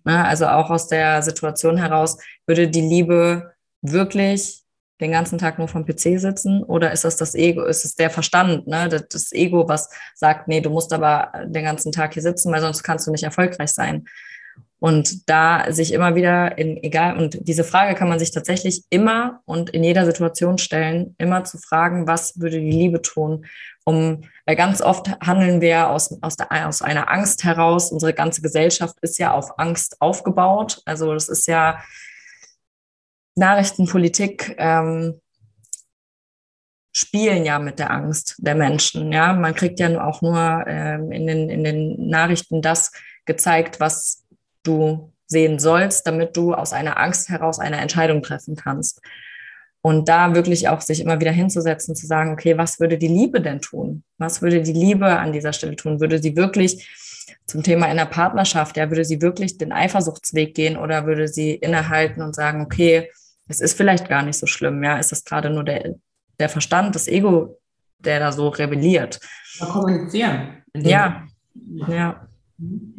Na, 0.06 0.26
also 0.26 0.48
auch 0.48 0.70
aus 0.70 0.88
der 0.88 1.22
Situation 1.22 1.78
heraus, 1.78 2.18
würde 2.46 2.68
die 2.68 2.82
Liebe 2.82 3.54
wirklich 3.82 4.63
den 5.02 5.12
ganzen 5.12 5.38
Tag 5.38 5.58
nur 5.58 5.68
vom 5.68 5.86
PC 5.86 6.20
sitzen? 6.20 6.64
Oder 6.64 6.92
ist 6.92 7.04
das 7.04 7.18
das 7.18 7.36
Ego, 7.36 7.64
ist 7.64 7.86
es 7.86 7.96
der 7.96 8.10
Verstand, 8.10 8.68
ne? 8.68 8.90
das, 8.90 9.08
das 9.10 9.32
Ego, 9.32 9.68
was 9.68 9.90
sagt, 10.16 10.48
nee, 10.48 10.62
du 10.62 10.70
musst 10.70 10.94
aber 10.94 11.32
den 11.46 11.66
ganzen 11.66 11.92
Tag 11.92 12.14
hier 12.14 12.22
sitzen, 12.22 12.52
weil 12.52 12.62
sonst 12.62 12.84
kannst 12.84 13.08
du 13.08 13.12
nicht 13.12 13.24
erfolgreich 13.24 13.72
sein? 13.72 14.06
Und 14.84 15.30
da 15.30 15.72
sich 15.72 15.94
immer 15.94 16.14
wieder 16.16 16.58
in, 16.58 16.76
egal, 16.84 17.18
und 17.18 17.38
diese 17.48 17.64
Frage 17.64 17.96
kann 17.96 18.10
man 18.10 18.20
sich 18.20 18.32
tatsächlich 18.32 18.84
immer 18.90 19.40
und 19.46 19.70
in 19.70 19.82
jeder 19.82 20.06
Situation 20.06 20.58
stellen, 20.58 21.16
immer 21.18 21.46
zu 21.46 21.58
fragen, 21.58 22.06
was 22.06 22.38
würde 22.42 22.60
die 22.60 22.70
Liebe 22.70 23.02
tun? 23.02 23.46
Um, 23.86 24.24
weil 24.46 24.58
ganz 24.58 24.82
oft 24.82 25.10
handeln 25.22 25.62
wir 25.62 25.90
aus, 25.90 26.22
aus, 26.22 26.36
der, 26.36 26.68
aus 26.68 26.82
einer 26.82 27.10
Angst 27.10 27.46
heraus. 27.46 27.94
Unsere 27.94 28.14
ganze 28.14 28.42
Gesellschaft 28.42 28.98
ist 29.02 29.20
ja 29.20 29.32
auf 29.32 29.58
Angst 29.58 30.02
aufgebaut. 30.02 30.82
Also 30.84 31.14
das 31.14 31.30
ist 31.30 31.48
ja 31.48 31.80
Nachrichtenpolitik, 33.36 34.56
ähm, 34.58 35.20
spielen 36.94 37.44
ja 37.44 37.60
mit 37.60 37.80
der 37.80 37.92
Angst 37.92 38.36
der 38.38 38.56
Menschen. 38.56 39.12
Ja, 39.12 39.34
man 39.34 39.56
kriegt 39.56 39.80
ja 39.80 40.06
auch 40.06 40.22
nur 40.22 40.64
ähm, 40.68 41.12
in, 41.12 41.26
den, 41.26 41.50
in 41.50 41.64
den 41.64 42.08
Nachrichten 42.08 42.62
das 42.62 42.92
gezeigt, 43.26 43.80
was 43.80 44.24
du 44.62 45.12
sehen 45.26 45.58
sollst, 45.58 46.06
damit 46.06 46.38
du 46.38 46.54
aus 46.54 46.72
einer 46.72 47.00
Angst 47.00 47.30
heraus 47.30 47.60
eine 47.60 47.78
Entscheidung 47.78 48.22
treffen 48.22 48.56
kannst. 48.56 49.02
Und 49.82 50.08
da 50.08 50.34
wirklich 50.34 50.70
auch 50.70 50.80
sich 50.80 51.02
immer 51.02 51.20
wieder 51.20 51.32
hinzusetzen, 51.32 51.96
zu 51.96 52.06
sagen, 52.06 52.32
okay, 52.32 52.58
was 52.58 52.80
würde 52.80 52.98
die 52.98 53.08
Liebe 53.08 53.42
denn 53.42 53.60
tun? 53.60 54.04
Was 54.18 54.42
würde 54.42 54.62
die 54.62 54.72
Liebe 54.72 55.08
an 55.08 55.34
dieser 55.34 55.52
Stelle 55.52 55.76
tun? 55.76 56.00
Würde 56.00 56.22
sie 56.22 56.38
wirklich 56.38 56.88
zum 57.46 57.64
Thema 57.64 57.90
in 57.90 57.98
der 57.98 58.06
Partnerschaft, 58.06 58.78
ja, 58.78 58.90
würde 58.90 59.04
sie 59.04 59.22
wirklich 59.22 59.58
den 59.58 59.74
Eifersuchtsweg 59.74 60.56
gehen 60.56 60.78
oder 60.78 61.06
würde 61.06 61.28
sie 61.28 61.56
innehalten 61.56 62.22
und 62.22 62.36
sagen, 62.36 62.62
okay, 62.62 63.10
es 63.48 63.62
ist 63.62 63.76
vielleicht 63.76 64.10
gar 64.10 64.24
nicht 64.24 64.38
so 64.38 64.46
schlimm, 64.46 64.84
ja, 64.84 64.98
ist 64.98 65.12
das 65.12 65.24
gerade 65.24 65.50
nur 65.50 65.64
der, 65.64 65.96
der 66.40 66.50
Verstand, 66.50 66.96
das 66.96 67.08
Ego, 67.08 67.60
der 68.00 68.20
da 68.20 68.32
so 68.32 68.50
rebelliert? 68.50 69.20
Mal 69.60 69.70
kommunizieren. 69.70 70.64
Ja, 70.76 71.26
ja. 71.88 72.28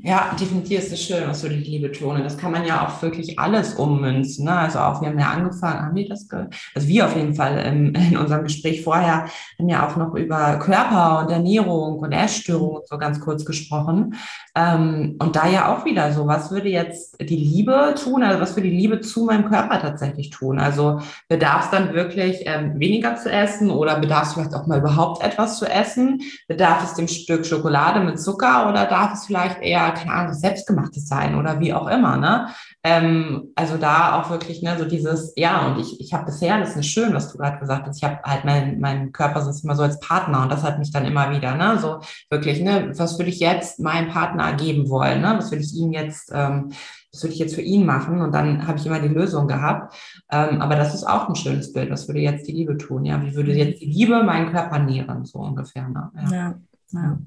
Ja, 0.06 0.36
definitiv 0.38 0.80
ist 0.80 0.92
es 0.92 1.02
schön, 1.02 1.26
was 1.26 1.40
du 1.40 1.48
die 1.48 1.56
Liebe 1.56 1.90
tun. 1.90 2.22
Das 2.22 2.36
kann 2.36 2.52
man 2.52 2.66
ja 2.66 2.86
auch 2.86 3.00
wirklich 3.00 3.38
alles 3.38 3.72
ummünzen. 3.72 4.44
Ne? 4.44 4.52
Also 4.52 4.78
auch, 4.78 5.00
wir 5.00 5.08
haben 5.08 5.18
ja 5.18 5.30
angefangen, 5.30 5.80
haben 5.80 5.94
wir 5.94 6.06
das, 6.06 6.28
also 6.74 6.88
wir 6.88 7.06
auf 7.06 7.16
jeden 7.16 7.34
Fall 7.34 7.58
in, 7.60 7.94
in 8.10 8.16
unserem 8.18 8.42
Gespräch 8.42 8.82
vorher 8.82 9.24
haben 9.58 9.68
ja 9.68 9.88
auch 9.88 9.96
noch 9.96 10.14
über 10.14 10.58
Körper 10.58 11.20
und 11.20 11.32
Ernährung 11.32 12.00
und 12.00 12.12
Essstörung 12.12 12.76
und 12.76 12.86
so 12.86 12.98
ganz 12.98 13.18
kurz 13.18 13.46
gesprochen. 13.46 14.16
Ähm, 14.54 15.16
und 15.20 15.36
da 15.36 15.48
ja 15.48 15.74
auch 15.74 15.86
wieder 15.86 16.12
so, 16.12 16.26
was 16.26 16.50
würde 16.50 16.68
jetzt 16.68 17.18
die 17.20 17.36
Liebe 17.36 17.94
tun? 17.96 18.22
Also 18.22 18.42
was 18.42 18.54
würde 18.56 18.68
die 18.68 18.76
Liebe 18.76 19.00
zu 19.00 19.24
meinem 19.24 19.48
Körper 19.48 19.80
tatsächlich 19.80 20.28
tun? 20.28 20.58
Also 20.58 21.00
bedarf 21.28 21.64
es 21.64 21.70
dann 21.70 21.94
wirklich 21.94 22.42
ähm, 22.44 22.78
weniger 22.78 23.16
zu 23.16 23.32
essen 23.32 23.70
oder 23.70 23.98
bedarf 23.98 24.28
es 24.28 24.34
vielleicht 24.34 24.54
auch 24.54 24.66
mal 24.66 24.80
überhaupt 24.80 25.24
etwas 25.24 25.58
zu 25.58 25.64
essen? 25.64 26.20
Bedarf 26.46 26.84
es 26.84 26.92
dem 26.92 27.08
Stück 27.08 27.46
Schokolade 27.46 28.00
mit 28.00 28.20
Zucker 28.20 28.68
oder 28.68 28.84
darf 28.84 29.14
es 29.14 29.24
vielleicht 29.24 29.53
vielleicht 29.54 29.62
eher, 29.62 29.92
keine 29.92 30.12
Ahnung, 30.12 30.34
selbstgemachtes 30.34 31.08
sein 31.08 31.36
oder 31.36 31.60
wie 31.60 31.72
auch 31.72 31.88
immer, 31.88 32.16
ne? 32.16 32.48
Ähm, 32.82 33.52
also 33.54 33.76
da 33.76 34.20
auch 34.20 34.30
wirklich, 34.30 34.62
ne, 34.62 34.76
so 34.78 34.84
dieses, 34.84 35.32
ja, 35.36 35.66
und 35.66 35.80
ich, 35.80 36.00
ich 36.00 36.12
habe 36.12 36.26
bisher, 36.26 36.58
das 36.58 36.76
ist 36.76 36.86
schön, 36.86 37.14
was 37.14 37.32
du 37.32 37.38
gerade 37.38 37.58
gesagt 37.58 37.86
hast, 37.86 37.96
ich 37.96 38.04
habe 38.04 38.18
halt 38.24 38.44
meinen 38.44 38.80
mein 38.80 39.12
Körper 39.12 39.42
sonst 39.42 39.64
immer 39.64 39.74
so 39.74 39.82
als 39.82 39.98
Partner 40.00 40.42
und 40.42 40.52
das 40.52 40.62
hat 40.62 40.78
mich 40.78 40.92
dann 40.92 41.06
immer 41.06 41.30
wieder, 41.30 41.54
ne, 41.54 41.78
so 41.78 42.00
wirklich, 42.30 42.60
ne, 42.60 42.92
was 42.96 43.18
würde 43.18 43.30
ich 43.30 43.40
jetzt 43.40 43.80
meinem 43.80 44.08
Partner 44.08 44.52
geben 44.54 44.88
wollen, 44.90 45.22
ne, 45.22 45.34
was 45.36 45.50
würde 45.50 45.64
ich 45.64 45.74
ihm 45.74 45.92
jetzt, 45.92 46.30
ähm, 46.34 46.72
was 47.12 47.22
würde 47.22 47.34
ich 47.34 47.38
jetzt 47.38 47.54
für 47.54 47.62
ihn 47.62 47.86
machen? 47.86 48.20
Und 48.20 48.34
dann 48.34 48.66
habe 48.66 48.76
ich 48.76 48.86
immer 48.86 48.98
die 48.98 49.06
Lösung 49.06 49.46
gehabt. 49.46 49.94
Ähm, 50.32 50.60
aber 50.60 50.74
das 50.74 50.96
ist 50.96 51.04
auch 51.04 51.28
ein 51.28 51.36
schönes 51.36 51.72
Bild. 51.72 51.88
Was 51.92 52.08
würde 52.08 52.18
jetzt 52.18 52.48
die 52.48 52.52
Liebe 52.52 52.76
tun? 52.76 53.04
Ja, 53.04 53.22
wie 53.22 53.36
würde 53.36 53.52
jetzt 53.52 53.80
die 53.80 53.86
Liebe 53.86 54.20
meinen 54.24 54.50
Körper 54.50 54.80
nähren, 54.80 55.24
so 55.24 55.38
ungefähr. 55.38 55.88
Ne? 55.88 56.10
Ja. 56.16 56.32
ja. 56.32 56.54
Ja. 56.94 57.18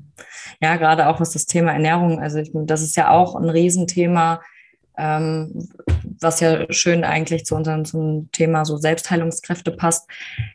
ja, 0.62 0.76
gerade 0.78 1.08
auch 1.08 1.20
was 1.20 1.32
das 1.32 1.46
Thema 1.46 1.74
Ernährung, 1.74 2.20
also 2.20 2.40
ich, 2.40 2.52
das 2.54 2.82
ist 2.82 2.96
ja 2.96 3.10
auch 3.10 3.36
ein 3.36 3.50
Riesenthema, 3.50 4.42
ähm, 4.98 5.70
was 6.20 6.40
ja 6.40 6.66
schön 6.72 7.04
eigentlich 7.04 7.46
zu 7.46 7.56
unserem 7.56 7.86
zum 7.86 8.32
Thema 8.32 8.66
so 8.66 8.78
Selbstheilungskräfte 8.78 9.72
passt. 9.72 10.10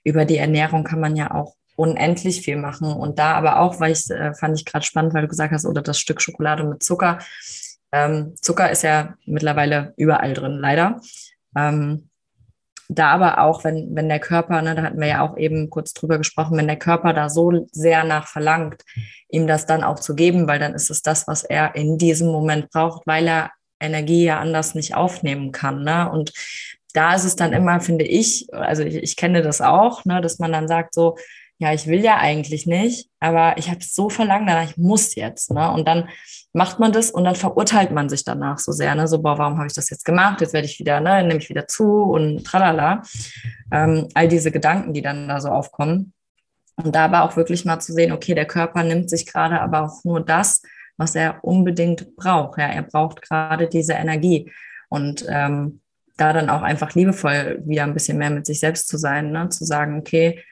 Über 0.05 0.25
die 0.25 0.39
Ernährung 0.39 0.85
kann 0.85 1.01
man 1.01 1.15
ja 1.15 1.33
auch 1.33 1.55
unendlich 1.77 2.43
viel 2.43 2.57
machen. 2.57 2.93
Und 2.93 3.19
da 3.19 3.35
aber 3.35 3.61
auch, 3.61 3.81
weil 3.81 3.93
ich 3.93 4.11
äh, 4.11 4.35
fand 4.35 4.59
ich 4.59 4.65
gerade 4.65 4.85
spannend, 4.85 5.15
weil 5.15 5.23
du 5.23 5.29
gesagt 5.29 5.53
hast, 5.53 5.65
oder 5.65 5.83
das 5.83 5.99
Stück 5.99 6.21
Schokolade 6.21 6.65
mit 6.65 6.83
Zucker. 6.83 7.19
Ähm, 7.93 8.35
Zucker 8.41 8.71
ist 8.71 8.83
ja 8.83 9.15
mittlerweile 9.27 9.95
überall 9.97 10.35
drin, 10.35 10.59
leider. 10.59 11.01
Ähm, 11.57 12.09
da 12.89 13.11
aber 13.11 13.41
auch, 13.41 13.65
wenn, 13.65 13.95
wenn 13.95 14.09
der 14.09 14.21
Körper, 14.21 14.61
ne, 14.63 14.75
da 14.75 14.83
hatten 14.83 15.01
wir 15.01 15.09
ja 15.09 15.21
auch 15.23 15.37
eben 15.37 15.71
kurz 15.71 15.93
drüber 15.93 16.19
gesprochen, 16.19 16.57
wenn 16.57 16.67
der 16.67 16.79
Körper 16.79 17.13
da 17.13 17.29
so 17.29 17.67
sehr 17.73 18.05
nach 18.05 18.27
verlangt, 18.27 18.83
ihm 19.31 19.47
das 19.47 19.67
dann 19.67 19.83
auch 19.83 19.99
zu 19.99 20.15
geben, 20.15 20.47
weil 20.47 20.59
dann 20.59 20.75
ist 20.75 20.91
es 20.91 21.03
das, 21.03 21.27
was 21.27 21.45
er 21.45 21.75
in 21.75 21.99
diesem 21.99 22.29
Moment 22.29 22.71
braucht, 22.71 23.07
weil 23.07 23.27
er 23.29 23.51
Energie 23.81 24.25
ja 24.25 24.39
anders 24.39 24.75
nicht 24.75 24.95
aufnehmen 24.95 25.53
kann. 25.53 25.83
Ne? 25.83 26.11
Und 26.11 26.33
da 26.93 27.15
ist 27.15 27.25
es 27.25 27.37
dann 27.37 27.53
immer, 27.53 27.81
finde 27.81 28.05
ich, 28.05 28.47
also 28.53 28.83
ich, 28.83 28.97
ich 28.97 29.17
kenne 29.17 29.43
das 29.43 29.61
auch, 29.61 30.05
ne, 30.05 30.21
dass 30.21 30.39
man 30.39 30.53
dann 30.53 30.69
sagt 30.69 30.95
so, 30.95 31.17
ja, 31.59 31.73
ich 31.73 31.87
will 31.87 32.03
ja 32.03 32.17
eigentlich 32.17 32.67
nicht, 32.67 33.09
aber 33.21 33.57
ich 33.57 33.71
habe 33.71 33.79
so 33.83 34.09
verlangt 34.09 34.51
ich 34.69 34.77
muss 34.77 35.15
jetzt. 35.15 35.51
Ne? 35.53 35.71
Und 35.71 35.87
dann 35.87 36.09
macht 36.53 36.79
man 36.79 36.93
das 36.93 37.11
und 37.11 37.25
dann 37.25 37.35
verurteilt 37.35 37.91
man 37.93 38.09
sich 38.09 38.25
danach 38.25 38.59
so 38.59 38.73
sehr. 38.73 38.95
Ne? 38.95 39.09
So, 39.09 39.23
boah, 39.23 39.39
warum 39.39 39.57
habe 39.57 39.67
ich 39.67 39.73
das 39.73 39.91
jetzt 39.91 40.05
gemacht? 40.05 40.41
Jetzt 40.41 40.53
werde 40.53 40.67
ich 40.67 40.79
wieder, 40.79 41.01
ne, 41.01 41.23
nehme 41.23 41.41
ich 41.41 41.49
wieder 41.49 41.67
zu 41.67 42.03
und 42.03 42.45
tralala. 42.45 43.03
Ähm, 43.71 44.09
all 44.15 44.29
diese 44.29 44.51
Gedanken, 44.51 44.93
die 44.93 45.03
dann 45.03 45.29
da 45.29 45.41
so 45.41 45.49
aufkommen. 45.49 46.13
Und 46.77 46.95
da 46.95 47.07
aber 47.07 47.23
auch 47.23 47.37
wirklich 47.37 47.65
mal 47.65 47.81
zu 47.81 47.93
sehen, 47.93 48.13
okay, 48.13 48.35
der 48.35 48.47
Körper 48.47 48.83
nimmt 48.83 49.09
sich 49.09 49.27
gerade 49.27 49.61
aber 49.61 49.83
auch 49.83 50.05
nur 50.05 50.21
das, 50.21 50.63
was 50.97 51.15
er 51.15 51.43
unbedingt 51.43 52.17
braucht. 52.17 52.59
Ja, 52.59 52.67
er 52.67 52.83
braucht 52.83 53.23
gerade 53.23 53.69
diese 53.69 53.95
Energie. 53.95 54.51
Und 54.89 55.25
ähm, 55.29 55.81
da 56.17 56.33
dann 56.33 56.51
auch 56.51 56.63
einfach 56.63 56.95
liebevoll 56.95 57.63
wieder 57.65 57.85
ein 57.85 57.95
bisschen 57.95 58.19
mehr 58.19 58.31
mit 58.31 58.47
sich 58.47 58.61
selbst 58.61 58.89
zu 58.89 58.99
sein, 58.99 59.33
ne? 59.33 59.49
zu 59.49 59.65
sagen, 59.65 59.99
okay, 59.99 60.43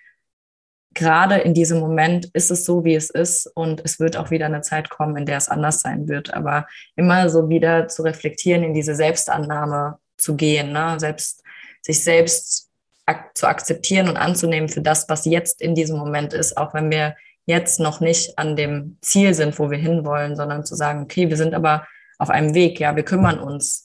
gerade 0.94 1.36
in 1.36 1.54
diesem 1.54 1.78
Moment 1.78 2.26
ist 2.32 2.50
es 2.50 2.64
so, 2.64 2.84
wie 2.84 2.94
es 2.94 3.10
ist 3.10 3.46
und 3.46 3.80
es 3.84 4.00
wird 4.00 4.16
auch 4.16 4.30
wieder 4.30 4.46
eine 4.46 4.60
Zeit 4.62 4.90
kommen, 4.90 5.16
in 5.16 5.26
der 5.26 5.36
es 5.36 5.48
anders 5.48 5.80
sein 5.80 6.08
wird. 6.08 6.34
Aber 6.34 6.66
immer 6.96 7.28
so 7.28 7.48
wieder 7.48 7.88
zu 7.88 8.02
reflektieren, 8.02 8.62
in 8.62 8.74
diese 8.74 8.94
Selbstannahme 8.94 9.98
zu 10.16 10.36
gehen, 10.36 10.72
ne? 10.72 10.96
selbst, 10.98 11.42
sich 11.82 12.02
selbst 12.02 12.68
ak 13.06 13.36
zu 13.36 13.46
akzeptieren 13.46 14.08
und 14.08 14.16
anzunehmen 14.16 14.68
für 14.68 14.82
das, 14.82 15.08
was 15.08 15.24
jetzt 15.24 15.60
in 15.60 15.74
diesem 15.74 15.96
Moment 15.96 16.32
ist, 16.32 16.56
auch 16.56 16.74
wenn 16.74 16.90
wir 16.90 17.16
jetzt 17.46 17.80
noch 17.80 18.00
nicht 18.00 18.38
an 18.38 18.54
dem 18.54 18.98
Ziel 19.00 19.34
sind, 19.34 19.58
wo 19.58 19.70
wir 19.70 19.78
hinwollen, 19.78 20.36
sondern 20.36 20.64
zu 20.64 20.74
sagen, 20.74 21.02
okay, 21.02 21.28
wir 21.28 21.36
sind 21.36 21.54
aber 21.54 21.86
auf 22.18 22.30
einem 22.30 22.54
Weg, 22.54 22.78
ja, 22.78 22.94
wir 22.94 23.02
kümmern 23.02 23.38
uns 23.38 23.84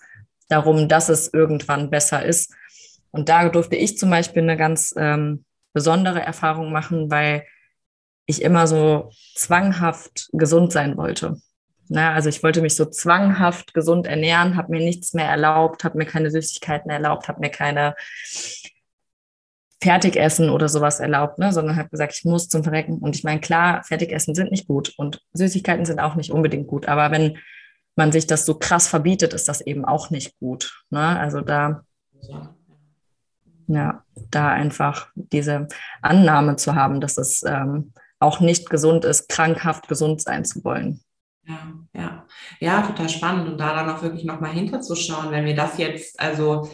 darum, 0.50 0.88
dass 0.88 1.10
es 1.10 1.34
irgendwann 1.34 1.89
besser 1.89 2.24
ist. 2.24 2.54
Und 3.12 3.30
da 3.30 3.50
durfte 3.50 3.76
ich 3.76 3.98
zum 3.98 4.10
Beispiel 4.10 4.44
eine 4.44 4.58
ganz 4.58 4.94
ähm, 4.98 5.46
besondere 5.75 6.21
Erfahrung 6.21 6.71
machen, 6.71 7.11
weil 7.11 7.43
ich 8.25 8.41
immer 8.41 8.65
so 8.65 9.11
zwanghaft 9.35 10.29
gesund 10.31 10.71
sein 10.71 10.97
wollte. 10.97 11.35
Na, 11.89 12.13
also 12.13 12.29
ich 12.29 12.41
wollte 12.41 12.61
mich 12.61 12.75
so 12.75 12.85
zwanghaft 12.85 13.75
gesund 13.75 14.07
ernähren, 14.07 14.55
habe 14.55 14.71
mir 14.71 14.79
nichts 14.79 15.13
mehr 15.13 15.29
erlaubt, 15.29 15.83
habe 15.83 15.99
mir 15.99 16.05
keine 16.05 16.31
Süßigkeiten 16.31 16.89
erlaubt, 16.89 17.27
habe 17.27 17.41
mir 17.41 17.49
keine 17.51 17.93
Fertigessen 19.83 20.49
oder 20.49 20.69
sowas 20.69 20.99
erlaubt, 20.99 21.38
ne, 21.38 21.51
sondern 21.51 21.75
habe 21.75 21.89
gesagt, 21.89 22.15
ich 22.17 22.23
muss 22.23 22.47
zum 22.47 22.63
Verrecken. 22.63 22.97
Und 22.99 23.15
ich 23.15 23.23
meine, 23.23 23.41
klar, 23.41 23.83
Fertigessen 23.83 24.33
sind 24.33 24.49
nicht 24.49 24.67
gut 24.67 24.93
und 24.97 25.21
Süßigkeiten 25.33 25.85
sind 25.85 25.99
auch 25.99 26.15
nicht 26.15 26.31
unbedingt 26.31 26.67
gut. 26.67 26.88
Aber 26.88 27.11
wenn 27.11 27.38
man 27.95 28.13
sich 28.13 28.25
das 28.25 28.45
so 28.45 28.57
krass 28.57 28.88
verbietet, 28.88 29.33
ist 29.33 29.47
das 29.49 29.61
eben 29.61 29.85
auch 29.85 30.09
nicht 30.09 30.39
gut. 30.39 30.83
Ne? 30.89 31.19
Also 31.19 31.41
da 31.41 31.83
ja, 33.67 34.04
da 34.32 34.49
einfach 34.49 35.08
diese 35.15 35.67
Annahme 36.01 36.56
zu 36.56 36.75
haben, 36.75 37.01
dass 37.01 37.17
es 37.17 37.43
ähm, 37.43 37.93
auch 38.19 38.39
nicht 38.39 38.69
gesund 38.69 39.06
ist, 39.06 39.30
krankhaft 39.30 39.88
gesund 39.88 40.21
sein 40.21 40.45
zu 40.45 40.63
wollen. 40.63 41.01
Ja, 41.47 41.73
ja, 41.93 42.25
ja, 42.60 42.82
total 42.82 43.10
spannend 43.10 43.47
und 43.47 43.60
da 43.60 43.75
dann 43.75 43.89
auch 43.89 44.01
wirklich 44.01 44.25
nochmal 44.25 44.51
hinterzuschauen, 44.51 45.32
wenn 45.32 45.45
wir 45.45 45.56
das 45.56 45.78
jetzt, 45.78 46.19
also 46.19 46.69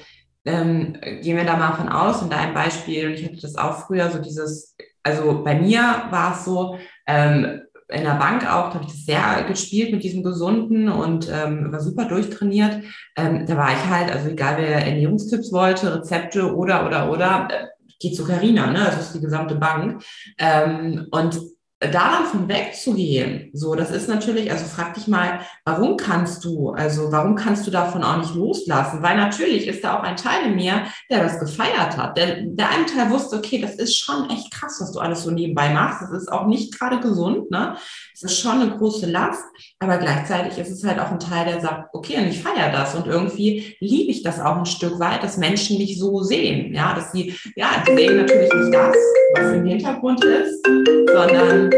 ähm, 0.46 0.94
gehen 1.02 1.38
wir 1.38 1.44
da 1.44 1.58
mal 1.58 1.74
von 1.74 1.90
aus 1.90 2.22
in 2.22 2.30
deinem 2.30 2.54
Beispiel, 2.54 3.08
und 3.08 3.14
ich 3.14 3.26
hatte 3.26 3.42
das 3.42 3.58
auch 3.58 3.86
früher, 3.86 4.10
so 4.10 4.20
dieses, 4.20 4.76
also 5.04 5.44
bei 5.44 5.60
mir 5.60 6.06
war 6.10 6.34
es 6.34 6.46
so, 6.46 6.78
ähm, 7.06 7.62
in 7.92 8.04
der 8.04 8.16
Bank 8.16 8.44
auch, 8.44 8.70
da 8.70 8.76
habe 8.76 8.86
ich 8.86 8.92
das 8.92 9.06
sehr 9.06 9.44
gespielt 9.48 9.92
mit 9.92 10.04
diesem 10.04 10.24
Gesunden 10.24 10.90
und 10.90 11.30
ähm, 11.30 11.72
war 11.72 11.80
super 11.80 12.06
durchtrainiert. 12.06 12.84
Ähm, 13.16 13.46
da 13.46 13.58
war 13.58 13.72
ich 13.72 13.90
halt, 13.90 14.12
also 14.12 14.30
egal 14.30 14.56
wer 14.58 14.86
Ernährungstipps 14.86 15.52
wollte, 15.52 15.96
Rezepte 15.96 16.56
oder, 16.56 16.86
oder, 16.86 17.12
oder, 17.12 17.48
äh, 17.52 17.68
geht 18.00 18.16
zu 18.16 18.26
ne? 18.26 18.74
Das 18.74 19.00
ist 19.00 19.16
die 19.16 19.22
gesamte 19.22 19.56
Bank. 19.56 20.04
Ähm, 20.38 21.08
und 21.12 21.40
da 21.82 22.12
dann 22.12 22.26
von 22.28 22.48
wegzugehen, 22.48 23.50
so, 23.54 23.74
das 23.74 23.90
ist 23.90 24.08
natürlich, 24.08 24.52
also 24.52 24.66
frag 24.66 24.94
dich 24.94 25.08
mal, 25.08 25.40
warum 25.66 25.98
kannst 25.98 26.46
du, 26.46 26.70
also 26.70 27.12
warum 27.12 27.36
kannst 27.36 27.66
du 27.66 27.72
davon 27.72 28.04
auch 28.04 28.18
nicht 28.18 28.36
loslassen? 28.36 29.02
Weil 29.02 29.18
natürlich 29.18 29.68
ist 29.68 29.84
da 29.84 29.98
auch 29.98 30.04
ein 30.04 30.16
Teil 30.16 30.46
in 30.46 30.56
mir, 30.56 30.84
der 31.10 31.24
das 31.24 31.40
gefeiert 31.40 31.98
hat. 31.98 32.18
Der, 32.18 32.44
der 32.44 32.70
eine 32.70 32.86
Teil 32.86 33.10
wusste, 33.10 33.38
okay, 33.38 33.60
das 33.60 33.76
ist 33.76 33.98
schon 33.98 34.30
echt 34.30 34.54
krass, 34.54 34.78
was 34.80 34.92
du 34.92 35.00
alles 35.00 35.24
so 35.24 35.32
nebenbei 35.32 35.74
machst. 35.74 36.04
Das 36.04 36.12
ist 36.12 36.32
auch 36.32 36.46
nicht 36.46 36.78
gerade 36.78 37.00
gesund, 37.00 37.50
ne? 37.50 37.76
Es 38.24 38.34
ist 38.34 38.40
schon 38.42 38.62
eine 38.62 38.78
große 38.78 39.10
Last, 39.10 39.44
aber 39.80 39.98
gleichzeitig 39.98 40.56
ist 40.60 40.70
es 40.70 40.84
halt 40.84 41.00
auch 41.00 41.10
ein 41.10 41.20
Teil, 41.20 41.44
der 41.46 41.60
sagt, 41.60 41.90
okay, 41.92 42.18
und 42.18 42.28
ich 42.28 42.40
feiere 42.40 42.72
das 42.72 42.94
und 42.94 43.08
irgendwie 43.08 43.76
liebe 43.80 44.12
ich 44.12 44.22
das 44.22 44.40
auch 44.40 44.58
ein 44.58 44.68
Stück 44.68 45.00
weit, 45.00 45.24
dass 45.24 45.38
Menschen 45.38 45.80
mich 45.80 45.98
so 45.98 46.22
sehen, 46.22 46.72
ja, 46.72 46.94
dass 46.94 47.12
sie, 47.12 47.36
ja, 47.56 47.84
die 47.88 47.96
sehen 47.96 48.18
natürlich 48.18 48.54
nicht 48.54 48.74
das, 48.76 48.96
was 49.34 49.54
im 49.54 49.66
Hintergrund 49.66 50.24
ist, 50.24 50.64
sondern 51.12 51.72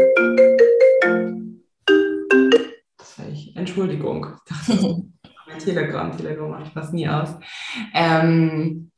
Entschuldigung. 3.54 4.26
mein 4.68 5.58
Telegram, 5.64 6.14
Telegram 6.14 6.50
mache 6.50 6.64
ich 6.64 6.72
fast 6.74 6.92
nie 6.92 7.08
aus. 7.08 7.30
Ähm, 7.94 8.90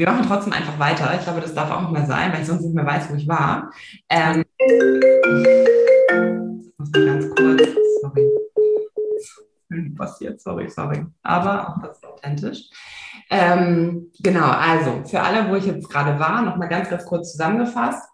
wir 0.00 0.10
machen 0.10 0.24
trotzdem 0.26 0.54
einfach 0.54 0.78
weiter. 0.78 1.14
Ich 1.14 1.24
glaube, 1.24 1.42
das 1.42 1.54
darf 1.54 1.70
auch 1.70 1.82
nicht 1.82 1.92
mehr 1.92 2.06
sein, 2.06 2.32
weil 2.32 2.40
ich 2.40 2.46
sonst 2.46 2.62
nicht 2.62 2.74
mehr 2.74 2.86
weiß, 2.86 3.10
wo 3.10 3.16
ich 3.16 3.28
war. 3.28 3.70
Ähm, 4.08 4.42
muss 6.78 6.90
mal 6.90 7.04
ganz 7.04 7.28
kurz, 7.34 7.62
sorry. 8.00 8.26
Passiert, 9.98 10.40
sorry, 10.40 10.70
sorry. 10.70 11.04
Aber 11.22 11.68
auch 11.68 11.82
das 11.82 11.98
ist 11.98 12.06
authentisch. 12.06 12.62
Ähm, 13.28 14.10
genau, 14.20 14.48
also 14.48 15.04
für 15.04 15.20
alle, 15.20 15.50
wo 15.50 15.56
ich 15.56 15.66
jetzt 15.66 15.90
gerade 15.90 16.18
war, 16.18 16.40
nochmal 16.40 16.68
ganz, 16.68 16.88
ganz 16.88 17.04
kurz 17.04 17.32
zusammengefasst. 17.32 18.08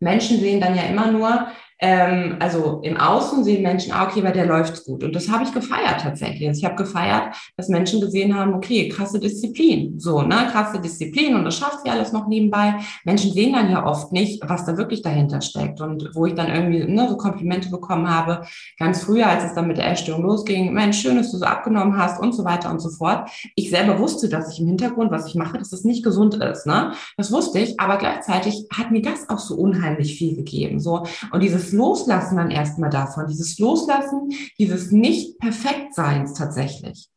Menschen 0.00 0.40
sehen 0.40 0.60
dann 0.60 0.74
ja 0.74 0.82
immer 0.82 1.12
nur, 1.12 1.46
ähm, 1.82 2.36
also 2.38 2.80
im 2.84 2.96
Außen 2.96 3.42
sehen 3.42 3.62
Menschen, 3.62 3.92
ah, 3.92 4.06
okay, 4.06 4.20
bei 4.22 4.30
der 4.30 4.46
läuft's 4.46 4.84
gut. 4.84 5.02
Und 5.02 5.16
das 5.16 5.28
habe 5.28 5.42
ich 5.42 5.52
gefeiert 5.52 6.00
tatsächlich. 6.00 6.46
Also 6.48 6.60
ich 6.60 6.64
habe 6.64 6.76
gefeiert, 6.76 7.34
dass 7.56 7.68
Menschen 7.68 8.00
gesehen 8.00 8.38
haben, 8.38 8.54
okay, 8.54 8.88
krasse 8.88 9.18
Disziplin. 9.18 9.98
So, 9.98 10.22
ne, 10.22 10.46
krasse 10.52 10.80
Disziplin 10.80 11.34
und 11.34 11.44
das 11.44 11.56
schafft 11.56 11.80
sie 11.84 11.90
alles 11.90 12.12
noch 12.12 12.28
nebenbei. 12.28 12.76
Menschen 13.04 13.32
sehen 13.32 13.52
dann 13.52 13.68
ja 13.68 13.84
oft 13.84 14.12
nicht, 14.12 14.40
was 14.48 14.64
da 14.64 14.76
wirklich 14.76 15.02
dahinter 15.02 15.40
steckt. 15.40 15.80
Und 15.80 16.08
wo 16.14 16.26
ich 16.26 16.34
dann 16.34 16.54
irgendwie 16.54 16.84
ne, 16.84 17.08
so 17.08 17.16
Komplimente 17.16 17.68
bekommen 17.68 18.08
habe, 18.08 18.42
ganz 18.78 19.02
früher, 19.02 19.26
als 19.26 19.42
es 19.42 19.54
dann 19.54 19.66
mit 19.66 19.76
der 19.76 19.90
Essstörung 19.90 20.22
losging, 20.22 20.72
Mensch, 20.72 21.00
schön, 21.00 21.16
dass 21.16 21.32
du 21.32 21.38
so 21.38 21.46
abgenommen 21.46 21.96
hast 21.98 22.20
und 22.20 22.32
so 22.32 22.44
weiter 22.44 22.70
und 22.70 22.78
so 22.78 22.90
fort. 22.90 23.28
Ich 23.56 23.70
selber 23.70 23.98
wusste, 23.98 24.28
dass 24.28 24.52
ich 24.52 24.60
im 24.60 24.68
Hintergrund, 24.68 25.10
was 25.10 25.26
ich 25.26 25.34
mache, 25.34 25.58
dass 25.58 25.70
das 25.70 25.82
nicht 25.82 26.04
gesund 26.04 26.36
ist. 26.36 26.64
Ne? 26.64 26.92
Das 27.16 27.32
wusste 27.32 27.58
ich, 27.58 27.80
aber 27.80 27.96
gleichzeitig 27.96 28.66
hat 28.72 28.92
mir 28.92 29.02
das 29.02 29.28
auch 29.28 29.40
so 29.40 29.56
unheimlich 29.56 30.14
viel 30.16 30.36
gegeben. 30.36 30.78
So, 30.78 31.04
und 31.32 31.42
dieses 31.42 31.71
Loslassen 31.72 32.36
dann 32.36 32.50
erstmal 32.50 32.90
davon, 32.90 33.26
dieses 33.26 33.58
Loslassen 33.58 34.30
dieses 34.58 34.90
Nicht-Perfekt-Seins 34.90 36.34
tatsächlich. 36.34 37.08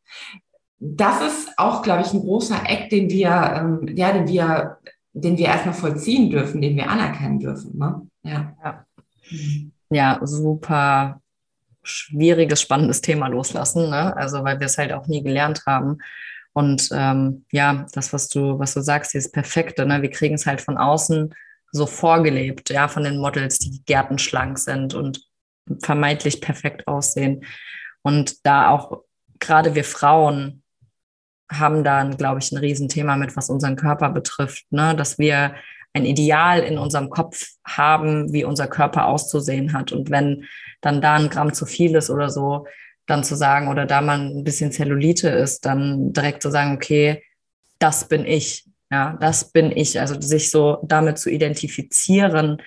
Das 0.78 1.20
ist 1.22 1.58
auch, 1.58 1.82
glaube 1.82 2.02
ich, 2.02 2.12
ein 2.12 2.20
großer 2.20 2.60
Eck, 2.66 2.90
den 2.90 3.08
wir, 3.08 3.28
ähm, 3.56 3.96
ja, 3.96 4.12
den 4.12 4.28
wir, 4.28 4.78
den 5.12 5.38
wir 5.38 5.46
erstmal 5.46 5.74
vollziehen 5.74 6.30
dürfen, 6.30 6.60
den 6.60 6.76
wir 6.76 6.90
anerkennen 6.90 7.38
dürfen. 7.38 7.78
Ne? 7.78 8.06
Ja. 8.22 8.54
ja. 8.62 8.84
Ja, 9.88 10.20
super 10.22 11.20
schwieriges, 11.86 12.60
spannendes 12.60 13.00
Thema 13.00 13.28
loslassen, 13.28 13.90
ne? 13.90 14.16
Also 14.16 14.42
weil 14.44 14.58
wir 14.58 14.66
es 14.66 14.76
halt 14.76 14.92
auch 14.92 15.06
nie 15.06 15.22
gelernt 15.22 15.62
haben. 15.66 15.98
Und 16.52 16.88
ähm, 16.92 17.44
ja, 17.52 17.86
das, 17.92 18.12
was 18.12 18.28
du, 18.28 18.58
was 18.58 18.74
du 18.74 18.80
sagst, 18.80 19.14
dieses 19.14 19.30
Perfekte, 19.30 19.86
ne? 19.86 20.02
Wir 20.02 20.10
kriegen 20.10 20.34
es 20.34 20.46
halt 20.46 20.60
von 20.60 20.78
außen 20.78 21.32
so 21.72 21.86
vorgelebt, 21.86 22.70
ja, 22.70 22.88
von 22.88 23.04
den 23.04 23.18
Models, 23.18 23.58
die 23.58 23.82
gärtenschlank 23.84 24.58
sind 24.58 24.94
und 24.94 25.20
vermeintlich 25.82 26.40
perfekt 26.40 26.86
aussehen. 26.86 27.44
Und 28.02 28.46
da 28.46 28.70
auch 28.70 29.02
gerade 29.38 29.74
wir 29.74 29.84
Frauen 29.84 30.62
haben 31.50 31.84
da, 31.84 32.04
glaube 32.04 32.40
ich, 32.40 32.50
ein 32.52 32.58
Riesenthema 32.58 33.16
mit, 33.16 33.36
was 33.36 33.50
unseren 33.50 33.76
Körper 33.76 34.10
betrifft, 34.10 34.64
ne? 34.70 34.94
dass 34.96 35.18
wir 35.18 35.54
ein 35.92 36.04
Ideal 36.04 36.60
in 36.60 36.78
unserem 36.78 37.08
Kopf 37.08 37.46
haben, 37.66 38.32
wie 38.32 38.44
unser 38.44 38.66
Körper 38.66 39.06
auszusehen 39.06 39.72
hat. 39.72 39.92
Und 39.92 40.10
wenn 40.10 40.44
dann 40.80 41.00
da 41.00 41.14
ein 41.14 41.30
Gramm 41.30 41.54
zu 41.54 41.64
viel 41.66 41.94
ist 41.94 42.10
oder 42.10 42.28
so, 42.28 42.66
dann 43.06 43.24
zu 43.24 43.36
sagen, 43.36 43.68
oder 43.68 43.86
da 43.86 44.00
man 44.00 44.38
ein 44.38 44.44
bisschen 44.44 44.72
Zellulite 44.72 45.28
ist, 45.28 45.64
dann 45.64 46.12
direkt 46.12 46.42
zu 46.42 46.50
sagen, 46.50 46.74
okay, 46.74 47.22
das 47.78 48.08
bin 48.08 48.26
ich. 48.26 48.65
Ja, 48.90 49.16
das 49.20 49.50
bin 49.50 49.72
ich. 49.72 50.00
Also 50.00 50.20
sich 50.20 50.50
so 50.50 50.78
damit 50.82 51.18
zu 51.18 51.30
identifizieren 51.30 52.62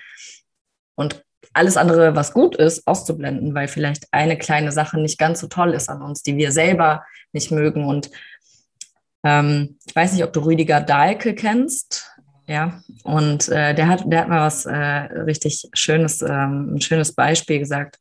und 0.94 1.24
alles 1.52 1.76
andere, 1.76 2.14
was 2.14 2.32
gut 2.32 2.54
ist, 2.56 2.86
auszublenden, 2.86 3.54
weil 3.54 3.68
vielleicht 3.68 4.06
eine 4.12 4.38
kleine 4.38 4.70
Sache 4.70 5.00
nicht 5.00 5.18
ganz 5.18 5.40
so 5.40 5.48
toll 5.48 5.72
ist 5.72 5.88
an 5.88 6.02
uns, 6.02 6.22
die 6.22 6.36
wir 6.36 6.52
selber 6.52 7.04
nicht 7.32 7.50
mögen. 7.50 7.86
Und 7.86 8.10
ähm, 9.24 9.78
ich 9.86 9.96
weiß 9.96 10.12
nicht, 10.12 10.24
ob 10.24 10.32
du 10.32 10.40
Rüdiger 10.40 10.80
Dahlke 10.80 11.34
kennst. 11.34 12.06
Ja, 12.46 12.82
und 13.04 13.48
äh, 13.48 13.74
der 13.74 13.86
hat, 13.86 14.02
der 14.06 14.20
hat 14.20 14.28
mal 14.28 14.40
was 14.40 14.66
äh, 14.66 14.74
richtig 14.74 15.68
Schönes, 15.72 16.20
ähm, 16.20 16.74
ein 16.74 16.80
schönes 16.80 17.14
Beispiel 17.14 17.60
gesagt 17.60 17.98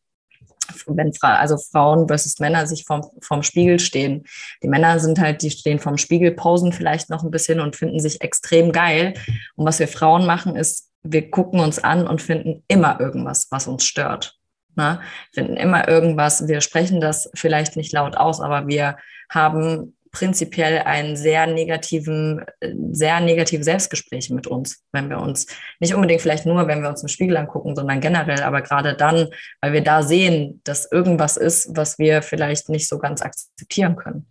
wenn 0.87 1.13
Fra 1.13 1.35
also 1.35 1.57
Frauen 1.57 2.07
versus 2.07 2.39
Männer 2.39 2.67
sich 2.67 2.85
vorm, 2.85 3.03
vorm 3.21 3.43
Spiegel 3.43 3.79
stehen. 3.79 4.25
Die 4.63 4.67
Männer 4.67 4.99
sind 4.99 5.19
halt, 5.19 5.41
die 5.41 5.51
stehen 5.51 5.79
vorm 5.79 5.97
Spiegel, 5.97 6.31
pausen 6.31 6.73
vielleicht 6.73 7.09
noch 7.09 7.23
ein 7.23 7.31
bisschen 7.31 7.59
und 7.59 7.75
finden 7.75 7.99
sich 7.99 8.21
extrem 8.21 8.71
geil. 8.71 9.13
Und 9.55 9.65
was 9.65 9.79
wir 9.79 9.87
Frauen 9.87 10.25
machen, 10.25 10.55
ist, 10.55 10.89
wir 11.03 11.29
gucken 11.31 11.59
uns 11.59 11.79
an 11.79 12.07
und 12.07 12.21
finden 12.21 12.63
immer 12.67 12.99
irgendwas, 12.99 13.47
was 13.51 13.67
uns 13.67 13.85
stört. 13.85 14.37
Ne? 14.75 15.01
Finden 15.33 15.57
immer 15.57 15.87
irgendwas, 15.87 16.47
wir 16.47 16.61
sprechen 16.61 17.01
das 17.01 17.29
vielleicht 17.33 17.75
nicht 17.75 17.91
laut 17.93 18.15
aus, 18.15 18.39
aber 18.41 18.67
wir 18.67 18.97
haben 19.29 19.95
prinzipiell 20.11 20.79
einen 20.79 21.15
sehr 21.15 21.47
negativen, 21.47 22.43
sehr 22.91 23.19
negative 23.19 23.63
Selbstgespräche 23.63 24.33
mit 24.33 24.47
uns, 24.47 24.83
wenn 24.91 25.09
wir 25.09 25.19
uns 25.19 25.47
nicht 25.79 25.93
unbedingt 25.93 26.21
vielleicht 26.21 26.45
nur, 26.45 26.67
wenn 26.67 26.81
wir 26.81 26.89
uns 26.89 27.01
im 27.01 27.07
Spiegel 27.07 27.37
angucken, 27.37 27.75
sondern 27.75 28.01
generell, 28.01 28.41
aber 28.43 28.61
gerade 28.61 28.95
dann, 28.95 29.27
weil 29.61 29.73
wir 29.73 29.83
da 29.83 30.01
sehen, 30.01 30.61
dass 30.63 30.91
irgendwas 30.91 31.37
ist, 31.37 31.75
was 31.75 31.99
wir 31.99 32.21
vielleicht 32.21 32.69
nicht 32.69 32.87
so 32.87 32.97
ganz 32.97 33.21
akzeptieren 33.21 33.95
können. 33.95 34.25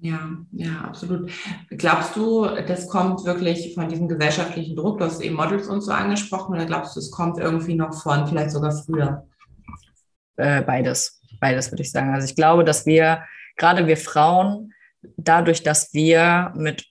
Ja, 0.00 0.30
ja, 0.52 0.82
absolut. 0.82 1.30
Glaubst 1.70 2.14
du, 2.14 2.46
das 2.46 2.88
kommt 2.88 3.24
wirklich 3.24 3.74
von 3.74 3.88
diesem 3.88 4.06
gesellschaftlichen 4.06 4.76
Druck? 4.76 4.98
Du 4.98 5.04
hast 5.04 5.20
eben 5.20 5.34
Models 5.34 5.66
und 5.66 5.80
so 5.80 5.90
angesprochen, 5.90 6.54
oder 6.54 6.66
glaubst 6.66 6.94
du, 6.94 7.00
es 7.00 7.10
kommt 7.10 7.38
irgendwie 7.38 7.74
noch 7.74 7.92
von, 8.00 8.26
vielleicht 8.28 8.52
sogar 8.52 8.70
früher? 8.70 9.26
Äh, 10.36 10.62
beides, 10.62 11.20
beides 11.40 11.72
würde 11.72 11.82
ich 11.82 11.90
sagen. 11.90 12.14
Also 12.14 12.26
ich 12.26 12.36
glaube, 12.36 12.62
dass 12.62 12.86
wir 12.86 13.24
gerade 13.58 13.86
wir 13.86 13.96
Frauen, 13.96 14.72
dadurch, 15.16 15.62
dass 15.62 15.92
wir 15.92 16.52
mit 16.56 16.86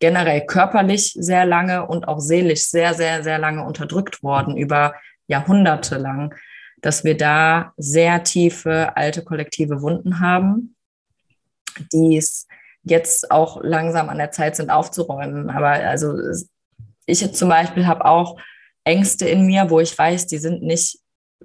generell 0.00 0.44
körperlich 0.46 1.14
sehr 1.16 1.46
lange 1.46 1.86
und 1.86 2.08
auch 2.08 2.18
seelisch 2.18 2.64
sehr, 2.64 2.94
sehr, 2.94 3.22
sehr 3.22 3.38
lange 3.38 3.64
unterdrückt 3.64 4.22
worden, 4.24 4.56
über 4.56 4.94
Jahrhunderte 5.28 5.96
lang, 5.96 6.34
dass 6.80 7.04
wir 7.04 7.16
da 7.16 7.72
sehr 7.76 8.24
tiefe 8.24 8.96
alte 8.96 9.22
kollektive 9.22 9.80
Wunden 9.80 10.18
haben, 10.18 10.74
die 11.92 12.16
es 12.16 12.48
jetzt 12.82 13.30
auch 13.30 13.62
langsam 13.62 14.08
an 14.08 14.18
der 14.18 14.32
Zeit 14.32 14.56
sind 14.56 14.70
aufzuräumen. 14.70 15.50
Aber 15.50 15.68
also 15.68 16.16
ich 17.06 17.32
zum 17.32 17.48
Beispiel 17.48 17.86
habe 17.86 18.04
auch 18.04 18.40
Ängste 18.84 19.28
in 19.28 19.46
mir, 19.46 19.70
wo 19.70 19.78
ich 19.78 19.96
weiß, 19.96 20.26
die 20.26 20.38
sind 20.38 20.62
nicht, 20.62 20.98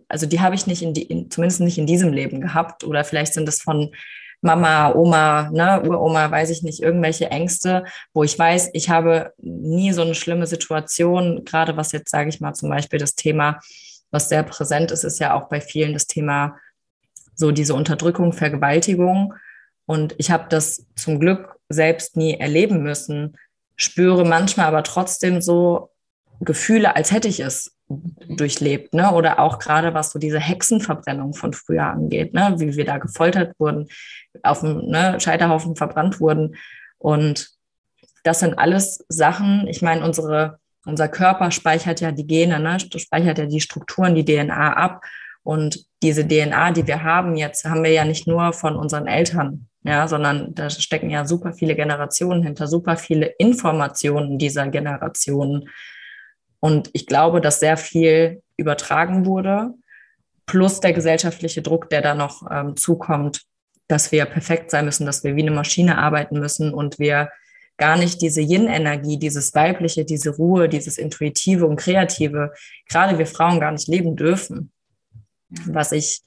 also 0.07 0.25
die 0.25 0.41
habe 0.41 0.55
ich 0.55 0.65
nicht 0.65 0.81
in 0.81 0.93
die, 0.93 1.03
in, 1.03 1.29
zumindest 1.29 1.61
nicht 1.61 1.77
in 1.77 1.85
diesem 1.85 2.11
Leben 2.11 2.41
gehabt 2.41 2.83
oder 2.83 3.03
vielleicht 3.03 3.33
sind 3.33 3.47
es 3.47 3.61
von 3.61 3.93
Mama, 4.41 4.93
Oma, 4.93 5.49
ne, 5.51 5.81
Uroma, 5.81 6.29
weiß 6.29 6.49
ich 6.51 6.63
nicht, 6.63 6.81
irgendwelche 6.81 7.29
Ängste, 7.31 7.85
wo 8.13 8.23
ich 8.23 8.37
weiß, 8.37 8.69
ich 8.73 8.89
habe 8.89 9.33
nie 9.37 9.91
so 9.93 10.03
eine 10.03 10.15
schlimme 10.15 10.45
Situation, 10.45 11.43
gerade 11.43 11.75
was 11.75 11.91
jetzt, 11.91 12.11
sage 12.11 12.29
ich 12.29 12.39
mal, 12.39 12.53
zum 12.53 12.69
Beispiel 12.69 12.99
das 12.99 13.15
Thema, 13.15 13.59
was 14.11 14.29
sehr 14.29 14.43
präsent 14.43 14.91
ist, 14.91 15.03
ist 15.03 15.19
ja 15.19 15.33
auch 15.33 15.49
bei 15.49 15.59
vielen 15.59 15.93
das 15.93 16.07
Thema 16.07 16.57
so 17.35 17.51
diese 17.51 17.73
Unterdrückung, 17.73 18.33
Vergewaltigung. 18.33 19.33
Und 19.85 20.15
ich 20.17 20.31
habe 20.31 20.45
das 20.49 20.85
zum 20.95 21.19
Glück 21.19 21.55
selbst 21.69 22.17
nie 22.17 22.35
erleben 22.35 22.83
müssen, 22.83 23.37
spüre 23.75 24.25
manchmal 24.25 24.67
aber 24.67 24.83
trotzdem 24.83 25.41
so 25.41 25.91
Gefühle, 26.39 26.95
als 26.95 27.11
hätte 27.11 27.27
ich 27.27 27.39
es 27.39 27.76
durchlebt, 27.89 28.93
ne? 28.93 29.13
Oder 29.13 29.39
auch 29.39 29.59
gerade 29.59 29.93
was 29.93 30.11
so 30.11 30.19
diese 30.19 30.39
Hexenverbrennung 30.39 31.33
von 31.33 31.53
früher 31.53 31.85
angeht, 31.85 32.33
ne? 32.33 32.55
Wie 32.57 32.75
wir 32.75 32.85
da 32.85 32.97
gefoltert 32.97 33.57
wurden, 33.59 33.87
auf 34.43 34.59
dem 34.61 34.87
ne, 34.87 35.19
Scheiterhaufen 35.19 35.75
verbrannt 35.75 36.19
wurden. 36.19 36.55
Und 36.97 37.49
das 38.23 38.39
sind 38.39 38.59
alles 38.59 39.05
Sachen, 39.07 39.67
ich 39.67 39.81
meine, 39.81 40.03
unsere, 40.03 40.59
unser 40.85 41.07
Körper 41.07 41.51
speichert 41.51 42.01
ja 42.01 42.11
die 42.11 42.27
Gene, 42.27 42.59
ne? 42.59 42.77
speichert 42.79 43.37
ja 43.37 43.45
die 43.45 43.61
Strukturen, 43.61 44.15
die 44.15 44.25
DNA 44.25 44.73
ab. 44.73 45.01
Und 45.43 45.85
diese 46.03 46.27
DNA, 46.27 46.71
die 46.71 46.87
wir 46.87 47.03
haben 47.03 47.37
jetzt, 47.37 47.63
haben 47.63 47.83
wir 47.83 47.91
ja 47.91 48.03
nicht 48.03 48.27
nur 48.27 48.51
von 48.51 48.75
unseren 48.75 49.07
Eltern, 49.07 49.69
ja, 49.83 50.05
sondern 50.09 50.53
da 50.53 50.69
stecken 50.69 51.09
ja 51.09 51.25
super 51.25 51.53
viele 51.53 51.73
Generationen 51.73 52.43
hinter, 52.43 52.67
super 52.67 52.97
viele 52.97 53.27
Informationen 53.37 54.37
dieser 54.37 54.67
Generationen 54.67 55.69
Und 56.59 56.89
ich 56.93 57.05
glaube, 57.05 57.41
dass 57.41 57.59
sehr 57.59 57.77
viel 57.77 58.41
übertragen 58.57 59.25
wurde, 59.25 59.73
plus 60.45 60.79
der 60.79 60.93
gesellschaftliche 60.93 61.61
Druck, 61.61 61.89
der 61.89 62.01
da 62.01 62.15
noch 62.15 62.43
ähm, 62.49 62.75
zukommt, 62.75 63.43
dass 63.87 64.11
wir 64.11 64.25
perfekt 64.25 64.71
sein 64.71 64.85
müssen, 64.85 65.05
dass 65.05 65.23
wir 65.23 65.35
wie 65.35 65.41
eine 65.41 65.51
Maschine 65.51 65.97
arbeiten 65.97 66.39
müssen 66.39 66.73
und 66.73 66.99
wir 66.99 67.29
gar 67.77 67.97
nicht 67.97 68.21
diese 68.21 68.41
Yin-Energie, 68.41 69.19
dieses 69.19 69.53
Weibliche, 69.53 70.03
diese 70.03 70.31
Ruhe, 70.31 70.67
dieses 70.67 70.97
Intuitive 70.97 71.65
und 71.67 71.77
Kreative, 71.77 72.51
gerade 72.89 73.17
wir 73.17 73.27
Frauen 73.27 73.59
gar 73.59 73.71
nicht 73.71 73.87
leben 73.87 74.15
dürfen. 74.15 74.71
Was 75.49 75.91
ich 75.91 76.21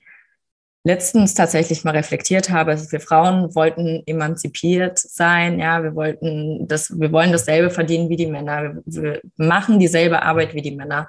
letztens 0.84 1.34
tatsächlich 1.34 1.84
mal 1.84 1.92
reflektiert 1.92 2.50
habe, 2.50 2.72
ist, 2.72 2.92
wir 2.92 3.00
Frauen 3.00 3.54
wollten 3.54 4.02
emanzipiert 4.06 4.98
sein, 4.98 5.58
ja, 5.58 5.82
wir 5.82 5.94
wollten 5.94 6.66
das, 6.66 6.98
wir 6.98 7.12
wollen 7.12 7.32
dasselbe 7.32 7.70
verdienen 7.70 8.08
wie 8.08 8.16
die 8.16 8.26
Männer, 8.26 8.76
wir, 8.86 9.20
machen 9.36 9.78
dieselbe 9.78 10.22
Arbeit 10.22 10.54
wie 10.54 10.62
die 10.62 10.74
Männer 10.74 11.08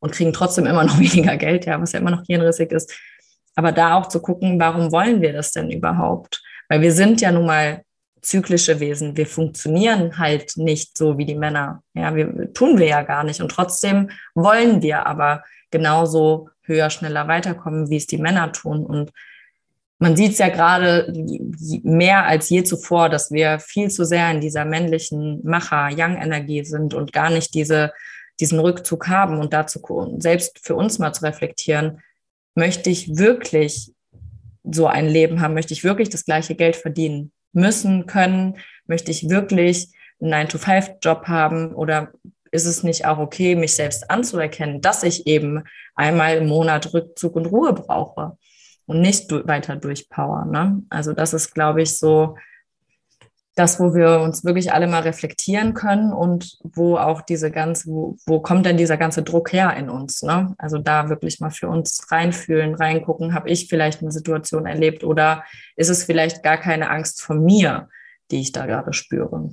und 0.00 0.12
kriegen 0.12 0.32
trotzdem 0.32 0.66
immer 0.66 0.84
noch 0.84 0.98
weniger 1.00 1.36
Geld, 1.36 1.66
ja, 1.66 1.80
was 1.80 1.92
ja 1.92 2.00
immer 2.00 2.12
noch 2.12 2.24
hirnrissig 2.26 2.70
ist. 2.70 2.94
Aber 3.56 3.72
da 3.72 3.96
auch 3.96 4.06
zu 4.06 4.22
gucken, 4.22 4.60
warum 4.60 4.92
wollen 4.92 5.20
wir 5.20 5.32
das 5.32 5.50
denn 5.50 5.70
überhaupt? 5.70 6.40
Weil 6.68 6.80
wir 6.80 6.92
sind 6.92 7.20
ja 7.20 7.32
nun 7.32 7.46
mal 7.46 7.82
zyklische 8.22 8.78
Wesen. 8.78 9.16
Wir 9.16 9.26
funktionieren 9.26 10.18
halt 10.18 10.56
nicht 10.56 10.96
so 10.96 11.18
wie 11.18 11.24
die 11.24 11.34
Männer. 11.34 11.82
Ja, 11.94 12.14
wir 12.14 12.52
tun 12.52 12.78
wir 12.78 12.86
ja 12.86 13.02
gar 13.02 13.24
nicht. 13.24 13.40
Und 13.40 13.50
trotzdem 13.50 14.10
wollen 14.34 14.82
wir 14.82 15.06
aber 15.06 15.42
genauso 15.70 16.50
höher, 16.68 16.90
schneller 16.90 17.26
weiterkommen, 17.26 17.90
wie 17.90 17.96
es 17.96 18.06
die 18.06 18.18
Männer 18.18 18.52
tun. 18.52 18.86
Und 18.86 19.12
man 19.98 20.14
sieht 20.16 20.32
es 20.32 20.38
ja 20.38 20.48
gerade 20.48 21.12
mehr 21.82 22.26
als 22.26 22.48
je 22.50 22.62
zuvor, 22.62 23.08
dass 23.08 23.32
wir 23.32 23.58
viel 23.58 23.90
zu 23.90 24.04
sehr 24.04 24.30
in 24.30 24.40
dieser 24.40 24.64
männlichen 24.64 25.40
Macher-Young-Energie 25.44 26.64
sind 26.64 26.94
und 26.94 27.12
gar 27.12 27.30
nicht 27.30 27.54
diese, 27.54 27.92
diesen 28.38 28.60
Rückzug 28.60 29.08
haben. 29.08 29.38
Und 29.38 29.52
dazu 29.52 29.80
selbst 30.18 30.60
für 30.62 30.76
uns 30.76 31.00
mal 31.00 31.12
zu 31.12 31.24
reflektieren, 31.24 32.00
möchte 32.54 32.90
ich 32.90 33.16
wirklich 33.18 33.92
so 34.62 34.86
ein 34.86 35.08
Leben 35.08 35.40
haben, 35.40 35.54
möchte 35.54 35.72
ich 35.72 35.84
wirklich 35.84 36.10
das 36.10 36.24
gleiche 36.24 36.54
Geld 36.54 36.76
verdienen 36.76 37.32
müssen, 37.52 38.06
können, 38.06 38.58
möchte 38.86 39.10
ich 39.10 39.28
wirklich 39.28 39.88
einen 40.20 40.48
9-to-5-Job 40.48 41.26
haben? 41.26 41.74
Oder 41.74 42.12
ist 42.50 42.66
es 42.66 42.82
nicht 42.82 43.06
auch 43.06 43.18
okay, 43.18 43.54
mich 43.54 43.74
selbst 43.74 44.10
anzuerkennen, 44.10 44.80
dass 44.80 45.02
ich 45.02 45.26
eben 45.26 45.64
einmal 45.94 46.36
im 46.36 46.48
Monat 46.48 46.92
Rückzug 46.94 47.36
und 47.36 47.46
Ruhe 47.46 47.72
brauche 47.72 48.36
und 48.86 49.00
nicht 49.00 49.30
weiter 49.30 49.76
durchpower. 49.76 50.46
Ne? 50.46 50.82
Also 50.90 51.12
das 51.12 51.34
ist, 51.34 51.54
glaube 51.54 51.82
ich, 51.82 51.98
so 51.98 52.36
das, 53.58 53.80
wo 53.80 53.92
wir 53.92 54.20
uns 54.20 54.44
wirklich 54.44 54.72
alle 54.72 54.86
mal 54.86 55.02
reflektieren 55.02 55.74
können 55.74 56.12
und 56.12 56.58
wo 56.62 56.96
auch 56.96 57.20
diese 57.20 57.50
ganze, 57.50 57.90
wo, 57.90 58.16
wo 58.24 58.40
kommt 58.40 58.66
denn 58.66 58.76
dieser 58.76 58.96
ganze 58.96 59.24
Druck 59.24 59.52
her 59.52 59.76
in 59.76 59.90
uns? 59.90 60.22
Ne? 60.22 60.54
Also 60.58 60.78
da 60.78 61.08
wirklich 61.08 61.40
mal 61.40 61.50
für 61.50 61.68
uns 61.68 62.06
reinfühlen, 62.10 62.76
reingucken, 62.76 63.34
habe 63.34 63.50
ich 63.50 63.68
vielleicht 63.68 64.00
eine 64.00 64.12
Situation 64.12 64.66
erlebt 64.66 65.02
oder 65.02 65.44
ist 65.74 65.88
es 65.88 66.04
vielleicht 66.04 66.44
gar 66.44 66.56
keine 66.56 66.88
Angst 66.88 67.20
von 67.20 67.44
mir, 67.44 67.88
die 68.30 68.40
ich 68.40 68.52
da 68.52 68.66
gerade 68.66 68.92
spüre? 68.92 69.50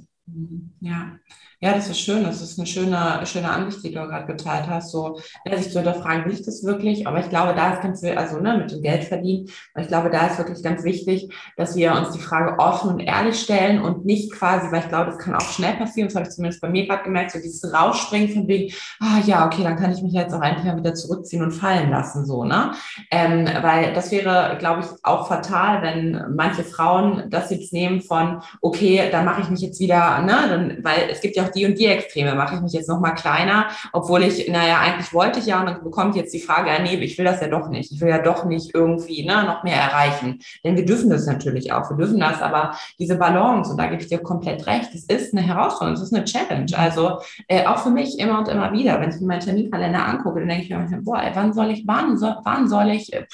Ja, 0.81 1.17
ja, 1.61 1.73
das 1.73 1.89
ist 1.89 1.99
schön. 1.99 2.23
Das 2.23 2.41
ist 2.41 2.59
eine 2.59 2.67
schöne, 2.67 3.21
schöne 3.25 3.49
Ansicht, 3.49 3.83
die 3.83 3.93
du 3.93 4.01
gerade 4.07 4.25
geteilt 4.25 4.67
hast. 4.69 4.91
So, 4.91 5.19
sich 5.55 5.71
zu 5.71 5.79
hinterfragen, 5.79 6.25
will 6.25 6.33
ich 6.33 6.45
das 6.45 6.63
wirklich? 6.63 7.07
Aber 7.07 7.19
ich 7.19 7.29
glaube, 7.29 7.53
da 7.55 7.73
ist 7.73 7.81
ganz, 7.81 8.03
also 8.03 8.39
ne, 8.39 8.57
mit 8.57 8.71
dem 8.71 8.81
Geld 8.81 9.05
verdienen. 9.05 9.49
Aber 9.73 9.83
ich 9.83 9.87
glaube, 9.87 10.09
da 10.09 10.27
ist 10.27 10.37
wirklich 10.37 10.61
ganz 10.63 10.83
wichtig, 10.83 11.33
dass 11.57 11.75
wir 11.75 11.93
uns 11.93 12.11
die 12.11 12.19
Frage 12.19 12.59
offen 12.59 12.89
und 12.91 12.99
ehrlich 12.99 13.39
stellen 13.39 13.81
und 13.81 14.05
nicht 14.05 14.31
quasi, 14.31 14.71
weil 14.71 14.81
ich 14.81 14.89
glaube, 14.89 15.11
das 15.11 15.17
kann 15.17 15.35
auch 15.35 15.49
schnell 15.49 15.73
passieren. 15.75 16.07
Das 16.07 16.15
habe 16.15 16.27
ich 16.27 16.33
zumindest 16.33 16.61
bei 16.61 16.69
mir 16.69 16.85
gerade 16.85 17.03
gemerkt, 17.03 17.31
so 17.31 17.39
dieses 17.39 17.73
Rausspringen 17.73 18.29
von 18.29 18.47
wegen, 18.47 18.73
ah 18.99 19.19
ja, 19.25 19.45
okay, 19.45 19.63
dann 19.63 19.77
kann 19.77 19.91
ich 19.91 20.01
mich 20.01 20.13
jetzt 20.13 20.33
auch 20.33 20.41
einfach 20.41 20.75
wieder 20.75 20.93
zurückziehen 20.93 21.43
und 21.43 21.51
fallen 21.51 21.89
lassen, 21.89 22.25
so, 22.25 22.43
ne? 22.43 22.71
Ähm, 23.11 23.47
weil 23.61 23.93
das 23.93 24.11
wäre, 24.11 24.57
glaube 24.59 24.81
ich, 24.81 24.87
auch 25.03 25.27
fatal, 25.27 25.81
wenn 25.81 26.35
manche 26.35 26.63
Frauen 26.63 27.29
das 27.29 27.49
jetzt 27.49 27.71
nehmen 27.73 28.01
von, 28.01 28.41
okay, 28.61 29.09
dann 29.11 29.25
mache 29.25 29.41
ich 29.41 29.49
mich 29.49 29.61
jetzt 29.61 29.79
wieder, 29.79 30.21
ne, 30.21 30.35
dann, 30.49 30.83
weil 30.83 31.09
es 31.09 31.21
gibt 31.21 31.35
ja 31.35 31.44
auch 31.45 31.51
die 31.51 31.65
und 31.65 31.77
die 31.77 31.85
Extreme, 31.85 32.35
mache 32.35 32.55
ich 32.55 32.61
mich 32.61 32.73
jetzt 32.73 32.89
noch 32.89 32.99
mal 32.99 33.11
kleiner, 33.11 33.67
obwohl 33.93 34.23
ich, 34.23 34.49
naja, 34.49 34.79
eigentlich 34.79 35.13
wollte 35.13 35.39
ich 35.39 35.45
ja 35.45 35.59
und 35.59 35.67
dann 35.67 35.83
bekommt 35.83 36.15
jetzt 36.15 36.33
die 36.33 36.39
Frage, 36.39 36.69
ja, 36.69 36.81
nee, 36.81 36.95
ich 36.95 37.17
will 37.17 37.25
das 37.25 37.41
ja 37.41 37.47
doch 37.47 37.69
nicht. 37.69 37.91
Ich 37.91 38.01
will 38.01 38.09
ja 38.09 38.19
doch 38.19 38.45
nicht 38.45 38.73
irgendwie 38.73 39.25
ne, 39.25 39.43
noch 39.43 39.63
mehr 39.63 39.77
erreichen. 39.77 40.39
Denn 40.63 40.75
wir 40.75 40.85
dürfen 40.85 41.09
das 41.09 41.25
natürlich 41.25 41.71
auch. 41.71 41.89
Wir 41.89 41.97
dürfen 41.97 42.19
das, 42.19 42.41
aber 42.41 42.75
diese 42.99 43.15
Balance, 43.17 43.71
und 43.71 43.77
da 43.77 43.87
gebe 43.87 44.01
ich 44.01 44.07
dir 44.07 44.19
komplett 44.19 44.67
recht, 44.67 44.93
es 44.93 45.05
ist 45.05 45.33
eine 45.33 45.45
Herausforderung, 45.45 45.95
es 45.95 46.01
ist 46.01 46.13
eine 46.13 46.25
Challenge. 46.25 46.77
Also 46.77 47.19
äh, 47.47 47.65
auch 47.65 47.79
für 47.79 47.89
mich 47.89 48.19
immer 48.19 48.39
und 48.39 48.47
immer 48.47 48.71
wieder, 48.71 48.99
wenn 48.99 49.09
ich 49.09 49.19
mir 49.19 49.27
meinen 49.27 49.41
Terminkalender 49.41 50.05
angucke, 50.05 50.39
dann 50.39 50.49
denke 50.49 50.63
ich 50.63 50.69
mir, 50.69 51.01
boah, 51.01 51.21
ey, 51.21 51.31
wann 51.33 51.53
soll 51.53 51.71
ich, 51.71 51.83
wann, 51.85 52.17
so, 52.17 52.33
wann 52.43 52.67
soll 52.67 52.89
ich 52.89 53.13
äh, 53.13 53.25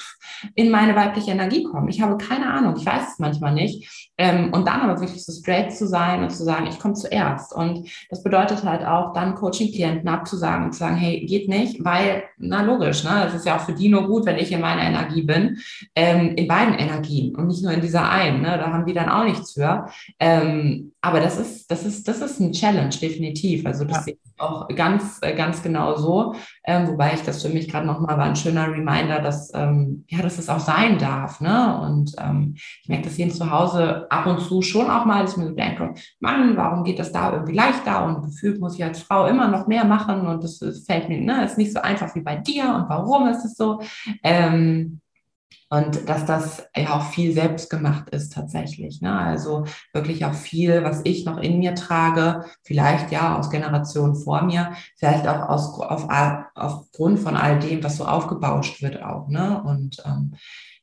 in 0.54 0.70
meine 0.70 0.94
weibliche 0.96 1.30
Energie 1.30 1.64
kommen? 1.64 1.88
Ich 1.88 2.00
habe 2.00 2.16
keine 2.16 2.52
Ahnung, 2.52 2.74
ich 2.76 2.86
weiß 2.86 3.12
es 3.12 3.18
manchmal 3.18 3.54
nicht. 3.54 4.10
Ähm, 4.18 4.52
und 4.52 4.66
dann 4.66 4.80
aber 4.82 5.00
wirklich 5.00 5.24
so 5.24 5.32
straight 5.32 5.72
zu 5.74 5.86
sein 5.86 6.22
und 6.22 6.30
zu 6.30 6.44
sagen, 6.44 6.66
ich 6.66 6.78
komme 6.78 6.94
zuerst. 6.94 7.52
Und 7.54 7.88
das 8.10 8.22
bedeutet 8.22 8.64
halt 8.64 8.84
auch, 8.84 9.12
dann 9.12 9.34
Coaching-Klienten 9.34 10.08
abzusagen 10.08 10.66
und 10.66 10.72
zu 10.72 10.78
sagen, 10.78 10.96
hey, 10.96 11.24
geht 11.26 11.48
nicht, 11.48 11.84
weil, 11.84 12.24
na 12.38 12.62
logisch, 12.62 13.04
ne, 13.04 13.22
das 13.24 13.34
ist 13.34 13.46
ja 13.46 13.56
auch 13.56 13.60
für 13.60 13.74
die 13.74 13.88
nur 13.88 14.06
gut, 14.06 14.26
wenn 14.26 14.38
ich 14.38 14.52
in 14.52 14.60
meiner 14.60 14.82
Energie 14.82 15.22
bin, 15.22 15.58
ähm, 15.94 16.34
in 16.36 16.48
beiden 16.48 16.74
Energien 16.74 17.34
und 17.36 17.48
nicht 17.48 17.62
nur 17.62 17.72
in 17.72 17.80
dieser 17.80 18.08
einen, 18.10 18.42
ne, 18.42 18.58
da 18.58 18.72
haben 18.72 18.86
die 18.86 18.94
dann 18.94 19.08
auch 19.08 19.24
nichts 19.24 19.52
für. 19.52 19.86
Ähm, 20.18 20.92
aber 21.04 21.18
das 21.18 21.38
ist, 21.38 21.68
das 21.70 21.84
ist, 21.84 22.06
das 22.06 22.20
ist 22.20 22.38
ein 22.38 22.52
Challenge, 22.52 22.90
definitiv. 22.90 23.66
Also 23.66 23.84
das 23.84 23.98
ja. 23.98 24.02
sehe 24.02 24.14
ich 24.14 24.40
auch 24.40 24.68
ganz, 24.68 25.18
äh, 25.22 25.34
ganz 25.34 25.62
genau 25.62 25.96
so. 25.96 26.34
Ähm, 26.64 26.86
wobei 26.86 27.14
ich 27.14 27.22
das 27.22 27.42
für 27.42 27.48
mich 27.48 27.68
gerade 27.68 27.86
nochmal 27.86 28.18
war 28.18 28.26
ein 28.26 28.36
schöner 28.36 28.68
Reminder, 28.70 29.20
dass, 29.20 29.52
ähm, 29.52 30.04
ja, 30.08 30.22
dass 30.22 30.38
es 30.38 30.48
auch 30.48 30.60
sein 30.60 30.98
darf, 30.98 31.40
ne, 31.40 31.80
und 31.82 32.12
ähm, 32.20 32.54
ich 32.54 32.88
merke 32.88 33.04
das 33.04 33.14
hier 33.14 33.28
zu 33.30 33.50
Hause 33.50 34.06
ab 34.10 34.26
und 34.26 34.40
zu 34.40 34.62
schon 34.62 34.90
auch 34.90 35.04
mal, 35.04 35.22
dass 35.22 35.32
ich 35.32 35.38
mir 35.38 35.48
so 35.48 35.54
denke, 35.54 35.94
Mann, 36.20 36.56
warum 36.56 36.84
geht 36.84 36.98
das 36.98 37.10
da 37.10 37.32
irgendwie 37.32 37.54
leichter? 37.54 37.91
Und 38.00 38.22
gefühlt 38.22 38.60
muss 38.60 38.74
ich 38.74 38.84
als 38.84 39.02
Frau 39.02 39.26
immer 39.26 39.48
noch 39.48 39.66
mehr 39.66 39.84
machen 39.84 40.26
und 40.26 40.42
das, 40.42 40.58
das 40.58 40.84
fällt 40.84 41.08
mir, 41.08 41.20
ne, 41.20 41.44
ist 41.44 41.58
nicht 41.58 41.72
so 41.72 41.80
einfach 41.80 42.14
wie 42.14 42.20
bei 42.20 42.36
dir 42.36 42.64
und 42.64 42.88
warum 42.88 43.28
ist 43.28 43.44
es 43.44 43.54
so? 43.54 43.80
Ähm, 44.22 45.00
und 45.72 46.06
dass 46.06 46.26
das 46.26 46.68
ja 46.76 46.98
auch 46.98 47.12
viel 47.12 47.32
selbst 47.32 47.70
gemacht 47.70 48.10
ist 48.10 48.34
tatsächlich. 48.34 49.00
Ne? 49.00 49.10
Also 49.10 49.64
wirklich 49.94 50.22
auch 50.26 50.34
viel, 50.34 50.84
was 50.84 51.00
ich 51.04 51.24
noch 51.24 51.38
in 51.38 51.60
mir 51.60 51.74
trage, 51.74 52.44
vielleicht 52.62 53.10
ja 53.10 53.38
aus 53.38 53.48
Generationen 53.48 54.14
vor 54.14 54.42
mir, 54.42 54.72
vielleicht 54.98 55.26
auch 55.26 55.48
aus, 55.48 55.80
auf, 55.80 56.06
aufgrund 56.54 57.20
von 57.20 57.38
all 57.38 57.58
dem, 57.58 57.82
was 57.82 57.96
so 57.96 58.04
aufgebauscht 58.04 58.82
wird 58.82 59.02
auch. 59.02 59.28
Ne? 59.28 59.62
Und 59.62 60.02
ähm, 60.04 60.34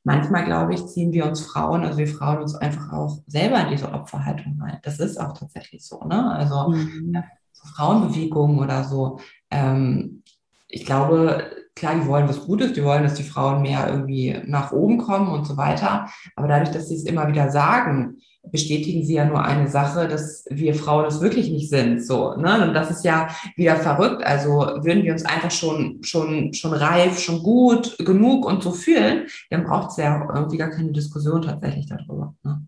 manchmal, 0.09 0.45
glaube 0.45 0.73
ich, 0.73 0.87
ziehen 0.87 1.13
wir 1.13 1.27
uns 1.27 1.45
Frauen, 1.45 1.83
also 1.83 1.99
wir 1.99 2.07
Frauen 2.07 2.39
uns 2.39 2.55
einfach 2.55 2.91
auch 2.91 3.19
selber 3.27 3.61
in 3.61 3.69
diese 3.69 3.91
Opferhaltung 3.93 4.59
rein. 4.59 4.79
Das 4.81 4.99
ist 4.99 5.21
auch 5.21 5.37
tatsächlich 5.37 5.85
so, 5.85 6.03
ne? 6.03 6.31
Also 6.31 6.71
mhm. 6.71 7.11
ja, 7.13 7.23
so 7.51 7.67
Frauenbewegungen 7.67 8.57
oder 8.57 8.83
so. 8.83 9.19
Ähm, 9.51 10.23
ich 10.67 10.83
glaube, 10.83 11.43
klar, 11.79 11.95
die 11.95 12.05
wollen 12.05 12.29
was 12.29 12.45
Gutes, 12.45 12.73
die 12.73 12.83
wollen, 12.83 13.03
dass 13.03 13.15
die 13.15 13.23
Frauen 13.23 13.61
mehr 13.61 13.87
irgendwie 13.89 14.37
nach 14.45 14.71
oben 14.71 14.97
kommen 14.97 15.29
und 15.29 15.45
so 15.45 15.57
weiter. 15.57 16.07
Aber 16.35 16.47
dadurch, 16.47 16.71
dass 16.71 16.89
sie 16.89 16.95
es 16.95 17.05
immer 17.05 17.27
wieder 17.27 17.49
sagen, 17.49 18.17
bestätigen 18.43 19.03
sie 19.03 19.15
ja 19.15 19.25
nur 19.25 19.43
eine 19.43 19.67
Sache, 19.67 20.07
dass 20.07 20.45
wir 20.49 20.73
Frauen 20.73 21.05
es 21.05 21.21
wirklich 21.21 21.49
nicht 21.49 21.69
sind. 21.69 22.03
So, 22.03 22.35
ne? 22.35 22.67
Und 22.67 22.73
das 22.73 22.89
ist 22.89 23.03
ja 23.03 23.29
wieder 23.55 23.75
verrückt. 23.75 24.25
Also 24.25 24.49
würden 24.81 25.03
wir 25.03 25.11
uns 25.11 25.25
einfach 25.25 25.51
schon, 25.51 25.99
schon, 26.03 26.53
schon 26.53 26.73
reif, 26.73 27.19
schon 27.19 27.43
gut 27.43 27.97
genug 27.99 28.45
und 28.45 28.63
so 28.63 28.71
fühlen, 28.71 29.27
dann 29.49 29.65
braucht 29.65 29.91
es 29.91 29.97
ja 29.97 30.27
irgendwie 30.33 30.57
gar 30.57 30.69
keine 30.69 30.91
Diskussion 30.91 31.41
tatsächlich 31.41 31.87
darüber. 31.87 32.33
Ne? 32.43 32.61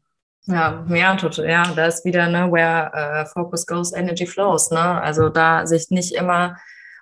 Ja, 0.46 0.86
ja, 0.90 1.16
total. 1.16 1.50
Ja, 1.50 1.64
da 1.76 1.86
ist 1.86 2.04
wieder, 2.04 2.28
ne, 2.28 2.52
where 2.52 2.92
uh, 2.94 3.26
focus 3.28 3.66
goes, 3.66 3.94
energy 3.94 4.26
flows. 4.26 4.72
Ne? 4.72 4.80
Also 4.80 5.30
da 5.30 5.66
sich 5.68 5.90
nicht 5.92 6.14
immer, 6.14 6.58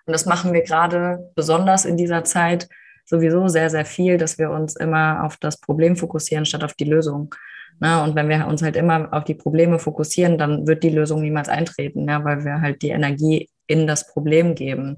und 0.10 0.14
das 0.14 0.26
machen 0.26 0.53
wir 0.53 0.64
gerade 0.64 1.32
besonders 1.36 1.86
in 1.86 1.95
dieser 1.95 2.24
Zeit, 2.24 2.68
sowieso 3.05 3.47
sehr, 3.47 3.70
sehr 3.70 3.86
viel, 3.86 4.18
dass 4.18 4.39
wir 4.39 4.49
uns 4.49 4.76
immer 4.76 5.24
auf 5.24 5.38
das 5.38 5.60
Problem 5.60 5.95
fokussieren, 5.95 6.47
statt 6.47 6.64
auf 6.64 6.74
die 6.74 6.86
Lösung. 6.86 7.36
Ne? 7.80 8.01
Und 8.01 8.16
wenn 8.16 8.28
wir 8.28 8.47
uns 8.47 8.64
halt 8.64 8.76
immer 8.76 9.07
auf 9.12 9.24
die 9.24 9.36
Probleme 9.36 9.78
fokussieren, 9.78 10.39
dann 10.39 10.66
wird 10.66 10.82
die 10.82 10.89
Lösung 10.89 11.22
niemals 11.22 11.47
eintreten, 11.47 12.10
ja? 12.10 12.24
weil 12.24 12.43
wir 12.43 12.60
halt 12.60 12.82
die 12.82 12.89
Energie 12.89 13.51
in 13.68 13.86
das 13.86 14.12
Problem 14.12 14.55
geben. 14.55 14.97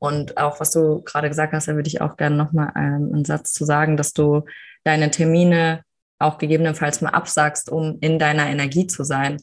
Und 0.00 0.36
auch 0.36 0.58
was 0.58 0.72
du 0.72 1.02
gerade 1.02 1.28
gesagt 1.28 1.52
hast, 1.52 1.68
da 1.68 1.76
würde 1.76 1.86
ich 1.86 2.00
auch 2.00 2.16
gerne 2.16 2.34
nochmal 2.34 2.72
ähm, 2.74 3.10
einen 3.14 3.24
Satz 3.24 3.52
zu 3.52 3.64
sagen, 3.64 3.96
dass 3.96 4.14
du 4.14 4.46
deine 4.82 5.12
Termine 5.12 5.84
auch 6.18 6.38
gegebenenfalls 6.38 7.02
mal 7.02 7.10
absagst, 7.10 7.70
um 7.70 7.98
in 8.00 8.18
deiner 8.18 8.48
Energie 8.48 8.88
zu 8.88 9.04
sein. 9.04 9.40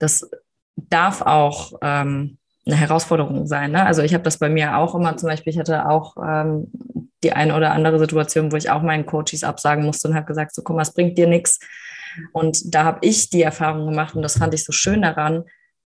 Das 0.00 0.28
darf 0.74 1.22
auch 1.22 1.74
ähm, 1.80 2.38
eine 2.66 2.76
Herausforderung 2.76 3.46
sein. 3.46 3.72
Ne? 3.72 3.84
Also 3.84 4.02
ich 4.02 4.14
habe 4.14 4.24
das 4.24 4.38
bei 4.38 4.48
mir 4.48 4.76
auch 4.76 4.94
immer 4.94 5.16
zum 5.16 5.28
Beispiel, 5.28 5.52
ich 5.52 5.58
hatte 5.58 5.88
auch 5.88 6.16
ähm, 6.16 6.70
die 7.22 7.32
eine 7.32 7.56
oder 7.56 7.72
andere 7.72 7.98
Situation, 7.98 8.52
wo 8.52 8.56
ich 8.56 8.70
auch 8.70 8.82
meinen 8.82 9.06
Coaches 9.06 9.44
absagen 9.44 9.84
musste 9.84 10.08
und 10.08 10.14
habe 10.14 10.26
gesagt, 10.26 10.54
so 10.54 10.62
mal, 10.72 10.82
es 10.82 10.92
bringt 10.92 11.18
dir 11.18 11.26
nichts. 11.26 11.58
Und 12.32 12.74
da 12.74 12.84
habe 12.84 12.98
ich 13.02 13.30
die 13.30 13.42
Erfahrung 13.42 13.86
gemacht 13.86 14.14
und 14.14 14.22
das 14.22 14.38
fand 14.38 14.54
ich 14.54 14.64
so 14.64 14.72
schön 14.72 15.02
daran, 15.02 15.44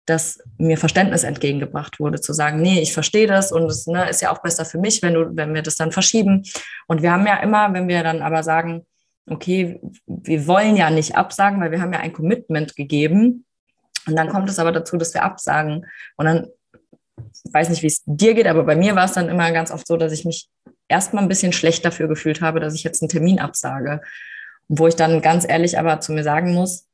dass 0.05 0.39
mir 0.57 0.77
Verständnis 0.77 1.23
entgegengebracht 1.23 1.99
wurde, 1.99 2.19
zu 2.19 2.33
sagen, 2.33 2.61
nee, 2.61 2.81
ich 2.81 2.93
verstehe 2.93 3.27
das 3.27 3.51
und 3.51 3.65
es 3.65 3.87
ne, 3.87 4.09
ist 4.09 4.21
ja 4.21 4.31
auch 4.31 4.41
besser 4.41 4.65
für 4.65 4.79
mich, 4.79 5.01
wenn 5.01 5.13
du, 5.13 5.35
wenn 5.35 5.53
wir 5.53 5.61
das 5.61 5.75
dann 5.75 5.91
verschieben. 5.91 6.43
Und 6.87 7.01
wir 7.01 7.11
haben 7.11 7.25
ja 7.27 7.37
immer, 7.37 7.71
wenn 7.73 7.87
wir 7.87 8.03
dann 8.03 8.21
aber 8.21 8.43
sagen, 8.43 8.85
okay, 9.29 9.79
wir 10.07 10.47
wollen 10.47 10.75
ja 10.75 10.89
nicht 10.89 11.15
absagen, 11.15 11.61
weil 11.61 11.71
wir 11.71 11.81
haben 11.81 11.93
ja 11.93 11.99
ein 11.99 12.13
Commitment 12.13 12.75
gegeben. 12.75 13.45
Und 14.07 14.15
dann 14.15 14.29
kommt 14.29 14.49
es 14.49 14.57
aber 14.57 14.71
dazu, 14.71 14.97
dass 14.97 15.13
wir 15.13 15.23
absagen. 15.23 15.85
Und 16.17 16.25
dann, 16.25 16.47
weiß 17.51 17.69
nicht, 17.69 17.83
wie 17.83 17.87
es 17.87 18.01
dir 18.05 18.33
geht, 18.33 18.47
aber 18.47 18.63
bei 18.63 18.75
mir 18.75 18.95
war 18.95 19.05
es 19.05 19.13
dann 19.13 19.29
immer 19.29 19.51
ganz 19.51 19.71
oft 19.71 19.87
so, 19.87 19.97
dass 19.97 20.11
ich 20.11 20.25
mich 20.25 20.49
erstmal 20.87 21.23
ein 21.23 21.29
bisschen 21.29 21.53
schlecht 21.53 21.85
dafür 21.85 22.07
gefühlt 22.07 22.41
habe, 22.41 22.59
dass 22.59 22.75
ich 22.75 22.83
jetzt 22.83 23.01
einen 23.01 23.09
Termin 23.09 23.39
absage. 23.39 24.01
Wo 24.67 24.87
ich 24.87 24.95
dann 24.95 25.21
ganz 25.21 25.47
ehrlich 25.47 25.77
aber 25.77 25.99
zu 25.99 26.13
mir 26.13 26.23
sagen 26.23 26.53
muss, 26.53 26.87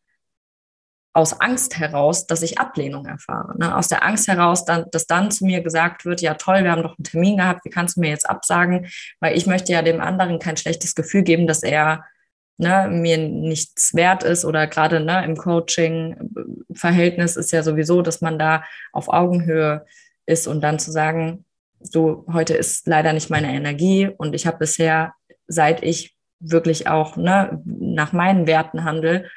aus 1.17 1.41
Angst 1.41 1.79
heraus, 1.79 2.27
dass 2.27 2.43
ich 2.43 2.59
Ablehnung 2.59 3.07
erfahre. 3.07 3.57
Ne? 3.57 3.75
Aus 3.75 3.87
der 3.87 4.03
Angst 4.05 4.27
heraus, 4.27 4.65
dann, 4.65 4.85
dass 4.91 5.07
dann 5.07 5.31
zu 5.31 5.45
mir 5.45 5.61
gesagt 5.61 6.05
wird, 6.05 6.21
ja 6.21 6.35
toll, 6.35 6.63
wir 6.63 6.71
haben 6.71 6.83
doch 6.83 6.95
einen 6.95 7.03
Termin 7.05 7.37
gehabt, 7.37 7.65
wie 7.65 7.71
kannst 7.71 7.97
du 7.97 8.01
mir 8.01 8.09
jetzt 8.09 8.29
absagen? 8.29 8.87
Weil 9.19 9.35
ich 9.35 9.47
möchte 9.47 9.71
ja 9.71 9.81
dem 9.81 9.99
anderen 9.99 10.37
kein 10.37 10.57
schlechtes 10.57 10.93
Gefühl 10.93 11.23
geben, 11.23 11.47
dass 11.47 11.63
er 11.63 12.05
ne, 12.57 12.87
mir 12.91 13.17
nichts 13.17 13.95
wert 13.95 14.23
ist 14.23 14.45
oder 14.45 14.67
gerade 14.67 14.99
ne, 14.99 15.25
im 15.25 15.35
Coaching-Verhältnis 15.37 17.35
ist 17.35 17.51
ja 17.51 17.63
sowieso, 17.63 18.03
dass 18.03 18.21
man 18.21 18.37
da 18.37 18.63
auf 18.91 19.09
Augenhöhe 19.09 19.85
ist 20.27 20.45
und 20.45 20.61
dann 20.61 20.77
zu 20.77 20.91
sagen, 20.91 21.45
so 21.79 22.25
heute 22.31 22.53
ist 22.53 22.87
leider 22.87 23.13
nicht 23.13 23.29
meine 23.29 23.51
Energie 23.53 24.07
und 24.17 24.35
ich 24.35 24.45
habe 24.45 24.57
bisher, 24.57 25.13
seit 25.47 25.83
ich 25.83 26.15
wirklich 26.39 26.87
auch 26.87 27.17
ne, 27.17 27.61
nach 27.65 28.13
meinen 28.13 28.45
Werten 28.45 28.83
handle 28.83 29.29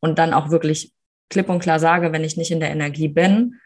und 0.00 0.18
dann 0.18 0.32
auch 0.32 0.50
wirklich 0.50 0.92
klipp 1.28 1.48
und 1.48 1.58
klar 1.58 1.78
sage, 1.78 2.12
wenn 2.12 2.24
ich 2.24 2.36
nicht 2.36 2.50
in 2.50 2.60
der 2.60 2.70
Energie 2.70 3.08
bin, 3.08 3.60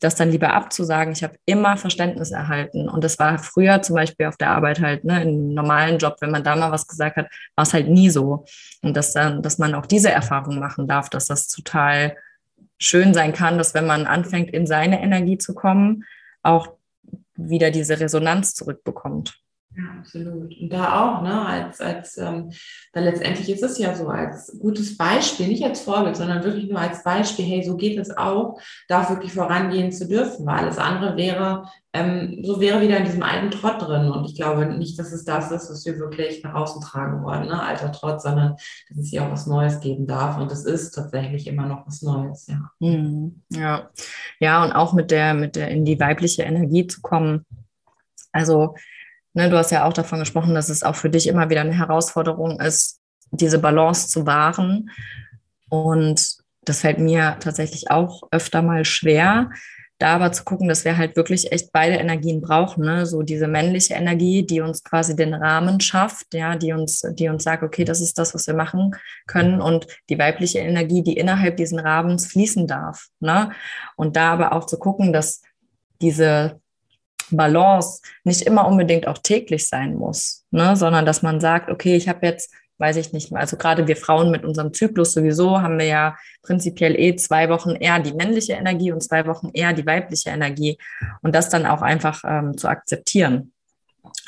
das 0.00 0.14
dann 0.14 0.30
lieber 0.30 0.54
abzusagen. 0.54 1.12
Ich 1.12 1.22
habe 1.22 1.36
immer 1.44 1.76
Verständnis 1.76 2.30
erhalten. 2.30 2.88
Und 2.88 3.04
das 3.04 3.18
war 3.18 3.38
früher 3.38 3.82
zum 3.82 3.96
Beispiel 3.96 4.26
auf 4.26 4.38
der 4.38 4.50
Arbeit 4.50 4.80
halt, 4.80 5.04
ne, 5.04 5.22
im 5.22 5.52
normalen 5.52 5.98
Job, 5.98 6.16
wenn 6.20 6.30
man 6.30 6.42
da 6.42 6.56
mal 6.56 6.72
was 6.72 6.86
gesagt 6.86 7.16
hat, 7.16 7.26
war 7.54 7.64
es 7.64 7.74
halt 7.74 7.88
nie 7.88 8.08
so. 8.08 8.46
Und 8.80 8.96
dass 8.96 9.12
dann, 9.12 9.42
dass 9.42 9.58
man 9.58 9.74
auch 9.74 9.84
diese 9.84 10.10
Erfahrung 10.10 10.58
machen 10.58 10.88
darf, 10.88 11.10
dass 11.10 11.26
das 11.26 11.48
total 11.48 12.16
schön 12.78 13.12
sein 13.12 13.34
kann, 13.34 13.58
dass 13.58 13.74
wenn 13.74 13.86
man 13.86 14.06
anfängt, 14.06 14.50
in 14.50 14.66
seine 14.66 15.02
Energie 15.02 15.36
zu 15.36 15.54
kommen, 15.54 16.04
auch 16.42 16.76
wieder 17.34 17.70
diese 17.70 17.98
Resonanz 18.00 18.54
zurückbekommt. 18.54 19.39
Ja, 19.76 19.84
absolut. 20.00 20.52
Und 20.60 20.72
da 20.72 21.00
auch, 21.00 21.22
ne, 21.22 21.46
als, 21.46 21.80
als 21.80 22.18
ähm, 22.18 22.50
da 22.92 23.00
letztendlich 23.00 23.48
ist 23.48 23.62
es 23.62 23.78
ja 23.78 23.94
so 23.94 24.08
als 24.08 24.58
gutes 24.58 24.96
Beispiel, 24.96 25.46
nicht 25.46 25.62
als 25.62 25.82
Vorbild, 25.82 26.16
sondern 26.16 26.42
wirklich 26.42 26.68
nur 26.68 26.80
als 26.80 27.04
Beispiel, 27.04 27.44
hey, 27.44 27.62
so 27.62 27.76
geht 27.76 27.96
es 27.96 28.16
auch, 28.16 28.60
da 28.88 29.08
wirklich 29.08 29.32
vorangehen 29.32 29.92
zu 29.92 30.08
dürfen, 30.08 30.44
weil 30.44 30.58
alles 30.58 30.76
andere 30.76 31.16
wäre, 31.16 31.68
ähm, 31.92 32.40
so 32.42 32.60
wäre 32.60 32.80
wieder 32.80 32.96
in 32.96 33.04
diesem 33.04 33.22
alten 33.22 33.52
Trott 33.52 33.80
drin. 33.80 34.10
Und 34.10 34.24
ich 34.24 34.34
glaube 34.34 34.66
nicht, 34.66 34.98
dass 34.98 35.12
es 35.12 35.24
das 35.24 35.52
ist, 35.52 35.70
was 35.70 35.86
wir 35.86 36.00
wirklich 36.00 36.42
nach 36.42 36.54
außen 36.54 36.82
tragen 36.82 37.22
wollen, 37.22 37.46
ne, 37.46 37.62
alter 37.62 37.92
Trott, 37.92 38.20
sondern 38.20 38.56
dass 38.88 38.98
es 38.98 39.10
hier 39.10 39.22
auch 39.22 39.30
was 39.30 39.46
Neues 39.46 39.78
geben 39.78 40.08
darf. 40.08 40.36
Und 40.36 40.50
es 40.50 40.64
ist 40.64 40.90
tatsächlich 40.92 41.46
immer 41.46 41.66
noch 41.66 41.86
was 41.86 42.02
Neues, 42.02 42.48
ja. 42.48 42.72
Mhm. 42.80 43.42
Ja. 43.50 43.88
Ja, 44.40 44.64
und 44.64 44.72
auch 44.72 44.94
mit 44.94 45.12
der, 45.12 45.34
mit 45.34 45.54
der 45.54 45.68
in 45.68 45.84
die 45.84 46.00
weibliche 46.00 46.42
Energie 46.42 46.88
zu 46.88 47.00
kommen. 47.02 47.46
Also, 48.32 48.74
Ne, 49.32 49.48
du 49.48 49.56
hast 49.56 49.70
ja 49.70 49.84
auch 49.84 49.92
davon 49.92 50.18
gesprochen, 50.18 50.54
dass 50.54 50.68
es 50.68 50.82
auch 50.82 50.96
für 50.96 51.10
dich 51.10 51.28
immer 51.28 51.50
wieder 51.50 51.60
eine 51.60 51.76
Herausforderung 51.76 52.60
ist, 52.60 53.00
diese 53.30 53.58
Balance 53.58 54.08
zu 54.08 54.26
wahren. 54.26 54.90
Und 55.68 56.36
das 56.62 56.80
fällt 56.80 56.98
mir 56.98 57.36
tatsächlich 57.40 57.90
auch 57.90 58.22
öfter 58.32 58.62
mal 58.62 58.84
schwer, 58.84 59.50
da 60.00 60.14
aber 60.14 60.32
zu 60.32 60.44
gucken, 60.44 60.66
dass 60.66 60.84
wir 60.84 60.96
halt 60.96 61.14
wirklich 61.14 61.52
echt 61.52 61.72
beide 61.72 61.96
Energien 61.96 62.40
brauchen. 62.40 62.84
Ne? 62.84 63.04
So 63.04 63.22
diese 63.22 63.46
männliche 63.46 63.94
Energie, 63.94 64.44
die 64.44 64.62
uns 64.62 64.82
quasi 64.82 65.14
den 65.14 65.34
Rahmen 65.34 65.78
schafft, 65.80 66.32
ja, 66.32 66.56
die 66.56 66.72
uns, 66.72 67.02
die 67.12 67.28
uns 67.28 67.44
sagt, 67.44 67.62
okay, 67.62 67.84
das 67.84 68.00
ist 68.00 68.18
das, 68.18 68.34
was 68.34 68.46
wir 68.46 68.54
machen 68.54 68.96
können. 69.26 69.60
Und 69.60 69.86
die 70.08 70.18
weibliche 70.18 70.60
Energie, 70.60 71.02
die 71.02 71.18
innerhalb 71.18 71.58
diesen 71.58 71.78
Rahmens 71.78 72.26
fließen 72.26 72.66
darf. 72.66 73.08
Ne? 73.20 73.50
Und 73.94 74.16
da 74.16 74.32
aber 74.32 74.52
auch 74.52 74.64
zu 74.64 74.78
gucken, 74.78 75.12
dass 75.12 75.42
diese 76.00 76.60
Balance 77.30 78.00
nicht 78.24 78.42
immer 78.42 78.66
unbedingt 78.66 79.06
auch 79.06 79.18
täglich 79.18 79.68
sein 79.68 79.94
muss, 79.94 80.44
ne? 80.50 80.76
sondern 80.76 81.06
dass 81.06 81.22
man 81.22 81.40
sagt, 81.40 81.70
okay, 81.70 81.96
ich 81.96 82.08
habe 82.08 82.26
jetzt, 82.26 82.52
weiß 82.78 82.96
ich 82.96 83.12
nicht, 83.12 83.32
also 83.32 83.56
gerade 83.56 83.86
wir 83.86 83.96
Frauen 83.96 84.30
mit 84.30 84.44
unserem 84.44 84.72
Zyklus 84.72 85.12
sowieso 85.12 85.60
haben 85.60 85.78
wir 85.78 85.86
ja 85.86 86.16
prinzipiell 86.42 86.98
eh 86.98 87.16
zwei 87.16 87.48
Wochen 87.48 87.70
eher 87.70 87.98
die 87.98 88.14
männliche 88.14 88.54
Energie 88.54 88.92
und 88.92 89.02
zwei 89.02 89.26
Wochen 89.26 89.50
eher 89.52 89.72
die 89.72 89.86
weibliche 89.86 90.30
Energie. 90.30 90.78
Und 91.22 91.34
das 91.34 91.50
dann 91.50 91.66
auch 91.66 91.82
einfach 91.82 92.22
ähm, 92.26 92.56
zu 92.56 92.68
akzeptieren. 92.68 93.52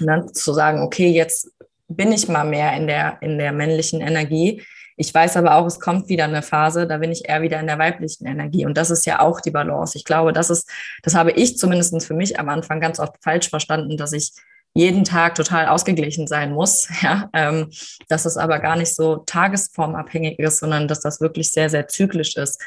Und 0.00 0.06
dann 0.06 0.34
zu 0.34 0.52
sagen, 0.52 0.82
okay, 0.82 1.08
jetzt 1.08 1.50
bin 1.88 2.12
ich 2.12 2.28
mal 2.28 2.44
mehr 2.44 2.74
in 2.76 2.86
der, 2.86 3.18
in 3.20 3.38
der 3.38 3.52
männlichen 3.52 4.00
Energie, 4.00 4.62
ich 5.02 5.12
weiß 5.12 5.36
aber 5.36 5.56
auch, 5.56 5.66
es 5.66 5.80
kommt 5.80 6.08
wieder 6.08 6.24
eine 6.24 6.42
Phase, 6.42 6.86
da 6.86 6.98
bin 6.98 7.10
ich 7.10 7.28
eher 7.28 7.42
wieder 7.42 7.58
in 7.58 7.66
der 7.66 7.80
weiblichen 7.80 8.24
Energie. 8.24 8.64
Und 8.64 8.76
das 8.78 8.88
ist 8.88 9.04
ja 9.04 9.18
auch 9.18 9.40
die 9.40 9.50
Balance. 9.50 9.98
Ich 9.98 10.04
glaube, 10.04 10.32
das 10.32 10.48
ist, 10.48 10.70
das 11.02 11.16
habe 11.16 11.32
ich 11.32 11.58
zumindest 11.58 12.06
für 12.06 12.14
mich 12.14 12.38
am 12.38 12.48
Anfang 12.48 12.80
ganz 12.80 13.00
oft 13.00 13.16
falsch 13.20 13.50
verstanden, 13.50 13.96
dass 13.96 14.12
ich 14.12 14.30
jeden 14.74 15.02
Tag 15.02 15.34
total 15.34 15.66
ausgeglichen 15.66 16.28
sein 16.28 16.52
muss. 16.52 16.88
Ja, 17.02 17.28
ähm, 17.32 17.70
dass 18.08 18.26
es 18.26 18.36
aber 18.36 18.60
gar 18.60 18.76
nicht 18.76 18.94
so 18.94 19.16
tagesformabhängig 19.16 20.38
ist, 20.38 20.60
sondern 20.60 20.86
dass 20.86 21.00
das 21.00 21.20
wirklich 21.20 21.50
sehr, 21.50 21.68
sehr 21.68 21.88
zyklisch 21.88 22.36
ist. 22.36 22.62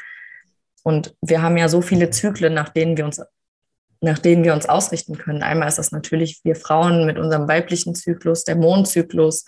Und 0.82 1.14
wir 1.22 1.40
haben 1.40 1.56
ja 1.56 1.70
so 1.70 1.80
viele 1.80 2.10
Zyklen, 2.10 2.52
nach 2.52 2.68
denen 2.68 2.98
wir 2.98 3.06
uns 3.06 3.22
nach 4.02 4.18
denen 4.18 4.44
wir 4.44 4.52
uns 4.52 4.68
ausrichten 4.68 5.16
können. 5.16 5.42
Einmal 5.42 5.68
ist 5.68 5.78
das 5.78 5.90
natürlich 5.90 6.40
wir 6.44 6.54
Frauen 6.54 7.06
mit 7.06 7.18
unserem 7.18 7.48
weiblichen 7.48 7.94
Zyklus, 7.94 8.44
der 8.44 8.56
Mondzyklus, 8.56 9.46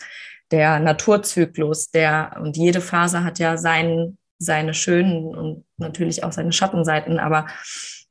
der 0.51 0.81
Naturzyklus, 0.81 1.91
der, 1.91 2.37
und 2.41 2.57
jede 2.57 2.81
Phase 2.81 3.25
hat 3.25 3.39
ja 3.39 3.57
sein, 3.57 4.19
seine 4.39 4.75
schönen 4.75 5.35
und 5.35 5.65
natürlich 5.77 6.25
auch 6.25 6.33
seine 6.33 6.53
Schattenseiten, 6.53 7.19
aber 7.19 7.47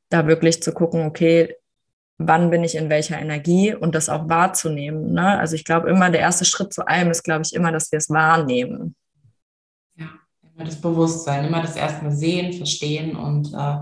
da 0.08 0.26
wirklich 0.26 0.62
zu 0.62 0.72
gucken, 0.72 1.06
okay, 1.06 1.54
wann 2.18 2.50
bin 2.50 2.64
ich 2.64 2.74
in 2.74 2.90
welcher 2.90 3.18
Energie 3.18 3.74
und 3.74 3.94
das 3.94 4.08
auch 4.08 4.28
wahrzunehmen. 4.28 5.12
Ne? 5.12 5.38
Also 5.38 5.54
ich 5.54 5.64
glaube 5.64 5.88
immer, 5.88 6.10
der 6.10 6.20
erste 6.20 6.44
Schritt 6.44 6.72
zu 6.72 6.86
allem 6.86 7.10
ist, 7.10 7.22
glaube 7.22 7.42
ich, 7.44 7.54
immer, 7.54 7.72
dass 7.72 7.92
wir 7.92 7.98
es 7.98 8.10
wahrnehmen. 8.10 8.96
Ja, 9.96 10.08
immer 10.42 10.64
das 10.64 10.80
Bewusstsein, 10.80 11.44
immer 11.44 11.62
das 11.62 11.76
erstmal 11.76 12.12
sehen, 12.12 12.52
verstehen 12.52 13.16
und 13.16 13.54
äh, 13.54 13.76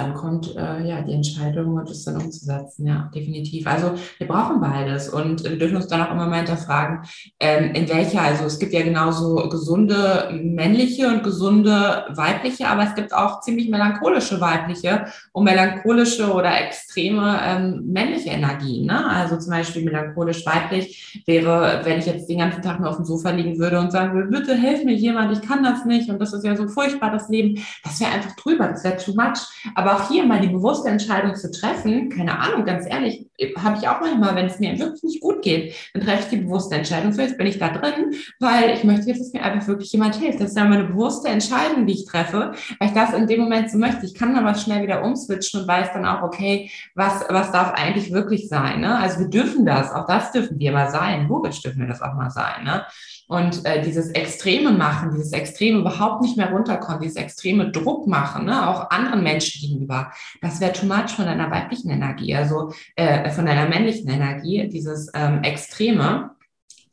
dann 0.00 0.14
kommt 0.14 0.56
äh, 0.56 0.86
ja 0.86 1.02
die 1.02 1.12
Entscheidung 1.12 1.74
und 1.74 1.90
es 1.90 2.04
dann 2.04 2.16
umzusetzen. 2.16 2.86
Ja, 2.86 3.10
definitiv. 3.14 3.66
Also 3.66 3.92
wir 4.18 4.26
brauchen 4.26 4.60
beides 4.60 5.08
und 5.08 5.44
wir 5.44 5.58
dürfen 5.58 5.76
uns 5.76 5.88
dann 5.88 6.00
auch 6.02 6.10
immer 6.10 6.26
mal 6.26 6.38
hinterfragen, 6.38 7.00
ähm, 7.38 7.74
in 7.74 7.88
welcher, 7.88 8.22
also 8.22 8.44
es 8.44 8.58
gibt 8.58 8.72
ja 8.72 8.82
genauso 8.82 9.48
gesunde 9.48 10.30
männliche 10.42 11.08
und 11.08 11.22
gesunde 11.22 12.06
weibliche, 12.10 12.68
aber 12.68 12.84
es 12.84 12.94
gibt 12.94 13.12
auch 13.12 13.40
ziemlich 13.40 13.68
melancholische 13.68 14.40
weibliche 14.40 15.04
und 15.32 15.44
melancholische 15.44 16.32
oder 16.32 16.58
extreme 16.60 17.38
ähm, 17.42 17.82
männliche 17.86 18.30
Energien. 18.30 18.86
Ne? 18.86 19.06
Also 19.06 19.36
zum 19.36 19.50
Beispiel 19.50 19.84
melancholisch 19.84 20.46
weiblich 20.46 21.22
wäre, 21.26 21.80
wenn 21.84 21.98
ich 21.98 22.06
jetzt 22.06 22.28
den 22.28 22.38
ganzen 22.38 22.62
Tag 22.62 22.80
nur 22.80 22.88
auf 22.88 22.96
dem 22.96 23.04
Sofa 23.04 23.30
liegen 23.30 23.58
würde 23.58 23.78
und 23.78 23.92
sagen 23.92 24.14
würde, 24.14 24.28
bitte 24.28 24.54
helf 24.54 24.84
mir 24.84 24.94
jemand, 24.94 25.32
ich 25.32 25.46
kann 25.46 25.62
das 25.62 25.84
nicht 25.84 26.08
und 26.08 26.18
das 26.18 26.32
ist 26.32 26.44
ja 26.44 26.56
so 26.56 26.68
furchtbar, 26.68 27.10
das 27.10 27.28
Leben, 27.28 27.62
das 27.84 28.00
wäre 28.00 28.12
einfach 28.12 28.34
drüber, 28.36 28.68
das 28.68 28.84
wäre 28.84 28.96
too 28.96 29.12
much. 29.12 29.40
Aber 29.74 29.89
auch 29.94 30.08
hier 30.08 30.24
mal 30.24 30.40
die 30.40 30.48
bewusste 30.48 30.88
Entscheidung 30.88 31.34
zu 31.34 31.50
treffen, 31.50 32.08
keine 32.08 32.38
Ahnung, 32.38 32.64
ganz 32.64 32.86
ehrlich, 32.86 33.26
habe 33.58 33.78
ich 33.78 33.88
auch 33.88 34.00
manchmal, 34.00 34.34
wenn 34.34 34.46
es 34.46 34.58
mir 34.58 34.78
wirklich 34.78 35.02
nicht 35.02 35.20
gut 35.20 35.42
geht, 35.42 35.74
dann 35.94 36.02
treffe 36.02 36.22
ich 36.24 36.28
die 36.28 36.44
bewusste 36.44 36.74
Entscheidung, 36.74 37.12
so 37.12 37.22
jetzt 37.22 37.38
bin 37.38 37.46
ich 37.46 37.58
da 37.58 37.68
drin, 37.68 38.14
weil 38.38 38.70
ich 38.70 38.84
möchte 38.84 39.08
jetzt, 39.08 39.20
dass 39.20 39.32
mir 39.32 39.42
einfach 39.42 39.66
wirklich 39.68 39.92
jemand 39.92 40.16
hilft. 40.16 40.40
Das 40.40 40.48
ist 40.48 40.56
dann 40.56 40.70
meine 40.70 40.84
bewusste 40.84 41.28
Entscheidung, 41.28 41.86
die 41.86 41.94
ich 41.94 42.06
treffe, 42.06 42.52
weil 42.78 42.88
ich 42.88 42.94
das 42.94 43.14
in 43.14 43.26
dem 43.26 43.40
Moment 43.40 43.70
so 43.70 43.78
möchte. 43.78 44.06
Ich 44.06 44.14
kann 44.14 44.36
aber 44.36 44.54
schnell 44.54 44.82
wieder 44.82 45.02
umswitchen 45.02 45.60
und 45.60 45.68
weiß 45.68 45.92
dann 45.92 46.04
auch, 46.04 46.22
okay, 46.22 46.70
was, 46.94 47.24
was 47.28 47.52
darf 47.52 47.72
eigentlich 47.72 48.12
wirklich 48.12 48.48
sein? 48.48 48.80
Ne? 48.80 48.98
Also 48.98 49.20
wir 49.20 49.28
dürfen 49.28 49.64
das, 49.64 49.92
auch 49.92 50.06
das 50.06 50.32
dürfen 50.32 50.58
wir 50.58 50.72
mal 50.72 50.90
sein. 50.90 51.28
Logisch 51.28 51.62
dürfen 51.62 51.80
wir 51.80 51.88
das 51.88 52.02
auch 52.02 52.14
mal 52.14 52.30
sein. 52.30 52.64
Ne? 52.64 52.84
Und 53.30 53.64
äh, 53.64 53.80
dieses 53.80 54.08
extreme 54.08 54.72
Machen, 54.72 55.12
dieses 55.12 55.32
extreme 55.32 55.78
überhaupt 55.78 56.20
nicht 56.20 56.36
mehr 56.36 56.50
runterkommen, 56.50 57.00
dieses 57.00 57.14
extreme 57.14 57.70
Druck 57.70 58.08
machen, 58.08 58.46
ne, 58.46 58.68
auch 58.68 58.90
anderen 58.90 59.22
Menschen 59.22 59.60
gegenüber, 59.60 60.10
das 60.42 60.60
wäre 60.60 60.72
too 60.72 60.86
much 60.86 61.10
von 61.10 61.26
deiner 61.26 61.48
weiblichen 61.48 61.90
Energie, 61.90 62.34
also 62.34 62.72
äh, 62.96 63.30
von 63.30 63.46
deiner 63.46 63.68
männlichen 63.68 64.08
Energie, 64.08 64.68
dieses 64.68 65.12
ähm, 65.14 65.44
Extreme. 65.44 66.30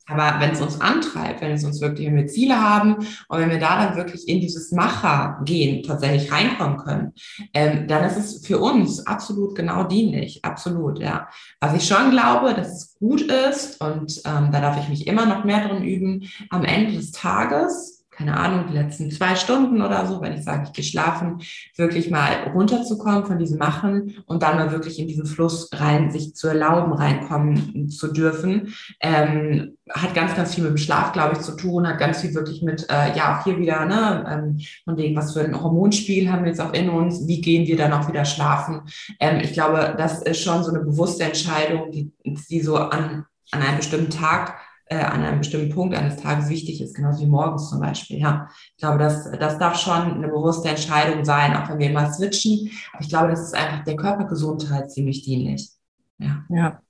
Aber 0.08 0.40
wenn 0.40 0.52
es 0.52 0.60
uns 0.60 0.80
antreibt, 0.80 1.40
wenn 1.40 1.52
es 1.52 1.64
uns 1.64 1.80
wirklich, 1.80 2.06
wenn 2.06 2.16
wir 2.16 2.26
Ziele 2.26 2.60
haben 2.60 2.96
und 3.28 3.38
wenn 3.38 3.50
wir 3.50 3.60
da 3.60 3.84
dann 3.84 3.96
wirklich 3.96 4.26
in 4.28 4.40
dieses 4.40 4.72
Macher-Gehen 4.72 5.82
tatsächlich 5.82 6.32
reinkommen 6.32 6.78
können, 6.78 7.12
ähm, 7.54 7.86
dann 7.86 8.04
ist 8.04 8.16
es 8.16 8.46
für 8.46 8.58
uns 8.58 9.06
absolut 9.06 9.54
genau 9.54 9.84
dienlich. 9.84 10.44
Absolut, 10.44 10.98
ja. 10.98 11.28
Was 11.60 11.74
ich 11.74 11.86
schon 11.86 12.10
glaube, 12.10 12.54
dass 12.54 12.68
es 12.68 12.98
gut 12.98 13.22
ist 13.22 13.80
und 13.80 14.20
ähm, 14.24 14.50
da 14.50 14.60
darf 14.60 14.78
ich 14.80 14.88
mich 14.88 15.06
immer 15.06 15.26
noch 15.26 15.44
mehr 15.44 15.66
drin 15.68 15.82
üben, 15.82 16.28
am 16.50 16.64
Ende 16.64 16.92
des 16.92 17.12
Tages 17.12 17.97
keine 18.18 18.36
Ahnung, 18.36 18.64
die 18.68 18.76
letzten 18.76 19.12
zwei 19.12 19.36
Stunden 19.36 19.80
oder 19.80 20.04
so, 20.06 20.20
wenn 20.20 20.32
ich 20.32 20.42
sage, 20.42 20.64
ich 20.66 20.72
gehe 20.72 20.84
schlafen, 20.84 21.40
wirklich 21.76 22.10
mal 22.10 22.50
runterzukommen 22.52 23.24
von 23.24 23.38
diesem 23.38 23.58
Machen 23.58 24.16
und 24.26 24.42
dann 24.42 24.56
mal 24.56 24.72
wirklich 24.72 24.98
in 24.98 25.06
diesen 25.06 25.24
Fluss 25.24 25.70
rein, 25.72 26.10
sich 26.10 26.34
zu 26.34 26.48
erlauben, 26.48 26.92
reinkommen 26.92 27.88
zu 27.88 28.12
dürfen. 28.12 28.74
Ähm, 29.00 29.76
hat 29.88 30.14
ganz, 30.14 30.34
ganz 30.34 30.52
viel 30.52 30.64
mit 30.64 30.72
dem 30.72 30.78
Schlaf, 30.78 31.12
glaube 31.12 31.34
ich, 31.34 31.42
zu 31.42 31.56
tun, 31.56 31.86
hat 31.86 31.98
ganz 31.98 32.20
viel 32.20 32.34
wirklich 32.34 32.60
mit, 32.60 32.88
äh, 32.90 33.16
ja, 33.16 33.38
auch 33.38 33.44
hier 33.44 33.56
wieder, 33.56 33.84
ne, 33.86 34.26
ähm, 34.28 34.58
von 34.84 34.96
wegen, 34.96 35.16
was 35.16 35.32
für 35.32 35.40
ein 35.40 35.58
Hormonspiel 35.58 36.30
haben 36.30 36.42
wir 36.42 36.50
jetzt 36.50 36.60
auch 36.60 36.72
in 36.72 36.90
uns, 36.90 37.28
wie 37.28 37.40
gehen 37.40 37.68
wir 37.68 37.76
dann 37.76 37.92
auch 37.92 38.08
wieder 38.08 38.24
schlafen. 38.24 38.82
Ähm, 39.20 39.38
ich 39.40 39.52
glaube, 39.52 39.94
das 39.96 40.22
ist 40.22 40.42
schon 40.42 40.64
so 40.64 40.70
eine 40.70 40.80
bewusste 40.80 41.22
Entscheidung, 41.22 41.92
die, 41.92 42.10
die 42.24 42.60
so 42.60 42.76
an, 42.78 43.26
an 43.52 43.62
einem 43.62 43.76
bestimmten 43.76 44.10
Tag 44.10 44.56
äh, 44.90 44.98
an 44.98 45.22
einem 45.22 45.38
bestimmten 45.38 45.74
Punkt 45.74 45.94
eines 45.94 46.16
Tages 46.16 46.48
wichtig 46.48 46.80
ist, 46.80 46.94
genauso 46.94 47.20
wie 47.22 47.26
morgens 47.28 47.68
zum 47.68 47.80
Beispiel. 47.80 48.18
Ja, 48.18 48.48
ich 48.70 48.78
glaube, 48.78 48.98
das, 48.98 49.30
das 49.38 49.58
darf 49.58 49.78
schon 49.78 50.14
eine 50.14 50.28
bewusste 50.28 50.68
Entscheidung 50.68 51.24
sein, 51.24 51.56
auch 51.56 51.68
wenn 51.68 51.78
wir 51.78 51.90
immer 51.90 52.12
switchen. 52.12 52.70
Aber 52.92 53.02
ich 53.02 53.08
glaube, 53.08 53.28
das 53.28 53.40
ist 53.40 53.54
einfach 53.54 53.84
der 53.84 53.96
Körpergesundheit 53.96 54.90
ziemlich 54.90 55.22
dienlich. 55.22 55.70
Ja. 56.18 56.44
ja. 56.48 56.80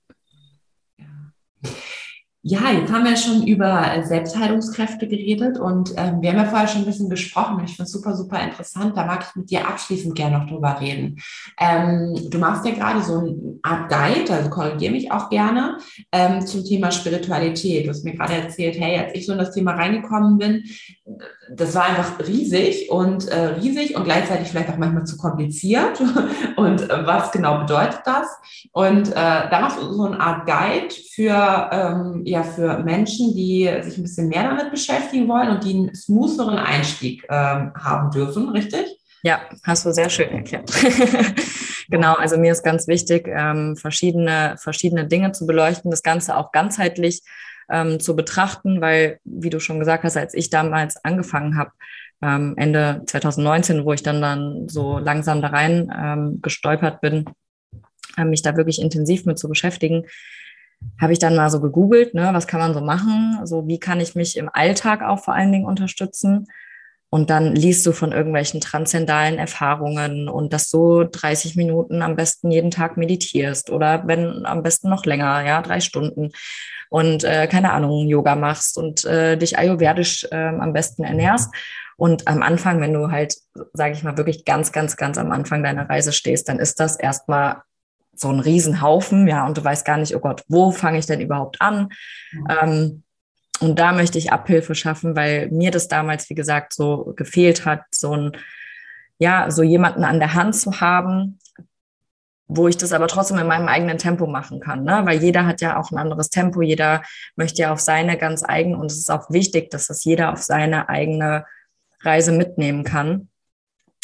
Ja, 0.97 1.05
jetzt 2.41 2.91
haben 2.91 3.03
wir 3.03 3.17
schon 3.17 3.45
über 3.45 4.01
Selbstheilungskräfte 4.03 5.07
geredet 5.07 5.59
und 5.59 5.91
ähm, 5.97 6.21
wir 6.21 6.31
haben 6.31 6.37
ja 6.37 6.45
vorher 6.45 6.67
schon 6.67 6.83
ein 6.83 6.85
bisschen 6.85 7.09
gesprochen 7.09 7.57
und 7.57 7.65
ich 7.65 7.75
finde 7.75 7.83
es 7.83 7.91
super, 7.91 8.15
super 8.15 8.41
interessant. 8.41 8.95
Da 8.95 9.05
mag 9.05 9.25
ich 9.27 9.35
mit 9.35 9.49
dir 9.49 9.67
abschließend 9.67 10.15
gerne 10.15 10.39
noch 10.39 10.47
drüber 10.47 10.79
reden. 10.79 11.17
Ähm, 11.59 12.29
du 12.29 12.37
machst 12.37 12.65
ja 12.65 12.73
gerade 12.73 13.01
so 13.01 13.19
eine 13.19 13.59
Art 13.61 13.89
Guide, 13.89 14.33
also 14.33 14.49
korrigiere 14.49 14.93
mich 14.93 15.11
auch 15.11 15.29
gerne, 15.29 15.77
ähm, 16.13 16.45
zum 16.45 16.63
Thema 16.63 16.91
Spiritualität. 16.91 17.85
Du 17.85 17.89
hast 17.89 18.05
mir 18.05 18.15
gerade 18.15 18.33
erzählt, 18.33 18.79
hey, 18.79 18.97
als 18.97 19.15
ich 19.15 19.25
so 19.25 19.33
in 19.33 19.39
das 19.39 19.53
Thema 19.53 19.73
reingekommen 19.73 20.37
bin, 20.37 20.63
das 21.51 21.73
war 21.73 21.85
einfach 21.85 22.19
riesig 22.19 22.89
und 22.89 23.27
äh, 23.27 23.45
riesig 23.59 23.95
und 23.95 24.03
gleichzeitig 24.03 24.49
vielleicht 24.49 24.69
auch 24.69 24.77
manchmal 24.77 25.05
zu 25.05 25.17
kompliziert. 25.17 26.01
und 26.55 26.89
äh, 26.89 27.05
was 27.05 27.31
genau 27.31 27.59
bedeutet 27.59 28.01
das? 28.05 28.27
Und 28.71 29.09
äh, 29.09 29.13
da 29.13 29.59
machst 29.59 29.79
du 29.79 29.91
so 29.91 30.05
eine 30.05 30.19
Art 30.19 30.45
Guide 30.45 30.93
für, 31.13 31.69
ähm, 31.71 32.21
ja, 32.25 32.43
für 32.43 32.79
Menschen, 32.79 33.33
die 33.33 33.69
sich 33.81 33.97
ein 33.97 34.03
bisschen 34.03 34.29
mehr 34.29 34.43
damit 34.43 34.71
beschäftigen 34.71 35.27
wollen 35.27 35.49
und 35.49 35.63
die 35.63 35.73
einen 35.73 35.95
smootheren 35.95 36.57
Einstieg 36.57 37.25
ähm, 37.29 37.73
haben 37.75 38.11
dürfen, 38.11 38.49
richtig? 38.49 38.85
Ja, 39.23 39.41
hast 39.63 39.85
du 39.85 39.91
sehr 39.91 40.09
schön 40.09 40.29
erklärt. 40.29 40.71
genau, 41.89 42.13
also 42.13 42.37
mir 42.37 42.53
ist 42.53 42.63
ganz 42.63 42.87
wichtig, 42.87 43.27
ähm, 43.27 43.75
verschiedene, 43.75 44.55
verschiedene 44.57 45.07
Dinge 45.07 45.33
zu 45.33 45.45
beleuchten, 45.45 45.91
das 45.91 46.03
Ganze 46.03 46.37
auch 46.37 46.51
ganzheitlich 46.51 47.21
ähm, 47.69 47.99
zu 47.99 48.15
betrachten, 48.15 48.81
weil, 48.81 49.19
wie 49.23 49.49
du 49.49 49.59
schon 49.59 49.79
gesagt 49.79 50.03
hast, 50.03 50.17
als 50.17 50.33
ich 50.33 50.49
damals 50.49 51.03
angefangen 51.03 51.57
habe, 51.57 51.71
ähm, 52.21 52.53
Ende 52.57 53.01
2019, 53.05 53.85
wo 53.85 53.93
ich 53.93 54.03
dann 54.03 54.21
dann 54.21 54.67
so 54.67 54.97
langsam 54.97 55.41
da 55.41 55.49
rein 55.49 55.91
ähm, 55.95 56.39
gestolpert 56.41 57.01
bin, 57.01 57.25
äh, 58.17 58.25
mich 58.25 58.41
da 58.41 58.57
wirklich 58.57 58.81
intensiv 58.81 59.25
mit 59.25 59.39
zu 59.39 59.47
beschäftigen, 59.47 60.05
habe 60.99 61.13
ich 61.13 61.19
dann 61.19 61.35
mal 61.35 61.49
so 61.49 61.59
gegoogelt, 61.59 62.13
ne, 62.13 62.29
was 62.33 62.47
kann 62.47 62.59
man 62.59 62.73
so 62.73 62.81
machen, 62.81 63.45
so 63.45 63.67
wie 63.67 63.79
kann 63.79 63.99
ich 63.99 64.15
mich 64.15 64.37
im 64.37 64.49
Alltag 64.51 65.01
auch 65.01 65.23
vor 65.23 65.33
allen 65.33 65.51
Dingen 65.51 65.65
unterstützen. 65.65 66.47
Und 67.11 67.31
dann 67.31 67.55
liest 67.55 67.85
du 67.85 67.91
von 67.91 68.11
irgendwelchen 68.11 68.61
transzendalen 68.61 69.39
Erfahrungen 69.39 70.29
und 70.29 70.53
dass 70.53 70.69
du 70.69 71.05
30 71.05 71.55
Minuten 71.55 72.03
am 72.03 72.15
besten 72.15 72.51
jeden 72.51 72.69
Tag 72.69 72.97
meditierst 72.97 73.71
oder 73.71 74.03
wenn 74.05 74.45
am 74.45 74.61
besten 74.61 74.89
noch 74.89 75.05
länger, 75.05 75.43
ja, 75.43 75.61
drei 75.61 75.79
Stunden 75.79 76.31
und 76.89 77.23
äh, 77.23 77.47
keine 77.47 77.71
Ahnung, 77.71 78.07
Yoga 78.07 78.35
machst 78.35 78.77
und 78.77 79.05
äh, 79.05 79.37
dich 79.37 79.57
ayurvedisch 79.57 80.27
äh, 80.31 80.35
am 80.35 80.73
besten 80.73 81.03
ernährst. 81.03 81.51
Und 81.97 82.27
am 82.27 82.41
Anfang, 82.41 82.79
wenn 82.79 82.93
du 82.93 83.11
halt, 83.11 83.35
sage 83.73 83.93
ich 83.93 84.03
mal, 84.03 84.17
wirklich 84.17 84.45
ganz, 84.45 84.71
ganz, 84.71 84.95
ganz 84.95 85.17
am 85.17 85.31
Anfang 85.31 85.63
deiner 85.63 85.89
Reise 85.89 86.13
stehst, 86.13 86.47
dann 86.47 86.59
ist 86.59 86.79
das 86.79 86.95
erstmal 86.95 87.61
so 88.15 88.29
ein 88.29 88.39
Riesenhaufen, 88.39 89.27
ja, 89.27 89.45
und 89.45 89.57
du 89.57 89.63
weißt 89.63 89.85
gar 89.85 89.97
nicht, 89.97 90.15
oh 90.15 90.19
Gott, 90.19 90.43
wo 90.47 90.71
fange 90.71 90.99
ich 90.99 91.05
denn 91.05 91.21
überhaupt 91.21 91.61
an? 91.61 91.89
Mhm. 92.31 92.47
Ähm, 92.61 93.03
und 93.59 93.77
da 93.77 93.91
möchte 93.91 94.17
ich 94.17 94.31
Abhilfe 94.31 94.75
schaffen, 94.75 95.15
weil 95.15 95.49
mir 95.49 95.71
das 95.71 95.87
damals, 95.87 96.29
wie 96.29 96.35
gesagt, 96.35 96.73
so 96.73 97.13
gefehlt 97.15 97.65
hat, 97.65 97.83
so 97.91 98.15
ein, 98.15 98.31
ja, 99.17 99.51
so 99.51 99.63
jemanden 99.63 100.03
an 100.03 100.19
der 100.19 100.33
Hand 100.33 100.55
zu 100.55 100.79
haben, 100.79 101.39
wo 102.47 102.67
ich 102.67 102.77
das 102.77 102.93
aber 102.93 103.07
trotzdem 103.07 103.37
in 103.37 103.47
meinem 103.47 103.67
eigenen 103.67 103.99
Tempo 103.99 104.25
machen 104.25 104.59
kann, 104.59 104.83
ne? 104.83 105.01
weil 105.05 105.21
jeder 105.21 105.45
hat 105.45 105.61
ja 105.61 105.77
auch 105.77 105.91
ein 105.91 105.97
anderes 105.97 106.29
Tempo, 106.29 106.61
jeder 106.61 107.03
möchte 107.35 107.61
ja 107.61 107.71
auf 107.71 107.79
seine 107.79 108.17
ganz 108.17 108.43
eigene 108.43 108.77
und 108.77 108.91
es 108.91 108.97
ist 108.97 109.11
auch 109.11 109.29
wichtig, 109.29 109.69
dass 109.69 109.87
das 109.87 110.03
jeder 110.03 110.33
auf 110.33 110.41
seine 110.41 110.89
eigene 110.89 111.45
Reise 112.01 112.31
mitnehmen 112.31 112.83
kann. 112.83 113.29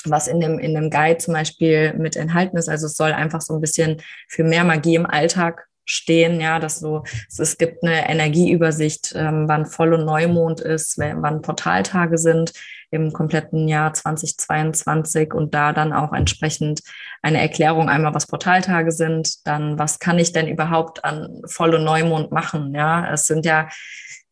Was 0.08 0.28
in 0.28 0.40
dem, 0.40 0.60
in 0.60 0.76
dem 0.76 0.92
Guide 0.92 1.18
zum 1.18 1.34
Beispiel 1.34 1.94
mit 1.94 2.16
enthalten 2.16 2.58
ist. 2.58 2.70
Also 2.70 2.86
es 2.86 2.96
soll 2.96 3.12
einfach 3.12 3.42
so 3.42 3.56
ein 3.56 3.62
bisschen 3.62 4.04
für 4.28 4.44
mehr 4.44 4.64
Magie 4.64 4.94
im 4.94 5.08
Alltag 5.08 5.68
stehen, 5.86 6.42
ja, 6.42 6.60
dass 6.60 6.80
so, 6.80 7.04
es 7.38 7.58
gibt 7.58 7.84
eine 7.84 8.10
Energieübersicht, 8.10 9.14
ähm, 9.16 9.48
wann 9.48 9.66
Voll- 9.66 9.94
und 9.94 10.06
Neumond 10.06 10.60
ist, 10.60 10.98
wann 10.98 11.42
Portaltage 11.42 12.18
sind 12.18 12.54
im 12.92 13.14
kompletten 13.14 13.68
Jahr 13.68 13.94
2022 13.94 15.34
und 15.34 15.54
da 15.54 15.74
dann 15.74 15.94
auch 15.94 16.14
entsprechend 16.14 16.82
eine 17.22 17.42
Erklärung 17.42 17.90
einmal, 17.90 18.14
was 18.14 18.28
Portaltage 18.28 18.92
sind, 18.92 19.46
dann 19.48 19.78
was 19.80 20.00
kann 20.00 20.20
ich 20.20 20.34
denn 20.34 20.48
überhaupt 20.48 21.04
an 21.04 21.42
Voll- 21.46 21.76
und 21.76 21.84
Neumond 21.84 22.32
machen, 22.32 22.74
ja, 22.74 23.12
es 23.12 23.26
sind 23.26 23.46
ja 23.46 23.68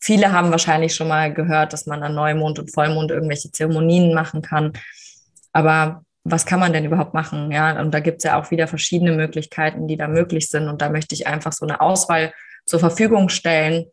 Viele 0.04 0.34
haben 0.34 0.52
wahrscheinlich 0.52 0.94
schon 0.94 1.08
mal 1.08 1.34
gehört, 1.34 1.72
dass 1.72 1.86
man 1.86 2.04
an 2.04 2.14
Neumond 2.14 2.60
und 2.60 2.74
Vollmond 2.74 3.10
irgendwelche 3.10 3.54
Zeremonien 3.54 4.14
machen 4.14 4.42
kann. 4.42 4.74
Aber 5.54 6.04
was 6.24 6.46
kann 6.46 6.60
man 6.60 6.72
denn 6.72 6.86
überhaupt 6.86 7.14
machen? 7.14 7.52
Ja, 7.52 7.80
und 7.80 7.92
da 7.92 8.00
gibt 8.00 8.20
es 8.20 8.24
ja 8.24 8.40
auch 8.40 8.50
wieder 8.50 8.68
verschiedene 8.68 9.12
Möglichkeiten, 9.12 9.88
die 9.88 9.98
da 9.98 10.08
möglich 10.08 10.50
sind. 10.50 10.70
Und 10.70 10.82
da 10.82 10.90
möchte 10.90 11.16
ich 11.16 11.28
einfach 11.28 11.52
so 11.52 11.66
eine 11.66 11.82
Auswahl 11.82 12.34
zur 12.66 12.80
Verfügung 12.80 13.30
stellen. 13.30 13.86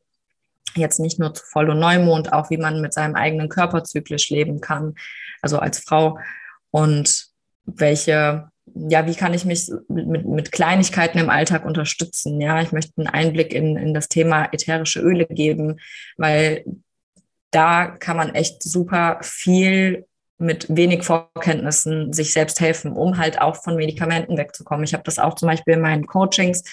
Jetzt 0.76 1.00
nicht 1.00 1.18
nur 1.18 1.34
zu 1.34 1.44
Voll- 1.44 1.70
und 1.70 1.80
Neumond, 1.80 2.32
auch 2.32 2.50
wie 2.50 2.56
man 2.56 2.80
mit 2.80 2.94
seinem 2.94 3.16
eigenen 3.16 3.48
Körper 3.48 3.82
zyklisch 3.82 4.30
leben 4.30 4.60
kann, 4.60 4.94
also 5.42 5.58
als 5.58 5.80
Frau. 5.80 6.18
Und 6.70 7.26
welche, 7.64 8.48
ja, 8.74 9.06
wie 9.06 9.16
kann 9.16 9.34
ich 9.34 9.44
mich 9.44 9.68
mit, 9.88 10.24
mit 10.24 10.52
Kleinigkeiten 10.52 11.18
im 11.18 11.30
Alltag 11.30 11.64
unterstützen? 11.64 12.40
Ja, 12.40 12.62
ich 12.62 12.70
möchte 12.70 12.92
einen 12.96 13.08
Einblick 13.08 13.52
in, 13.52 13.76
in 13.76 13.92
das 13.92 14.08
Thema 14.08 14.44
ätherische 14.52 15.00
Öle 15.00 15.26
geben, 15.26 15.80
weil 16.16 16.64
da 17.50 17.88
kann 17.88 18.16
man 18.16 18.32
echt 18.36 18.62
super 18.62 19.18
viel 19.22 20.06
mit 20.40 20.66
wenig 20.74 21.04
Vorkenntnissen 21.04 22.12
sich 22.12 22.32
selbst 22.32 22.60
helfen, 22.60 22.92
um 22.92 23.18
halt 23.18 23.40
auch 23.40 23.56
von 23.56 23.76
Medikamenten 23.76 24.38
wegzukommen. 24.38 24.84
Ich 24.84 24.94
habe 24.94 25.04
das 25.04 25.18
auch 25.18 25.34
zum 25.34 25.48
Beispiel 25.48 25.74
in 25.74 25.80
meinen 25.80 26.06
Coachings, 26.06 26.64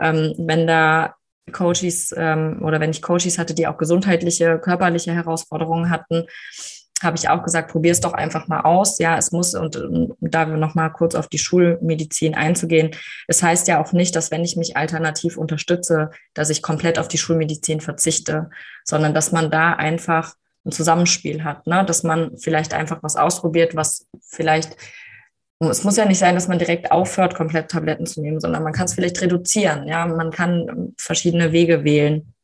ähm, 0.00 0.34
wenn 0.38 0.66
da 0.66 1.14
Coaches 1.52 2.14
ähm, 2.16 2.60
oder 2.62 2.80
wenn 2.80 2.90
ich 2.90 3.02
Coaches 3.02 3.38
hatte, 3.38 3.54
die 3.54 3.66
auch 3.66 3.76
gesundheitliche, 3.76 4.58
körperliche 4.58 5.12
Herausforderungen 5.12 5.90
hatten, 5.90 6.24
habe 7.02 7.16
ich 7.16 7.28
auch 7.28 7.42
gesagt, 7.42 7.70
probier 7.70 7.92
es 7.92 8.00
doch 8.00 8.12
einfach 8.12 8.48
mal 8.48 8.60
aus. 8.60 8.98
Ja, 8.98 9.18
es 9.18 9.32
muss, 9.32 9.54
und, 9.54 9.76
und 9.76 10.16
da 10.20 10.48
wir 10.48 10.56
noch 10.56 10.74
mal 10.74 10.88
kurz 10.90 11.14
auf 11.14 11.28
die 11.28 11.38
Schulmedizin 11.38 12.34
einzugehen, 12.34 12.92
es 13.28 13.42
heißt 13.42 13.68
ja 13.68 13.82
auch 13.82 13.92
nicht, 13.92 14.16
dass 14.16 14.30
wenn 14.30 14.44
ich 14.44 14.56
mich 14.56 14.76
alternativ 14.76 15.36
unterstütze, 15.36 16.10
dass 16.32 16.50
ich 16.50 16.62
komplett 16.62 16.98
auf 16.98 17.08
die 17.08 17.18
Schulmedizin 17.18 17.80
verzichte, 17.80 18.50
sondern 18.84 19.12
dass 19.12 19.32
man 19.32 19.50
da 19.50 19.72
einfach 19.72 20.34
ein 20.64 20.72
Zusammenspiel 20.72 21.44
hat, 21.44 21.66
ne? 21.66 21.84
dass 21.84 22.02
man 22.02 22.36
vielleicht 22.38 22.74
einfach 22.74 23.02
was 23.02 23.16
ausprobiert, 23.16 23.76
was 23.76 24.06
vielleicht, 24.22 24.76
es 25.60 25.84
muss 25.84 25.96
ja 25.96 26.06
nicht 26.06 26.18
sein, 26.18 26.34
dass 26.34 26.48
man 26.48 26.58
direkt 26.58 26.90
aufhört, 26.90 27.34
komplett 27.34 27.70
Tabletten 27.70 28.06
zu 28.06 28.20
nehmen, 28.20 28.40
sondern 28.40 28.62
man 28.62 28.72
kann 28.72 28.86
es 28.86 28.94
vielleicht 28.94 29.20
reduzieren, 29.20 29.86
ja, 29.86 30.06
man 30.06 30.30
kann 30.30 30.94
verschiedene 30.98 31.52
Wege 31.52 31.84
wählen. 31.84 32.34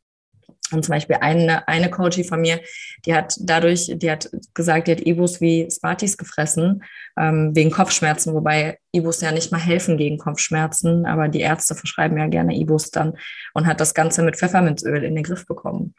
Und 0.72 0.84
zum 0.84 0.94
Beispiel 0.94 1.16
eine, 1.20 1.66
eine 1.66 1.90
Coachie 1.90 2.22
von 2.22 2.40
mir, 2.40 2.60
die 3.04 3.12
hat 3.14 3.34
dadurch, 3.40 3.90
die 3.92 4.10
hat 4.10 4.30
gesagt, 4.54 4.86
die 4.86 4.92
hat 4.92 5.04
Ibus 5.04 5.40
wie 5.40 5.68
Smarties 5.68 6.16
gefressen, 6.16 6.84
ähm, 7.18 7.50
wegen 7.54 7.72
Kopfschmerzen, 7.72 8.34
wobei 8.34 8.78
Ibus 8.92 9.20
ja 9.20 9.32
nicht 9.32 9.50
mal 9.50 9.60
helfen 9.60 9.96
gegen 9.96 10.18
Kopfschmerzen, 10.18 11.06
aber 11.06 11.28
die 11.28 11.40
Ärzte 11.40 11.74
verschreiben 11.74 12.18
ja 12.18 12.28
gerne 12.28 12.54
Ibus 12.54 12.90
dann 12.90 13.16
und 13.52 13.66
hat 13.66 13.80
das 13.80 13.94
Ganze 13.94 14.22
mit 14.22 14.36
Pfefferminzöl 14.36 15.02
in 15.02 15.16
den 15.16 15.24
Griff 15.24 15.44
bekommen. 15.46 15.89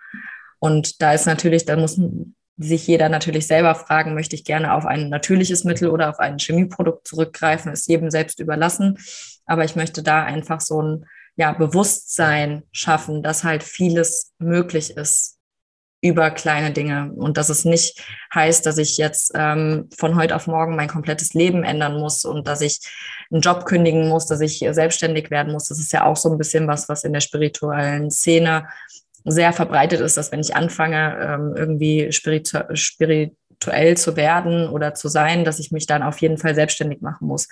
Und 0.61 1.01
da 1.01 1.13
ist 1.13 1.25
natürlich, 1.25 1.65
da 1.65 1.75
muss 1.75 1.99
sich 2.57 2.85
jeder 2.85 3.09
natürlich 3.09 3.47
selber 3.47 3.73
fragen, 3.73 4.13
möchte 4.13 4.35
ich 4.35 4.45
gerne 4.45 4.73
auf 4.73 4.85
ein 4.85 5.09
natürliches 5.09 5.63
Mittel 5.63 5.89
oder 5.89 6.09
auf 6.09 6.19
ein 6.19 6.37
Chemieprodukt 6.37 7.07
zurückgreifen, 7.07 7.71
ist 7.71 7.87
jedem 7.87 8.11
selbst 8.11 8.39
überlassen. 8.39 8.99
Aber 9.47 9.65
ich 9.65 9.75
möchte 9.75 10.03
da 10.03 10.23
einfach 10.23 10.61
so 10.61 10.79
ein 10.79 11.05
ja, 11.35 11.53
Bewusstsein 11.53 12.61
schaffen, 12.71 13.23
dass 13.23 13.43
halt 13.43 13.63
vieles 13.63 14.33
möglich 14.37 14.95
ist 14.95 15.39
über 16.03 16.29
kleine 16.29 16.71
Dinge 16.71 17.11
und 17.15 17.37
dass 17.37 17.49
es 17.49 17.65
nicht 17.65 18.03
heißt, 18.33 18.65
dass 18.65 18.77
ich 18.77 18.97
jetzt 18.97 19.31
ähm, 19.35 19.89
von 19.97 20.15
heute 20.15 20.35
auf 20.35 20.45
morgen 20.45 20.75
mein 20.75 20.87
komplettes 20.87 21.33
Leben 21.33 21.63
ändern 21.63 21.99
muss 21.99 22.25
und 22.25 22.47
dass 22.47 22.61
ich 22.61 22.79
einen 23.31 23.41
Job 23.41 23.65
kündigen 23.65 24.09
muss, 24.09 24.27
dass 24.27 24.41
ich 24.41 24.63
selbstständig 24.71 25.31
werden 25.31 25.53
muss. 25.53 25.69
Das 25.69 25.79
ist 25.79 25.91
ja 25.91 26.05
auch 26.05 26.17
so 26.17 26.29
ein 26.29 26.37
bisschen 26.37 26.67
was, 26.67 26.87
was 26.89 27.03
in 27.03 27.13
der 27.13 27.21
spirituellen 27.21 28.11
Szene 28.11 28.67
sehr 29.25 29.53
verbreitet 29.53 30.01
ist, 30.01 30.17
dass 30.17 30.31
wenn 30.31 30.39
ich 30.39 30.55
anfange, 30.55 31.17
ähm, 31.21 31.53
irgendwie 31.55 32.11
spiritu 32.11 32.59
spirituell 32.73 33.97
zu 33.97 34.15
werden 34.15 34.67
oder 34.69 34.93
zu 34.93 35.07
sein, 35.07 35.45
dass 35.45 35.59
ich 35.59 35.71
mich 35.71 35.85
dann 35.85 36.03
auf 36.03 36.19
jeden 36.19 36.37
Fall 36.37 36.55
selbstständig 36.55 37.01
machen 37.01 37.27
muss. 37.27 37.47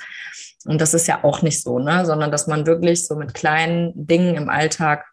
Und 0.65 0.81
das 0.81 0.93
ist 0.93 1.07
ja 1.07 1.23
auch 1.23 1.41
nicht 1.41 1.61
so, 1.61 1.79
ne? 1.79 2.05
sondern 2.05 2.31
dass 2.31 2.47
man 2.47 2.65
wirklich 2.65 3.07
so 3.07 3.15
mit 3.15 3.33
kleinen 3.33 3.91
Dingen 3.95 4.35
im 4.35 4.49
Alltag 4.49 5.05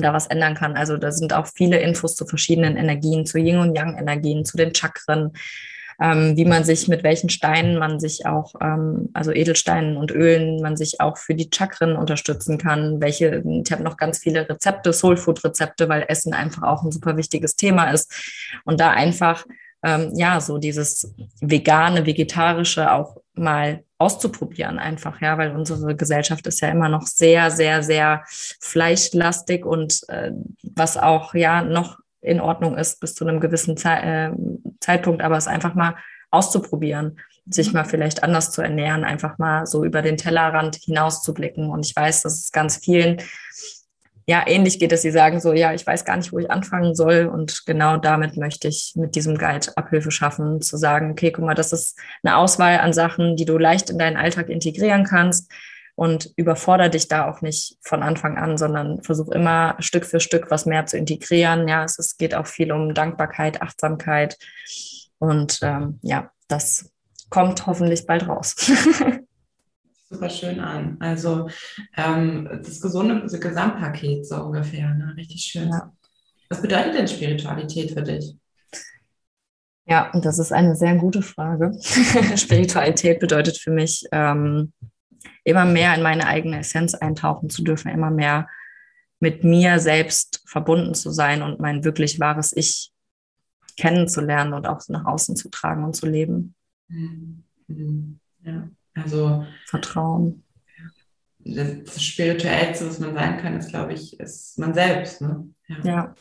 da 0.00 0.12
was 0.12 0.26
ändern 0.26 0.54
kann. 0.54 0.76
Also 0.76 0.96
da 0.96 1.12
sind 1.12 1.32
auch 1.32 1.46
viele 1.46 1.78
Infos 1.78 2.16
zu 2.16 2.26
verschiedenen 2.26 2.76
Energien, 2.76 3.26
zu 3.26 3.38
Yin 3.38 3.58
und 3.58 3.76
Yang 3.76 3.98
Energien, 3.98 4.44
zu 4.44 4.56
den 4.56 4.74
Chakren, 4.74 5.32
ähm, 6.00 6.36
wie 6.36 6.44
man 6.44 6.64
sich 6.64 6.88
mit 6.88 7.02
welchen 7.02 7.28
Steinen 7.28 7.78
man 7.78 8.00
sich 8.00 8.26
auch, 8.26 8.54
ähm, 8.60 9.10
also 9.14 9.32
Edelsteinen 9.32 9.96
und 9.96 10.10
Ölen, 10.10 10.60
man 10.60 10.76
sich 10.76 11.00
auch 11.00 11.16
für 11.16 11.34
die 11.34 11.50
Chakren 11.52 11.96
unterstützen 11.96 12.58
kann. 12.58 13.00
Welche, 13.00 13.42
ich 13.64 13.72
habe 13.72 13.82
noch 13.82 13.96
ganz 13.96 14.18
viele 14.18 14.48
Rezepte, 14.48 14.92
Soulfood-Rezepte, 14.92 15.88
weil 15.88 16.04
Essen 16.08 16.34
einfach 16.34 16.62
auch 16.62 16.82
ein 16.82 16.92
super 16.92 17.16
wichtiges 17.16 17.56
Thema 17.56 17.90
ist. 17.90 18.12
Und 18.64 18.80
da 18.80 18.90
einfach, 18.90 19.44
ähm, 19.82 20.12
ja, 20.14 20.40
so 20.40 20.58
dieses 20.58 21.14
vegane, 21.40 22.06
vegetarische 22.06 22.92
auch 22.92 23.16
mal 23.34 23.82
auszuprobieren 23.98 24.78
einfach, 24.78 25.20
ja, 25.20 25.38
weil 25.38 25.54
unsere 25.54 25.96
Gesellschaft 25.96 26.46
ist 26.46 26.60
ja 26.60 26.68
immer 26.68 26.88
noch 26.88 27.06
sehr, 27.06 27.50
sehr, 27.50 27.82
sehr 27.82 28.22
fleischlastig 28.26 29.64
und 29.64 30.00
äh, 30.08 30.32
was 30.62 30.96
auch 30.96 31.34
ja 31.34 31.62
noch 31.62 31.98
in 32.20 32.40
Ordnung 32.40 32.76
ist 32.76 33.00
bis 33.00 33.14
zu 33.14 33.26
einem 33.26 33.40
gewissen 33.40 33.76
Ze 33.76 33.90
äh, 33.90 34.32
Zeitpunkt, 34.84 35.22
aber 35.22 35.36
es 35.36 35.46
einfach 35.46 35.74
mal 35.74 35.96
auszuprobieren, 36.30 37.18
sich 37.46 37.72
mal 37.72 37.84
vielleicht 37.84 38.22
anders 38.22 38.50
zu 38.50 38.62
ernähren, 38.62 39.04
einfach 39.04 39.38
mal 39.38 39.66
so 39.66 39.84
über 39.84 40.02
den 40.02 40.16
Tellerrand 40.16 40.76
hinaus 40.76 41.22
zu 41.22 41.34
blicken. 41.34 41.70
Und 41.70 41.86
ich 41.86 41.94
weiß, 41.94 42.22
dass 42.22 42.40
es 42.40 42.52
ganz 42.52 42.78
vielen 42.78 43.22
ja 44.26 44.42
ähnlich 44.46 44.78
geht, 44.78 44.90
dass 44.90 45.02
sie 45.02 45.10
sagen 45.10 45.38
so, 45.38 45.52
ja, 45.52 45.74
ich 45.74 45.86
weiß 45.86 46.04
gar 46.06 46.16
nicht, 46.16 46.32
wo 46.32 46.38
ich 46.38 46.50
anfangen 46.50 46.94
soll. 46.94 47.26
Und 47.26 47.64
genau 47.66 47.98
damit 47.98 48.36
möchte 48.36 48.68
ich 48.68 48.94
mit 48.96 49.14
diesem 49.14 49.36
Guide 49.36 49.76
Abhilfe 49.76 50.10
schaffen, 50.10 50.62
zu 50.62 50.76
sagen, 50.76 51.10
okay, 51.10 51.30
guck 51.30 51.44
mal, 51.44 51.54
das 51.54 51.72
ist 51.72 51.98
eine 52.22 52.36
Auswahl 52.36 52.78
an 52.78 52.92
Sachen, 52.92 53.36
die 53.36 53.44
du 53.44 53.58
leicht 53.58 53.90
in 53.90 53.98
deinen 53.98 54.16
Alltag 54.16 54.48
integrieren 54.48 55.04
kannst 55.04 55.52
und 55.96 56.32
überfordere 56.36 56.90
dich 56.90 57.08
da 57.08 57.28
auch 57.30 57.40
nicht 57.40 57.78
von 57.82 58.02
Anfang 58.02 58.36
an, 58.36 58.58
sondern 58.58 59.02
versuch 59.02 59.28
immer 59.30 59.76
Stück 59.78 60.04
für 60.04 60.20
Stück 60.20 60.50
was 60.50 60.66
mehr 60.66 60.86
zu 60.86 60.98
integrieren. 60.98 61.68
Ja, 61.68 61.84
es, 61.84 61.98
es 61.98 62.16
geht 62.16 62.34
auch 62.34 62.46
viel 62.46 62.72
um 62.72 62.94
Dankbarkeit, 62.94 63.62
Achtsamkeit 63.62 64.36
und 65.18 65.60
ähm, 65.62 65.98
ja, 66.02 66.30
das 66.48 66.90
kommt 67.30 67.66
hoffentlich 67.66 68.06
bald 68.06 68.28
raus. 68.28 68.54
Super 70.10 70.30
schön 70.30 70.60
an. 70.60 70.96
Also 71.00 71.48
ähm, 71.96 72.48
das 72.62 72.80
gesunde 72.80 73.22
das 73.22 73.40
Gesamtpaket 73.40 74.26
so 74.26 74.36
ungefähr, 74.36 74.94
ne? 74.94 75.14
richtig 75.16 75.42
schön. 75.42 75.70
Ja. 75.70 75.92
Was 76.48 76.60
bedeutet 76.60 76.94
denn 76.94 77.08
Spiritualität 77.08 77.92
für 77.92 78.02
dich? 78.02 78.36
Ja, 79.86 80.10
und 80.12 80.24
das 80.24 80.38
ist 80.38 80.52
eine 80.52 80.76
sehr 80.76 80.94
gute 80.96 81.22
Frage. 81.22 81.72
Spiritualität 82.36 83.20
bedeutet 83.20 83.58
für 83.58 83.70
mich, 83.70 84.06
ähm, 84.12 84.72
immer 85.44 85.64
mehr 85.64 85.94
in 85.94 86.02
meine 86.02 86.26
eigene 86.26 86.60
Essenz 86.60 86.94
eintauchen 86.94 87.50
zu 87.50 87.62
dürfen, 87.62 87.90
immer 87.90 88.10
mehr 88.10 88.48
mit 89.20 89.44
mir 89.44 89.78
selbst 89.78 90.42
verbunden 90.46 90.94
zu 90.94 91.10
sein 91.10 91.42
und 91.42 91.60
mein 91.60 91.84
wirklich 91.84 92.20
wahres 92.20 92.54
Ich 92.56 92.92
kennenzulernen 93.76 94.52
und 94.52 94.66
auch 94.66 94.80
nach 94.88 95.04
außen 95.04 95.36
zu 95.36 95.48
tragen 95.48 95.84
und 95.84 95.94
zu 95.94 96.06
leben. 96.06 96.54
Ja, 98.44 98.68
also 98.94 99.46
Vertrauen. 99.66 100.44
Das 101.46 102.02
Spirituellste, 102.02 102.86
was 102.86 102.98
man 103.00 103.14
sein 103.14 103.38
kann, 103.38 103.56
ist, 103.58 103.68
glaube 103.68 103.92
ich, 103.92 104.18
ist 104.18 104.58
man 104.58 104.72
selbst. 104.72 105.20
Ne? 105.20 105.48
Ja. 105.68 105.76
ja. 105.84 106.14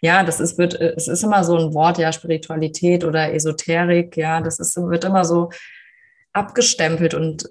ja, 0.00 0.24
das 0.24 0.40
ist, 0.40 0.56
wird, 0.56 0.74
es 0.74 1.08
ist 1.08 1.22
immer 1.22 1.44
so 1.44 1.58
ein 1.58 1.74
Wort, 1.74 1.98
ja, 1.98 2.10
Spiritualität 2.10 3.04
oder 3.04 3.34
Esoterik, 3.34 4.16
ja, 4.16 4.40
das 4.40 4.60
ist, 4.60 4.76
wird 4.76 5.04
immer 5.04 5.26
so 5.26 5.50
abgestempelt 6.32 7.12
und 7.12 7.50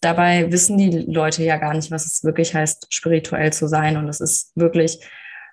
dabei 0.00 0.50
wissen 0.50 0.78
die 0.78 0.90
Leute 0.90 1.44
ja 1.44 1.56
gar 1.56 1.74
nicht, 1.74 1.90
was 1.90 2.06
es 2.06 2.24
wirklich 2.24 2.54
heißt, 2.54 2.86
spirituell 2.90 3.52
zu 3.52 3.68
sein. 3.68 3.96
Und 3.96 4.08
es 4.08 4.20
ist 4.20 4.52
wirklich, 4.56 5.00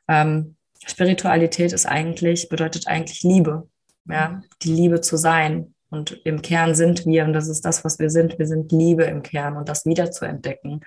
ähm, 0.08 0.56
Spiritualität 0.86 1.74
ist 1.74 1.86
eigentlich, 1.86 2.50
bedeutet 2.50 2.88
eigentlich 2.88 3.24
Liebe. 3.24 3.70
Ja, 4.06 4.42
die 4.64 4.74
Liebe 4.74 5.02
zu 5.02 5.18
sein. 5.18 5.76
Und 5.92 6.22
im 6.24 6.42
Kern 6.42 6.74
sind 6.76 7.06
wir, 7.06 7.26
und 7.26 7.34
das 7.34 7.48
ist 7.48 7.64
das, 7.66 7.84
was 7.84 8.00
wir 8.00 8.10
sind. 8.10 8.40
Wir 8.40 8.48
sind 8.48 8.72
Liebe 8.72 9.04
im 9.04 9.22
Kern 9.24 9.58
und 9.58 9.70
das 9.70 9.86
wieder 9.86 10.12
zu 10.12 10.26
entdecken 10.26 10.82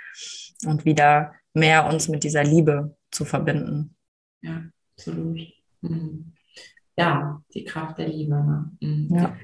und 0.67 0.85
wieder 0.85 1.35
mehr 1.55 1.87
uns 1.87 2.09
mit 2.09 2.25
dieser 2.25 2.45
Liebe 2.45 2.97
zu 3.11 3.25
verbinden. 3.25 3.97
Ja, 4.43 4.63
absolut. 4.97 5.41
Mhm. 5.83 6.33
Ja, 6.97 7.43
die 7.55 7.65
Kraft 7.65 7.99
der 7.99 8.09
Liebe. 8.09 8.35
Ne? 8.35 8.71
Mhm. 8.81 9.17
Ja. 9.17 9.37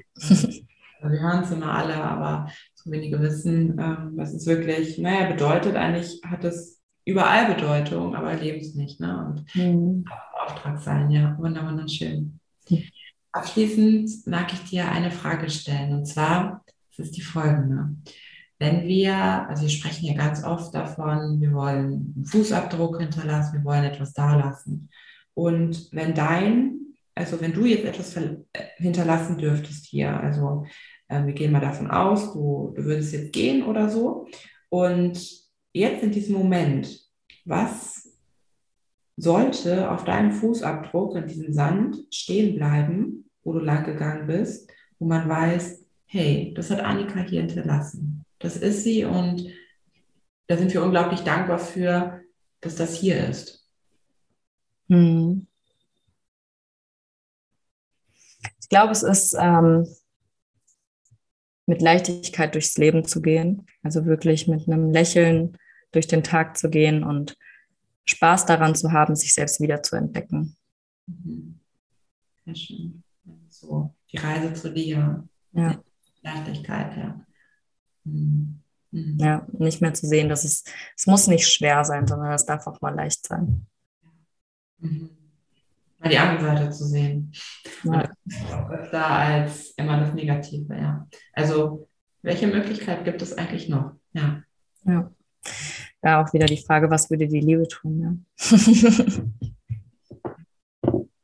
Also 1.01 1.13
wir 1.13 1.21
hören 1.21 1.43
es 1.43 1.51
immer 1.51 1.73
alle, 1.73 1.95
aber 1.95 2.51
so 2.83 2.91
wenige 2.91 3.19
wissen, 3.19 3.77
ähm, 3.79 4.13
was 4.15 4.33
es 4.33 4.45
wirklich, 4.45 4.97
naja, 4.97 5.29
bedeutet. 5.29 5.75
Eigentlich 5.75 6.21
hat 6.25 6.43
es 6.43 6.79
überall 7.05 7.53
Bedeutung, 7.53 8.15
aber 8.15 8.31
erleben 8.31 8.59
es 8.59 8.75
nicht. 8.75 8.99
Ne? 8.99 9.25
Und 9.25 9.55
mhm. 9.55 10.05
Auftrag 10.45 10.79
sein, 10.79 11.09
ja, 11.11 11.37
wunderschön. 11.37 12.39
Mhm. 12.69 12.83
Abschließend 13.31 14.27
mag 14.27 14.51
ich 14.53 14.63
dir 14.69 14.89
eine 14.89 15.11
Frage 15.11 15.49
stellen 15.49 15.93
und 15.93 16.05
zwar, 16.05 16.63
das 16.89 17.07
ist 17.07 17.17
die 17.17 17.21
folgende. 17.21 17.95
Wenn 18.57 18.87
wir, 18.87 19.15
also 19.47 19.63
wir 19.63 19.69
sprechen 19.69 20.05
ja 20.05 20.15
ganz 20.15 20.43
oft 20.43 20.73
davon, 20.73 21.39
wir 21.39 21.53
wollen 21.53 22.13
einen 22.15 22.25
Fußabdruck 22.25 22.99
hinterlassen, 22.99 23.59
wir 23.59 23.63
wollen 23.63 23.85
etwas 23.85 24.13
dalassen. 24.13 24.89
Und 25.33 25.89
wenn 25.91 26.13
dein, 26.13 26.79
also 27.15 27.39
wenn 27.39 27.53
du 27.53 27.65
jetzt 27.65 27.85
etwas 27.85 28.15
äh, 28.17 28.37
hinterlassen 28.77 29.37
dürftest 29.37 29.85
hier, 29.85 30.19
also 30.19 30.65
äh, 31.09 31.25
wir 31.25 31.33
gehen 31.33 31.51
mal 31.51 31.59
davon 31.59 31.91
aus, 31.91 32.33
du, 32.33 32.71
du 32.75 32.85
würdest 32.85 33.11
jetzt 33.11 33.33
gehen 33.33 33.63
oder 33.63 33.89
so. 33.89 34.27
Und 34.69 35.19
jetzt 35.73 36.03
in 36.03 36.11
diesem 36.11 36.35
Moment, 36.35 37.05
was 37.43 38.17
sollte 39.17 39.91
auf 39.91 40.05
deinem 40.05 40.31
Fußabdruck 40.31 41.15
in 41.15 41.27
diesem 41.27 41.51
Sand 41.51 41.97
stehen 42.11 42.55
bleiben, 42.55 43.29
wo 43.43 43.51
du 43.51 43.59
lang 43.59 43.83
gegangen 43.83 44.27
bist, 44.27 44.71
wo 44.97 45.05
man 45.05 45.27
weiß, 45.27 45.83
hey, 46.05 46.53
das 46.55 46.69
hat 46.69 46.79
Annika 46.79 47.19
hier 47.21 47.41
hinterlassen. 47.41 48.23
Das 48.37 48.55
ist 48.55 48.83
sie 48.83 49.03
und 49.03 49.45
da 50.47 50.57
sind 50.57 50.73
wir 50.73 50.83
unglaublich 50.83 51.21
dankbar 51.21 51.59
für, 51.59 52.21
dass 52.61 52.75
das 52.75 52.95
hier 52.95 53.27
ist. 53.27 53.67
Hm. 54.89 55.47
Ich 58.61 58.69
glaube, 58.69 58.91
es 58.91 59.03
ist 59.03 59.35
ähm, 59.39 59.85
mit 61.69 61.83
Leichtigkeit 61.83 62.55
durchs 62.55 62.77
Leben 62.77 63.05
zu 63.05 63.21
gehen. 63.21 63.67
Also 63.83 64.05
wirklich 64.05 64.47
mit 64.47 64.67
einem 64.67 64.91
Lächeln 64.91 65.55
durch 65.91 66.07
den 66.07 66.23
Tag 66.23 66.57
zu 66.57 66.69
gehen 66.69 67.03
und 67.03 67.37
Spaß 68.05 68.47
daran 68.47 68.73
zu 68.73 68.91
haben, 68.91 69.15
sich 69.15 69.35
selbst 69.35 69.61
wieder 69.61 69.83
zu 69.83 69.95
entdecken. 69.95 70.57
Sehr 72.43 72.55
schön. 72.55 73.03
So, 73.49 73.93
die 74.11 74.17
Reise 74.17 74.53
zu 74.53 74.73
dir. 74.73 75.27
Ja. 75.51 75.79
Leichtigkeit, 76.23 76.97
ja. 76.97 77.25
Mhm. 78.03 78.61
Ja, 78.91 79.47
nicht 79.51 79.81
mehr 79.81 79.93
zu 79.93 80.07
sehen, 80.07 80.27
dass 80.29 80.43
es, 80.43 80.63
es 80.97 81.05
muss 81.05 81.27
nicht 81.27 81.47
schwer 81.47 81.85
sein, 81.85 82.07
sondern 82.07 82.33
es 82.33 82.47
darf 82.47 82.65
auch 82.65 82.81
mal 82.81 82.95
leicht 82.95 83.27
sein. 83.27 83.67
Mhm 84.79 85.18
mal 85.99 86.09
die 86.09 86.17
andere 86.17 86.41
Seite 86.41 86.69
zu 86.71 86.85
sehen. 86.85 87.31
Ja. 87.83 88.09
auch 88.53 88.69
öfter 88.69 89.05
als 89.05 89.71
immer 89.71 89.99
das 89.99 90.13
Negative, 90.13 90.75
ja. 90.75 91.07
Also, 91.33 91.87
welche 92.21 92.47
Möglichkeit 92.47 93.05
gibt 93.05 93.21
es 93.21 93.37
eigentlich 93.37 93.69
noch? 93.69 93.93
Ja. 94.13 94.41
Ja. 94.85 95.11
Da 96.01 96.21
auch 96.21 96.33
wieder 96.33 96.45
die 96.45 96.63
Frage, 96.63 96.89
was 96.89 97.09
würde 97.09 97.27
die 97.27 97.41
Liebe 97.41 97.67
tun? 97.67 97.99
Ja. 98.01 98.13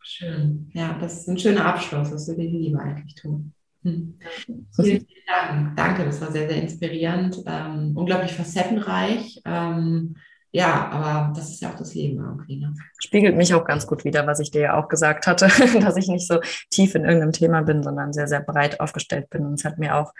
Schön. 0.01 0.69
Ja, 0.73 0.97
das 0.99 1.19
ist 1.19 1.29
ein 1.29 1.37
schöner 1.37 1.65
Abschluss. 1.65 2.11
Was 2.11 2.27
würde 2.27 2.41
die 2.41 2.57
Liebe 2.57 2.79
eigentlich 2.79 3.15
tun? 3.15 3.53
Hm. 3.83 4.17
Vielen, 4.45 4.67
vielen 4.75 5.05
Dank. 5.27 5.75
Danke, 5.75 6.05
das 6.05 6.21
war 6.21 6.31
sehr, 6.31 6.47
sehr 6.49 6.61
inspirierend. 6.61 7.43
Ähm, 7.45 7.91
unglaublich 7.95 8.33
facettenreich. 8.33 9.41
Ähm, 9.45 10.15
ja, 10.55 10.87
aber 10.87 11.33
das 11.33 11.49
ist 11.49 11.61
ja 11.61 11.69
auch 11.69 11.75
das 11.75 11.93
Leben 11.95 12.17
irgendwie. 12.17 12.55
Ne? 12.55 12.73
Spiegelt 13.03 13.35
mich 13.35 13.53
auch 13.53 13.65
ganz 13.65 13.85
gut 13.85 14.05
wieder, 14.05 14.25
was 14.25 14.39
ich 14.39 14.51
dir 14.51 14.61
ja 14.61 14.81
auch 14.81 14.87
gesagt 14.87 15.27
hatte, 15.27 15.47
dass 15.81 15.97
ich 15.97 16.07
nicht 16.07 16.25
so 16.25 16.39
tief 16.69 16.95
in 16.95 17.03
irgendeinem 17.03 17.33
Thema 17.33 17.61
bin, 17.61 17.83
sondern 17.83 18.13
sehr, 18.13 18.29
sehr 18.29 18.39
breit 18.39 18.79
aufgestellt 18.79 19.29
bin. 19.29 19.45
Und 19.45 19.55
es 19.55 19.65
hat 19.65 19.79
mir 19.79 19.97
auch 19.97 20.13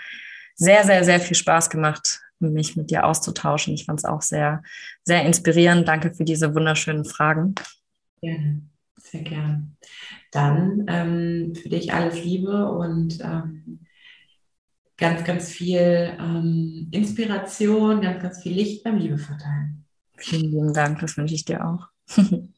sehr, 0.53 0.83
sehr, 0.83 1.05
sehr 1.05 1.21
viel 1.21 1.38
Spaß 1.38 1.69
gemacht, 1.69 2.19
mich 2.39 2.75
mit 2.75 2.91
dir 2.91 3.05
auszutauschen. 3.05 3.75
Ich 3.75 3.86
fand 3.86 3.99
es 3.99 4.03
auch 4.03 4.21
sehr, 4.21 4.61
sehr 5.05 5.23
inspirierend. 5.23 5.88
Danke 5.88 6.13
für 6.13 6.25
diese 6.25 6.53
wunderschönen 6.53 7.05
Fragen. 7.05 7.55
Gerne, 8.19 8.63
sehr 8.97 9.21
gerne. 9.21 9.71
Dann 10.33 10.83
ähm, 10.89 11.55
für 11.55 11.69
dich 11.69 11.93
alles 11.93 12.21
Liebe 12.21 12.69
und 12.71 13.21
ähm, 13.21 13.86
ganz, 14.97 15.23
ganz 15.23 15.49
viel 15.49 16.11
ähm, 16.19 16.89
Inspiration, 16.91 18.01
ganz, 18.01 18.21
ganz 18.21 18.43
viel 18.43 18.51
Licht 18.51 18.83
beim 18.83 18.97
Liebe 18.97 19.17
verteilen. 19.17 19.84
Vielen 20.18 20.51
lieben 20.51 20.74
Dank, 20.74 20.99
das 20.99 21.16
wünsche 21.18 21.36
ich 21.36 21.45
dir 21.45 21.66
auch. 21.66 21.88